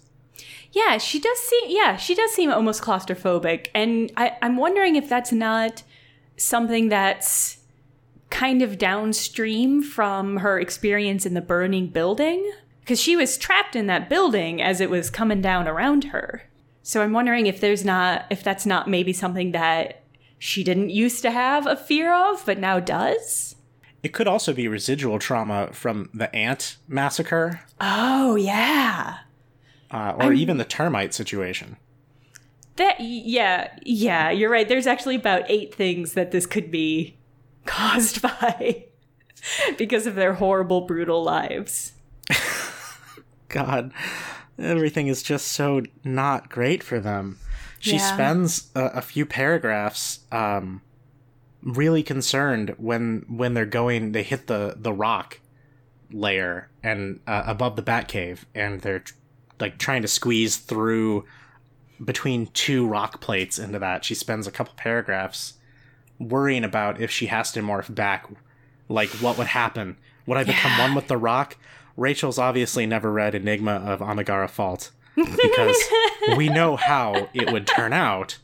Yeah, 0.72 0.98
she 0.98 1.20
does 1.20 1.38
seem. 1.38 1.66
Yeah, 1.68 1.98
she 1.98 2.16
does 2.16 2.32
seem 2.32 2.52
almost 2.52 2.82
claustrophobic, 2.82 3.68
and 3.76 4.12
I, 4.18 4.36
I'm 4.42 4.58
wondering 4.58 4.96
if 4.96 5.08
that's 5.08 5.32
not 5.32 5.84
something 6.38 6.90
that's 6.90 7.60
kind 8.30 8.64
of 8.64 8.80
downstream 8.80 9.84
from 9.84 10.38
her 10.38 10.60
experience 10.60 11.26
in 11.26 11.36
the 11.36 11.42
burning 11.42 11.88
building, 11.88 12.52
because 12.80 13.00
she 13.00 13.16
was 13.16 13.38
trapped 13.38 13.76
in 13.76 13.86
that 13.88 14.10
building 14.10 14.62
as 14.62 14.82
it 14.82 14.90
was 14.90 15.10
coming 15.12 15.42
down 15.42 15.68
around 15.68 16.06
her. 16.06 16.50
So 16.82 17.02
I'm 17.02 17.14
wondering 17.14 17.46
if 17.46 17.62
there's 17.62 17.86
not 17.86 18.26
if 18.30 18.44
that's 18.44 18.66
not 18.66 18.90
maybe 18.90 19.14
something 19.14 19.52
that 19.52 20.04
she 20.40 20.64
didn't 20.64 20.90
used 20.90 21.22
to 21.22 21.32
have 21.32 21.68
a 21.68 21.78
fear 21.78 22.14
of, 22.14 22.44
but 22.46 22.58
now 22.58 22.80
does. 22.80 23.56
It 24.04 24.12
could 24.12 24.28
also 24.28 24.54
be 24.54 24.68
residual 24.68 25.18
trauma 25.18 25.70
from 25.72 26.10
the 26.14 26.34
ant 26.36 26.78
massacre. 26.88 27.62
Oh 27.80 28.36
yeah. 28.36 29.20
Uh, 29.90 30.14
or 30.18 30.26
I'm... 30.26 30.36
even 30.36 30.58
the 30.58 30.66
termite 30.66 31.14
situation. 31.14 31.78
That 32.76 33.00
yeah 33.00 33.72
yeah 33.84 34.30
you're 34.30 34.50
right. 34.50 34.68
There's 34.68 34.88
actually 34.88 35.16
about 35.16 35.44
eight 35.48 35.74
things 35.74 36.14
that 36.14 36.32
this 36.32 36.46
could 36.46 36.70
be 36.70 37.16
caused 37.66 38.22
by 38.22 38.86
because 39.78 40.06
of 40.06 40.16
their 40.16 40.34
horrible 40.34 40.82
brutal 40.82 41.24
lives. 41.24 41.94
God, 43.50 43.94
everything 44.58 45.08
is 45.08 45.24
just 45.24 45.48
so 45.48 45.82
not 46.04 46.50
great 46.50 46.84
for 46.84 47.00
them. 47.00 47.38
She 47.80 47.98
yeah. 47.98 48.14
spends 48.14 48.72
a, 48.76 48.86
a, 48.86 49.02
few 49.02 49.26
paragraphs 49.26 50.22
um, 50.32 50.82
really 51.64 52.04
concerned 52.04 52.76
when 52.78 53.26
when 53.30 53.54
they're 53.54 53.66
going 53.66 54.12
they 54.12 54.24
hit 54.24 54.48
the 54.48 54.76
the 54.78 54.92
rock 54.92 55.40
layer 56.12 56.70
and 56.84 57.20
uh, 57.26 57.44
above 57.48 57.76
the 57.76 57.82
bat 57.82 58.08
cave 58.08 58.46
and 58.54 58.82
they're 58.82 59.04
like 59.60 59.78
trying 59.78 60.02
to 60.02 60.08
squeeze 60.08 60.58
through 60.58 61.26
between 62.04 62.48
two 62.48 62.86
rock 62.88 63.22
plates 63.22 63.58
into 63.58 63.80
that. 63.80 64.04
She 64.04 64.16
spends 64.16 64.46
a 64.46 64.52
couple 64.52 64.74
paragraphs 64.76 65.54
worrying 66.20 66.64
about 66.64 67.00
if 67.00 67.10
she 67.10 67.28
has 67.28 67.52
to 67.54 67.62
morph 67.62 67.94
back 67.94 68.28
like 68.90 69.10
what 69.10 69.38
would 69.38 69.48
happen. 69.48 69.98
Would 70.26 70.38
i 70.38 70.44
become 70.44 70.72
yeah. 70.72 70.88
one 70.88 70.96
with 70.96 71.08
the 71.08 71.18
rock? 71.18 71.58
Rachel's 71.96 72.40
obviously 72.40 72.86
never 72.86 73.12
read 73.12 73.36
enigma 73.36 73.74
of 73.74 74.02
Amigara 74.02 74.48
fault 74.48 74.92
because 75.16 75.78
we 76.38 76.50
know 76.50 76.76
how 76.76 77.30
it 77.34 77.52
would 77.52 77.68
turn 77.68 77.94
out 77.94 78.38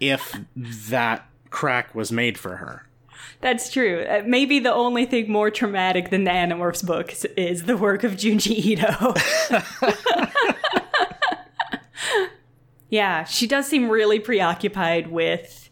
if 0.00 0.36
that 0.56 1.26
crack 1.52 1.94
was 1.94 2.10
made 2.10 2.36
for 2.38 2.56
her. 2.56 2.86
That's 3.40 3.70
true. 3.70 4.04
Uh, 4.08 4.22
maybe 4.24 4.58
the 4.58 4.72
only 4.72 5.04
thing 5.04 5.30
more 5.30 5.50
traumatic 5.50 6.10
than 6.10 6.24
the 6.24 6.30
Animorphs 6.30 6.84
books 6.84 7.24
is 7.36 7.64
the 7.64 7.76
work 7.76 8.04
of 8.04 8.12
Junji 8.12 8.56
Ito. 8.56 9.14
yeah, 12.88 13.24
she 13.24 13.46
does 13.46 13.66
seem 13.66 13.88
really 13.88 14.18
preoccupied 14.20 15.08
with 15.08 15.70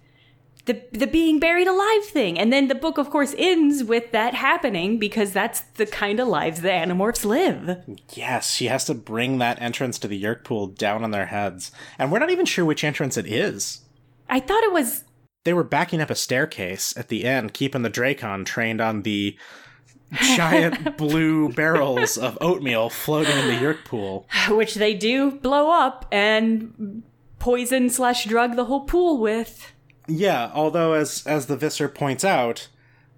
the 0.66 0.82
the 0.92 1.06
being 1.06 1.38
buried 1.38 1.66
alive 1.66 2.04
thing. 2.04 2.38
And 2.38 2.52
then 2.52 2.68
the 2.68 2.74
book 2.74 2.98
of 2.98 3.10
course 3.10 3.34
ends 3.38 3.84
with 3.84 4.12
that 4.12 4.34
happening 4.34 4.98
because 4.98 5.32
that's 5.32 5.60
the 5.60 5.86
kind 5.86 6.20
of 6.20 6.28
lives 6.28 6.60
the 6.60 6.68
Animorphs 6.68 7.24
live. 7.24 7.78
Yes, 8.12 8.54
she 8.54 8.66
has 8.66 8.84
to 8.86 8.94
bring 8.94 9.38
that 9.38 9.60
entrance 9.62 9.98
to 10.00 10.08
the 10.08 10.22
Yeerk 10.22 10.44
pool 10.44 10.66
down 10.66 11.04
on 11.04 11.12
their 11.12 11.26
heads. 11.26 11.72
And 11.98 12.10
we're 12.10 12.18
not 12.18 12.30
even 12.30 12.46
sure 12.46 12.64
which 12.64 12.84
entrance 12.84 13.16
it 13.16 13.26
is. 13.26 13.80
I 14.28 14.38
thought 14.38 14.62
it 14.62 14.72
was 14.72 15.04
they 15.44 15.52
were 15.52 15.64
backing 15.64 16.00
up 16.00 16.10
a 16.10 16.14
staircase 16.14 16.96
at 16.96 17.08
the 17.08 17.24
end, 17.24 17.54
keeping 17.54 17.82
the 17.82 17.90
Dracon 17.90 18.44
trained 18.44 18.80
on 18.80 19.02
the 19.02 19.36
giant 20.12 20.96
blue 20.98 21.50
barrels 21.50 22.18
of 22.18 22.36
oatmeal 22.40 22.90
floating 22.90 23.36
in 23.38 23.46
the 23.46 23.54
Yeerk 23.54 23.84
pool. 23.84 24.26
Which 24.48 24.74
they 24.74 24.94
do 24.94 25.30
blow 25.30 25.70
up 25.70 26.06
and 26.10 27.02
poison 27.38 27.90
slash 27.90 28.24
drug 28.24 28.56
the 28.56 28.66
whole 28.66 28.84
pool 28.84 29.18
with. 29.18 29.72
Yeah, 30.06 30.50
although 30.54 30.92
as 30.94 31.24
as 31.26 31.46
the 31.46 31.56
Visser 31.56 31.88
points 31.88 32.24
out, 32.24 32.68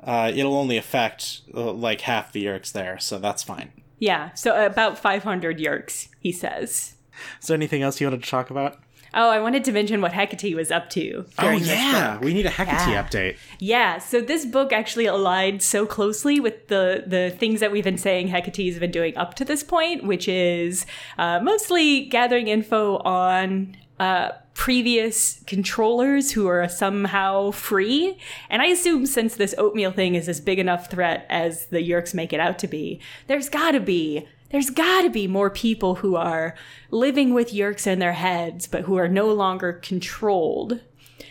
uh, 0.03 0.31
it'll 0.35 0.57
only 0.57 0.77
affect 0.77 1.43
uh, 1.55 1.73
like 1.73 2.03
half 2.03 2.33
the 2.33 2.45
Yeerks 2.45 2.73
there, 2.73 2.99
so 2.99 3.19
that's 3.19 3.43
fine. 3.43 3.73
Yeah, 3.99 4.35
so 4.35 4.67
about 4.67 4.99
500 4.99 5.59
Yeerks, 5.59 6.09
he 6.19 6.33
says. 6.33 6.97
Is 7.41 7.47
there 7.47 7.55
anything 7.55 7.83
else 7.83 8.01
you 8.01 8.07
wanted 8.07 8.23
to 8.25 8.29
talk 8.29 8.51
about? 8.51 8.82
Oh, 9.15 9.29
I 9.29 9.41
wanted 9.41 9.65
to 9.65 9.73
mention 9.73 10.01
what 10.01 10.13
Hecate 10.13 10.55
was 10.55 10.71
up 10.71 10.89
to. 10.91 11.27
Oh 11.39 11.51
yeah, 11.51 12.19
we 12.19 12.33
need 12.33 12.47
a 12.47 12.51
Hecate 12.51 12.89
yeah. 12.89 13.03
update. 13.03 13.37
Yeah, 13.59 13.99
so 13.99 14.21
this 14.21 14.47
book 14.47 14.73
actually 14.73 15.07
aligned 15.07 15.63
so 15.63 15.87
closely 15.87 16.41
with 16.41 16.69
the 16.69 17.05
the 17.07 17.35
things 17.37 17.61
that 17.61 17.73
we've 17.73 17.85
been 17.85 17.99
saying 17.99 18.29
Hecate's 18.29 18.79
been 18.79 18.91
doing 18.91 19.17
up 19.17 19.35
to 19.35 19.45
this 19.45 19.63
point, 19.63 20.05
which 20.05 20.29
is 20.29 20.87
uh, 21.19 21.41
mostly 21.41 22.07
gathering 22.07 22.49
info 22.49 22.99
on 22.99 23.77
uh, 24.01 24.31
previous 24.55 25.43
controllers 25.47 26.33
who 26.33 26.47
are 26.47 26.69
somehow 26.69 27.51
free. 27.51 28.19
And 28.51 28.63
I 28.63 28.67
assume 28.67 29.07
since 29.07 29.37
this 29.37 29.55
oatmeal 29.59 29.93
thing 29.93 30.15
is 30.15 30.29
as 30.29 30.41
big 30.41 30.59
enough 30.59 30.91
threat 30.91 31.27
as 31.29 31.67
the 31.67 31.79
Yeerks 31.79 32.15
make 32.15 32.33
it 32.33 32.41
out 32.41 32.59
to 32.61 32.69
be, 32.69 33.01
there's 33.27 33.49
got 33.49 33.73
to 33.73 33.81
be 33.81 34.27
there's 34.53 34.71
got 34.71 35.03
to 35.03 35.11
be 35.11 35.27
more 35.27 35.51
people 35.51 35.97
who 35.97 36.15
are 36.15 36.55
living 36.91 37.35
with 37.35 37.53
Yeerks 37.53 37.87
in 37.87 37.99
their 37.99 38.13
heads, 38.13 38.67
but 38.69 38.83
who 38.83 38.97
are 38.97 39.09
no 39.09 39.33
longer 39.33 39.73
controlled. 39.73 40.81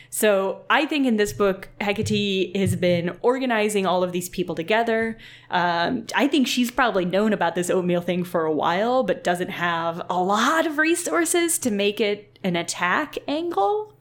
So 0.09 0.65
I 0.69 0.85
think 0.85 1.05
in 1.07 1.15
this 1.15 1.31
book, 1.31 1.69
Hecate 1.79 2.57
has 2.57 2.75
been 2.75 3.17
organizing 3.21 3.85
all 3.85 4.03
of 4.03 4.11
these 4.11 4.27
people 4.27 4.55
together. 4.55 5.17
Um, 5.49 6.05
I 6.13 6.27
think 6.27 6.47
she's 6.47 6.69
probably 6.69 7.05
known 7.05 7.31
about 7.31 7.55
this 7.55 7.69
oatmeal 7.69 8.01
thing 8.01 8.25
for 8.25 8.43
a 8.43 8.51
while, 8.51 9.03
but 9.03 9.23
doesn't 9.23 9.51
have 9.51 10.01
a 10.09 10.21
lot 10.21 10.67
of 10.67 10.77
resources 10.77 11.57
to 11.59 11.71
make 11.71 12.01
it 12.01 12.37
an 12.43 12.57
attack 12.57 13.17
angle. 13.25 13.93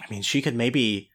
I 0.00 0.04
mean, 0.08 0.22
she 0.22 0.40
could 0.40 0.54
maybe 0.54 1.10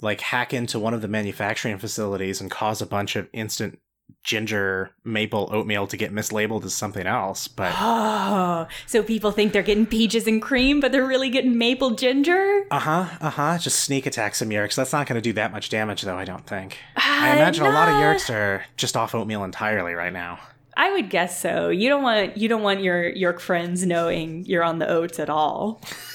like 0.00 0.20
hack 0.20 0.52
into 0.52 0.80
one 0.80 0.94
of 0.94 1.00
the 1.00 1.06
manufacturing 1.06 1.78
facilities 1.78 2.40
and 2.40 2.50
cause 2.50 2.82
a 2.82 2.86
bunch 2.86 3.14
of 3.14 3.28
instant 3.32 3.78
ginger 4.22 4.90
maple 5.04 5.48
oatmeal 5.52 5.86
to 5.86 5.96
get 5.96 6.12
mislabeled 6.12 6.64
as 6.64 6.74
something 6.74 7.06
else 7.06 7.48
but 7.48 7.72
oh 7.78 8.66
so 8.86 9.02
people 9.02 9.30
think 9.30 9.52
they're 9.52 9.62
getting 9.62 9.86
peaches 9.86 10.26
and 10.26 10.40
cream 10.40 10.80
but 10.80 10.92
they're 10.92 11.06
really 11.06 11.30
getting 11.30 11.58
maple 11.58 11.90
ginger? 11.92 12.66
Uh-huh 12.70 13.06
uh-huh. 13.20 13.58
Just 13.58 13.80
sneak 13.80 14.06
attack 14.06 14.34
some 14.34 14.50
yeerks 14.50 14.74
that's 14.74 14.92
not 14.92 15.06
going 15.06 15.16
to 15.16 15.22
do 15.22 15.32
that 15.34 15.52
much 15.52 15.68
damage 15.68 16.02
though 16.02 16.16
i 16.16 16.24
don't 16.24 16.46
think. 16.46 16.78
Uh, 16.96 17.00
i 17.04 17.36
imagine 17.36 17.64
no. 17.64 17.70
a 17.70 17.72
lot 17.72 17.88
of 17.88 17.94
yeerks 17.94 18.32
are 18.32 18.64
just 18.76 18.96
off 18.96 19.14
oatmeal 19.14 19.44
entirely 19.44 19.94
right 19.94 20.12
now. 20.12 20.38
I 20.76 20.90
would 20.92 21.10
guess 21.10 21.40
so. 21.40 21.68
You 21.68 21.88
don't 21.88 22.02
want 22.02 22.36
you 22.36 22.48
don't 22.48 22.62
want 22.62 22.82
your 22.82 23.12
yeerk 23.12 23.40
friends 23.40 23.84
knowing 23.84 24.44
you're 24.46 24.64
on 24.64 24.78
the 24.78 24.88
oats 24.88 25.18
at 25.18 25.28
all 25.28 25.80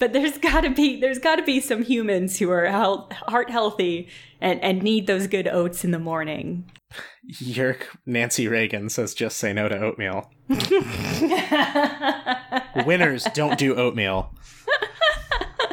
but 0.00 0.12
there's 0.12 0.38
got 0.38 0.62
to 0.62 0.70
be 0.70 0.98
there's 0.98 1.20
got 1.20 1.36
to 1.36 1.42
be 1.42 1.60
some 1.60 1.84
humans 1.84 2.38
who 2.38 2.50
are 2.50 2.66
health, 2.66 3.12
heart 3.12 3.50
healthy 3.50 4.08
and 4.40 4.60
and 4.64 4.82
need 4.82 5.06
those 5.06 5.28
good 5.28 5.46
oats 5.46 5.84
in 5.84 5.92
the 5.92 6.00
morning. 6.00 6.68
Your 7.38 7.76
Nancy 8.06 8.48
Reagan 8.48 8.88
says 8.88 9.14
just 9.14 9.36
say 9.36 9.52
no 9.52 9.68
to 9.68 9.78
oatmeal. 9.78 10.32
Winners 12.84 13.24
don't 13.34 13.58
do 13.58 13.76
oatmeal. 13.76 14.34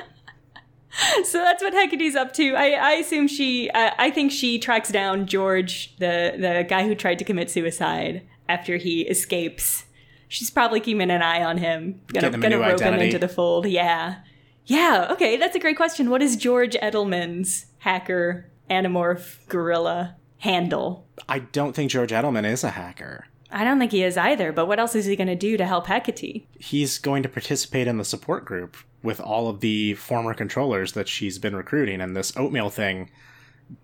so 1.23 1.39
that's 1.39 1.63
what 1.63 1.73
Hecate's 1.73 2.15
up 2.15 2.34
to. 2.34 2.53
I, 2.53 2.73
I 2.73 2.91
assume 2.93 3.28
she. 3.28 3.71
Uh, 3.71 3.89
I 3.97 4.11
think 4.11 4.32
she 4.32 4.59
tracks 4.59 4.89
down 4.89 5.25
George, 5.25 5.95
the 5.97 6.36
the 6.38 6.63
guy 6.69 6.86
who 6.86 6.93
tried 6.93 7.17
to 7.19 7.25
commit 7.25 7.49
suicide 7.49 8.28
after 8.47 8.78
he 8.78 9.01
escapes 9.07 9.86
she's 10.28 10.49
probably 10.49 10.80
keeping 10.80 11.09
an 11.09 11.21
eye 11.21 11.43
on 11.43 11.57
him. 11.57 12.01
Gonna, 12.07 12.30
him 12.30 12.41
gonna 12.41 12.59
rope 12.59 12.73
identity. 12.73 12.95
him 12.95 13.01
into 13.07 13.19
the 13.19 13.28
fold. 13.28 13.65
Yeah. 13.67 14.17
Yeah, 14.65 15.07
okay, 15.11 15.38
that's 15.38 15.55
a 15.55 15.59
great 15.59 15.78
question. 15.78 16.09
What 16.09 16.21
is 16.21 16.36
George 16.36 16.73
Edelman's 16.73 17.67
hacker, 17.80 18.49
Animorph 18.69 19.47
gorilla 19.47 20.17
handle? 20.39 21.07
I 21.30 21.39
don't 21.39 21.73
think 21.73 21.89
George 21.89 22.11
Edelman 22.11 22.45
is 22.45 22.65
a 22.65 22.71
hacker. 22.71 23.28
I 23.49 23.63
don't 23.63 23.80
think 23.80 23.93
he 23.93 24.03
is 24.03 24.17
either, 24.17 24.51
but 24.51 24.67
what 24.67 24.78
else 24.78 24.93
is 24.93 25.05
he 25.05 25.15
going 25.15 25.28
to 25.28 25.36
do 25.36 25.55
to 25.55 25.65
help 25.65 25.88
Hecate? 25.88 26.45
He's 26.59 26.97
going 26.97 27.23
to 27.23 27.30
participate 27.30 27.88
in 27.88 27.97
the 27.97 28.03
support 28.03 28.43
group 28.43 28.75
with 29.01 29.21
all 29.21 29.47
of 29.47 29.61
the 29.61 29.93
former 29.93 30.34
controllers 30.34 30.91
that 30.93 31.07
she's 31.07 31.39
been 31.39 31.55
recruiting, 31.55 32.01
and 32.01 32.13
this 32.13 32.36
oatmeal 32.36 32.69
thing 32.69 33.09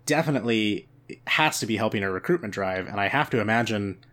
definitely 0.05 0.89
has 1.27 1.59
to 1.59 1.65
be 1.65 1.77
helping 1.77 2.01
her 2.03 2.11
recruitment 2.11 2.53
drive, 2.53 2.87
and 2.87 2.99
I 2.99 3.07
have 3.07 3.29
to 3.29 3.39
imagine 3.39 4.03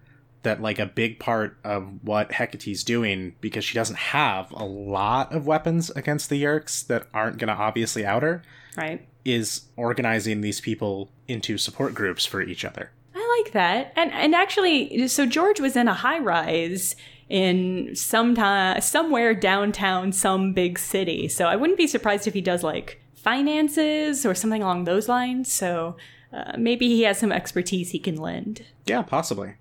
that 0.43 0.63
like 0.63 0.79
a 0.79 0.87
big 0.87 1.19
part 1.19 1.59
of 1.65 2.03
what 2.03 2.33
Hecate's 2.33 2.83
doing 2.83 3.35
because 3.41 3.65
she 3.65 3.75
doesn't 3.75 3.99
have 3.99 4.51
a 4.53 4.65
lot 4.65 5.35
of 5.35 5.47
weapons 5.47 5.91
against 5.91 6.31
the 6.31 6.43
Yeerks 6.43 6.87
that 6.87 7.07
aren't 7.13 7.39
going 7.39 7.49
to 7.49 7.55
obviously 7.55 8.07
out 8.07 8.23
her. 8.23 8.43
Right. 8.77 9.07
Is 9.25 9.63
organizing 9.77 10.41
these 10.41 10.61
people 10.61 11.11
into 11.29 11.59
support 11.59 11.95
groups 11.95 12.25
for 12.25 12.41
each 12.41 12.65
other. 12.65 12.91
I 13.15 13.43
like 13.45 13.53
that. 13.53 13.93
And 13.97 14.13
and 14.13 14.35
actually 14.35 15.09
so 15.09 15.27
George 15.27 15.61
was 15.61 15.77
in 15.77 15.89
a 15.89 15.95
high 15.95 16.19
rise 16.19 16.97
in 17.29 17.95
some 17.95 18.35
time 18.35 18.81
somewhere 18.81 19.35
downtown 19.35 20.13
some 20.13 20.53
big 20.53 20.79
city. 20.79 21.29
So 21.29 21.47
I 21.47 21.57
wouldn't 21.57 21.79
be 21.79 21.87
surprised 21.87 22.27
if 22.27 22.35
he 22.35 22.41
does 22.41 22.63
like 22.63 23.01
finances 23.15 24.25
or 24.25 24.35
something 24.35 24.63
along 24.63 24.85
those 24.85 25.09
lines. 25.09 25.53
So 25.53 25.97
uh, 26.33 26.53
maybe 26.59 26.89
he 26.89 27.03
has 27.03 27.19
some 27.19 27.33
expertise 27.33 27.91
he 27.91 27.99
can 27.99 28.17
lend. 28.17 28.65
Yeah, 28.87 29.03
possibly. 29.03 29.55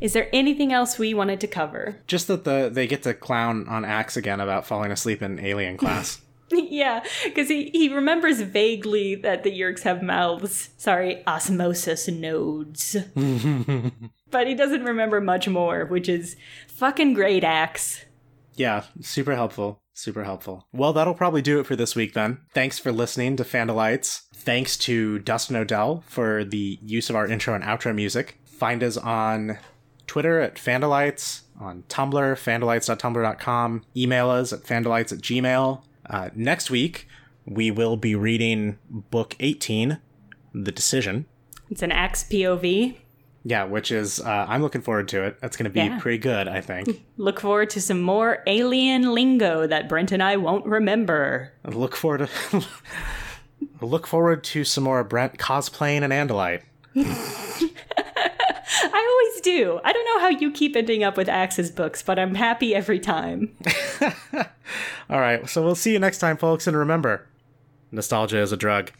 Is 0.00 0.12
there 0.12 0.28
anything 0.32 0.72
else 0.72 0.98
we 0.98 1.14
wanted 1.14 1.40
to 1.40 1.46
cover? 1.46 1.98
Just 2.06 2.26
that 2.28 2.44
the 2.44 2.68
they 2.72 2.86
get 2.86 3.02
to 3.04 3.14
clown 3.14 3.66
on 3.68 3.84
Ax 3.84 4.16
again 4.16 4.40
about 4.40 4.66
falling 4.66 4.92
asleep 4.92 5.22
in 5.22 5.38
alien 5.40 5.76
class. 5.76 6.20
yeah, 6.50 7.02
because 7.24 7.48
he, 7.48 7.70
he 7.70 7.92
remembers 7.92 8.40
vaguely 8.40 9.14
that 9.16 9.42
the 9.42 9.50
Yeerks 9.50 9.82
have 9.82 10.02
mouths. 10.02 10.70
Sorry, 10.76 11.26
osmosis 11.26 12.08
nodes. 12.08 12.96
but 14.30 14.46
he 14.46 14.54
doesn't 14.54 14.84
remember 14.84 15.20
much 15.20 15.48
more, 15.48 15.86
which 15.86 16.08
is 16.08 16.36
fucking 16.68 17.14
great, 17.14 17.42
Ax. 17.42 18.04
Yeah, 18.54 18.84
super 19.00 19.34
helpful. 19.34 19.80
Super 19.92 20.24
helpful. 20.24 20.66
Well, 20.72 20.92
that'll 20.92 21.14
probably 21.14 21.40
do 21.40 21.58
it 21.58 21.66
for 21.66 21.74
this 21.74 21.96
week 21.96 22.12
then. 22.12 22.38
Thanks 22.52 22.78
for 22.78 22.92
listening 22.92 23.36
to 23.36 23.44
Fandalites. 23.44 24.24
Thanks 24.34 24.76
to 24.78 25.18
Dustin 25.20 25.56
Odell 25.56 26.04
for 26.06 26.44
the 26.44 26.78
use 26.82 27.08
of 27.08 27.16
our 27.16 27.26
intro 27.26 27.54
and 27.54 27.64
outro 27.64 27.94
music. 27.94 28.38
Find 28.44 28.82
us 28.82 28.98
on 28.98 29.58
Twitter 30.06 30.40
at 30.40 30.54
Fandalites, 30.56 31.42
on 31.60 31.84
Tumblr, 31.88 32.12
fandalites.tumblr.com. 32.36 33.82
Email 33.96 34.30
us 34.30 34.52
at 34.52 34.60
fandalites 34.64 35.12
at 35.12 35.18
gmail. 35.20 35.82
Uh, 36.08 36.30
next 36.34 36.70
week, 36.70 37.08
we 37.46 37.70
will 37.70 37.96
be 37.96 38.14
reading 38.14 38.78
book 38.90 39.34
18, 39.40 39.98
The 40.54 40.72
Decision. 40.72 41.26
It's 41.70 41.82
an 41.82 41.92
Ax 41.92 42.24
POV. 42.24 42.96
Yeah, 43.48 43.64
which 43.64 43.92
is, 43.92 44.20
uh, 44.20 44.46
I'm 44.48 44.60
looking 44.60 44.80
forward 44.80 45.06
to 45.08 45.22
it. 45.24 45.40
That's 45.40 45.56
going 45.56 45.64
to 45.64 45.70
be 45.70 45.78
Yeah. 45.80 46.00
pretty 46.00 46.18
good, 46.18 46.48
I 46.48 46.60
think. 46.60 47.04
Look 47.16 47.38
forward 47.40 47.70
to 47.70 47.80
some 47.80 48.00
more 48.02 48.42
alien 48.48 49.14
lingo 49.14 49.66
that 49.68 49.88
Brent 49.88 50.10
and 50.10 50.20
I 50.22 50.36
won't 50.36 50.66
remember. 50.66 51.52
Look 51.64 51.94
forward 51.94 52.28
to. 52.50 52.64
look 53.80 54.06
forward 54.06 54.42
to 54.44 54.64
some 54.64 54.84
more 54.84 55.02
Brent 55.04 55.38
cosplaying 55.38 56.02
an 56.02 56.10
Andalite. 56.10 56.62
Do. 59.46 59.78
I 59.84 59.92
don't 59.92 60.04
know 60.06 60.18
how 60.18 60.28
you 60.28 60.50
keep 60.50 60.74
ending 60.74 61.04
up 61.04 61.16
with 61.16 61.28
Ax's 61.28 61.70
books, 61.70 62.02
but 62.02 62.18
I'm 62.18 62.34
happy 62.34 62.74
every 62.74 62.98
time. 62.98 63.56
All 65.08 65.20
right, 65.20 65.48
so 65.48 65.62
we'll 65.62 65.76
see 65.76 65.92
you 65.92 66.00
next 66.00 66.18
time, 66.18 66.36
folks, 66.36 66.66
and 66.66 66.76
remember 66.76 67.28
nostalgia 67.92 68.40
is 68.40 68.50
a 68.50 68.56
drug. 68.56 68.90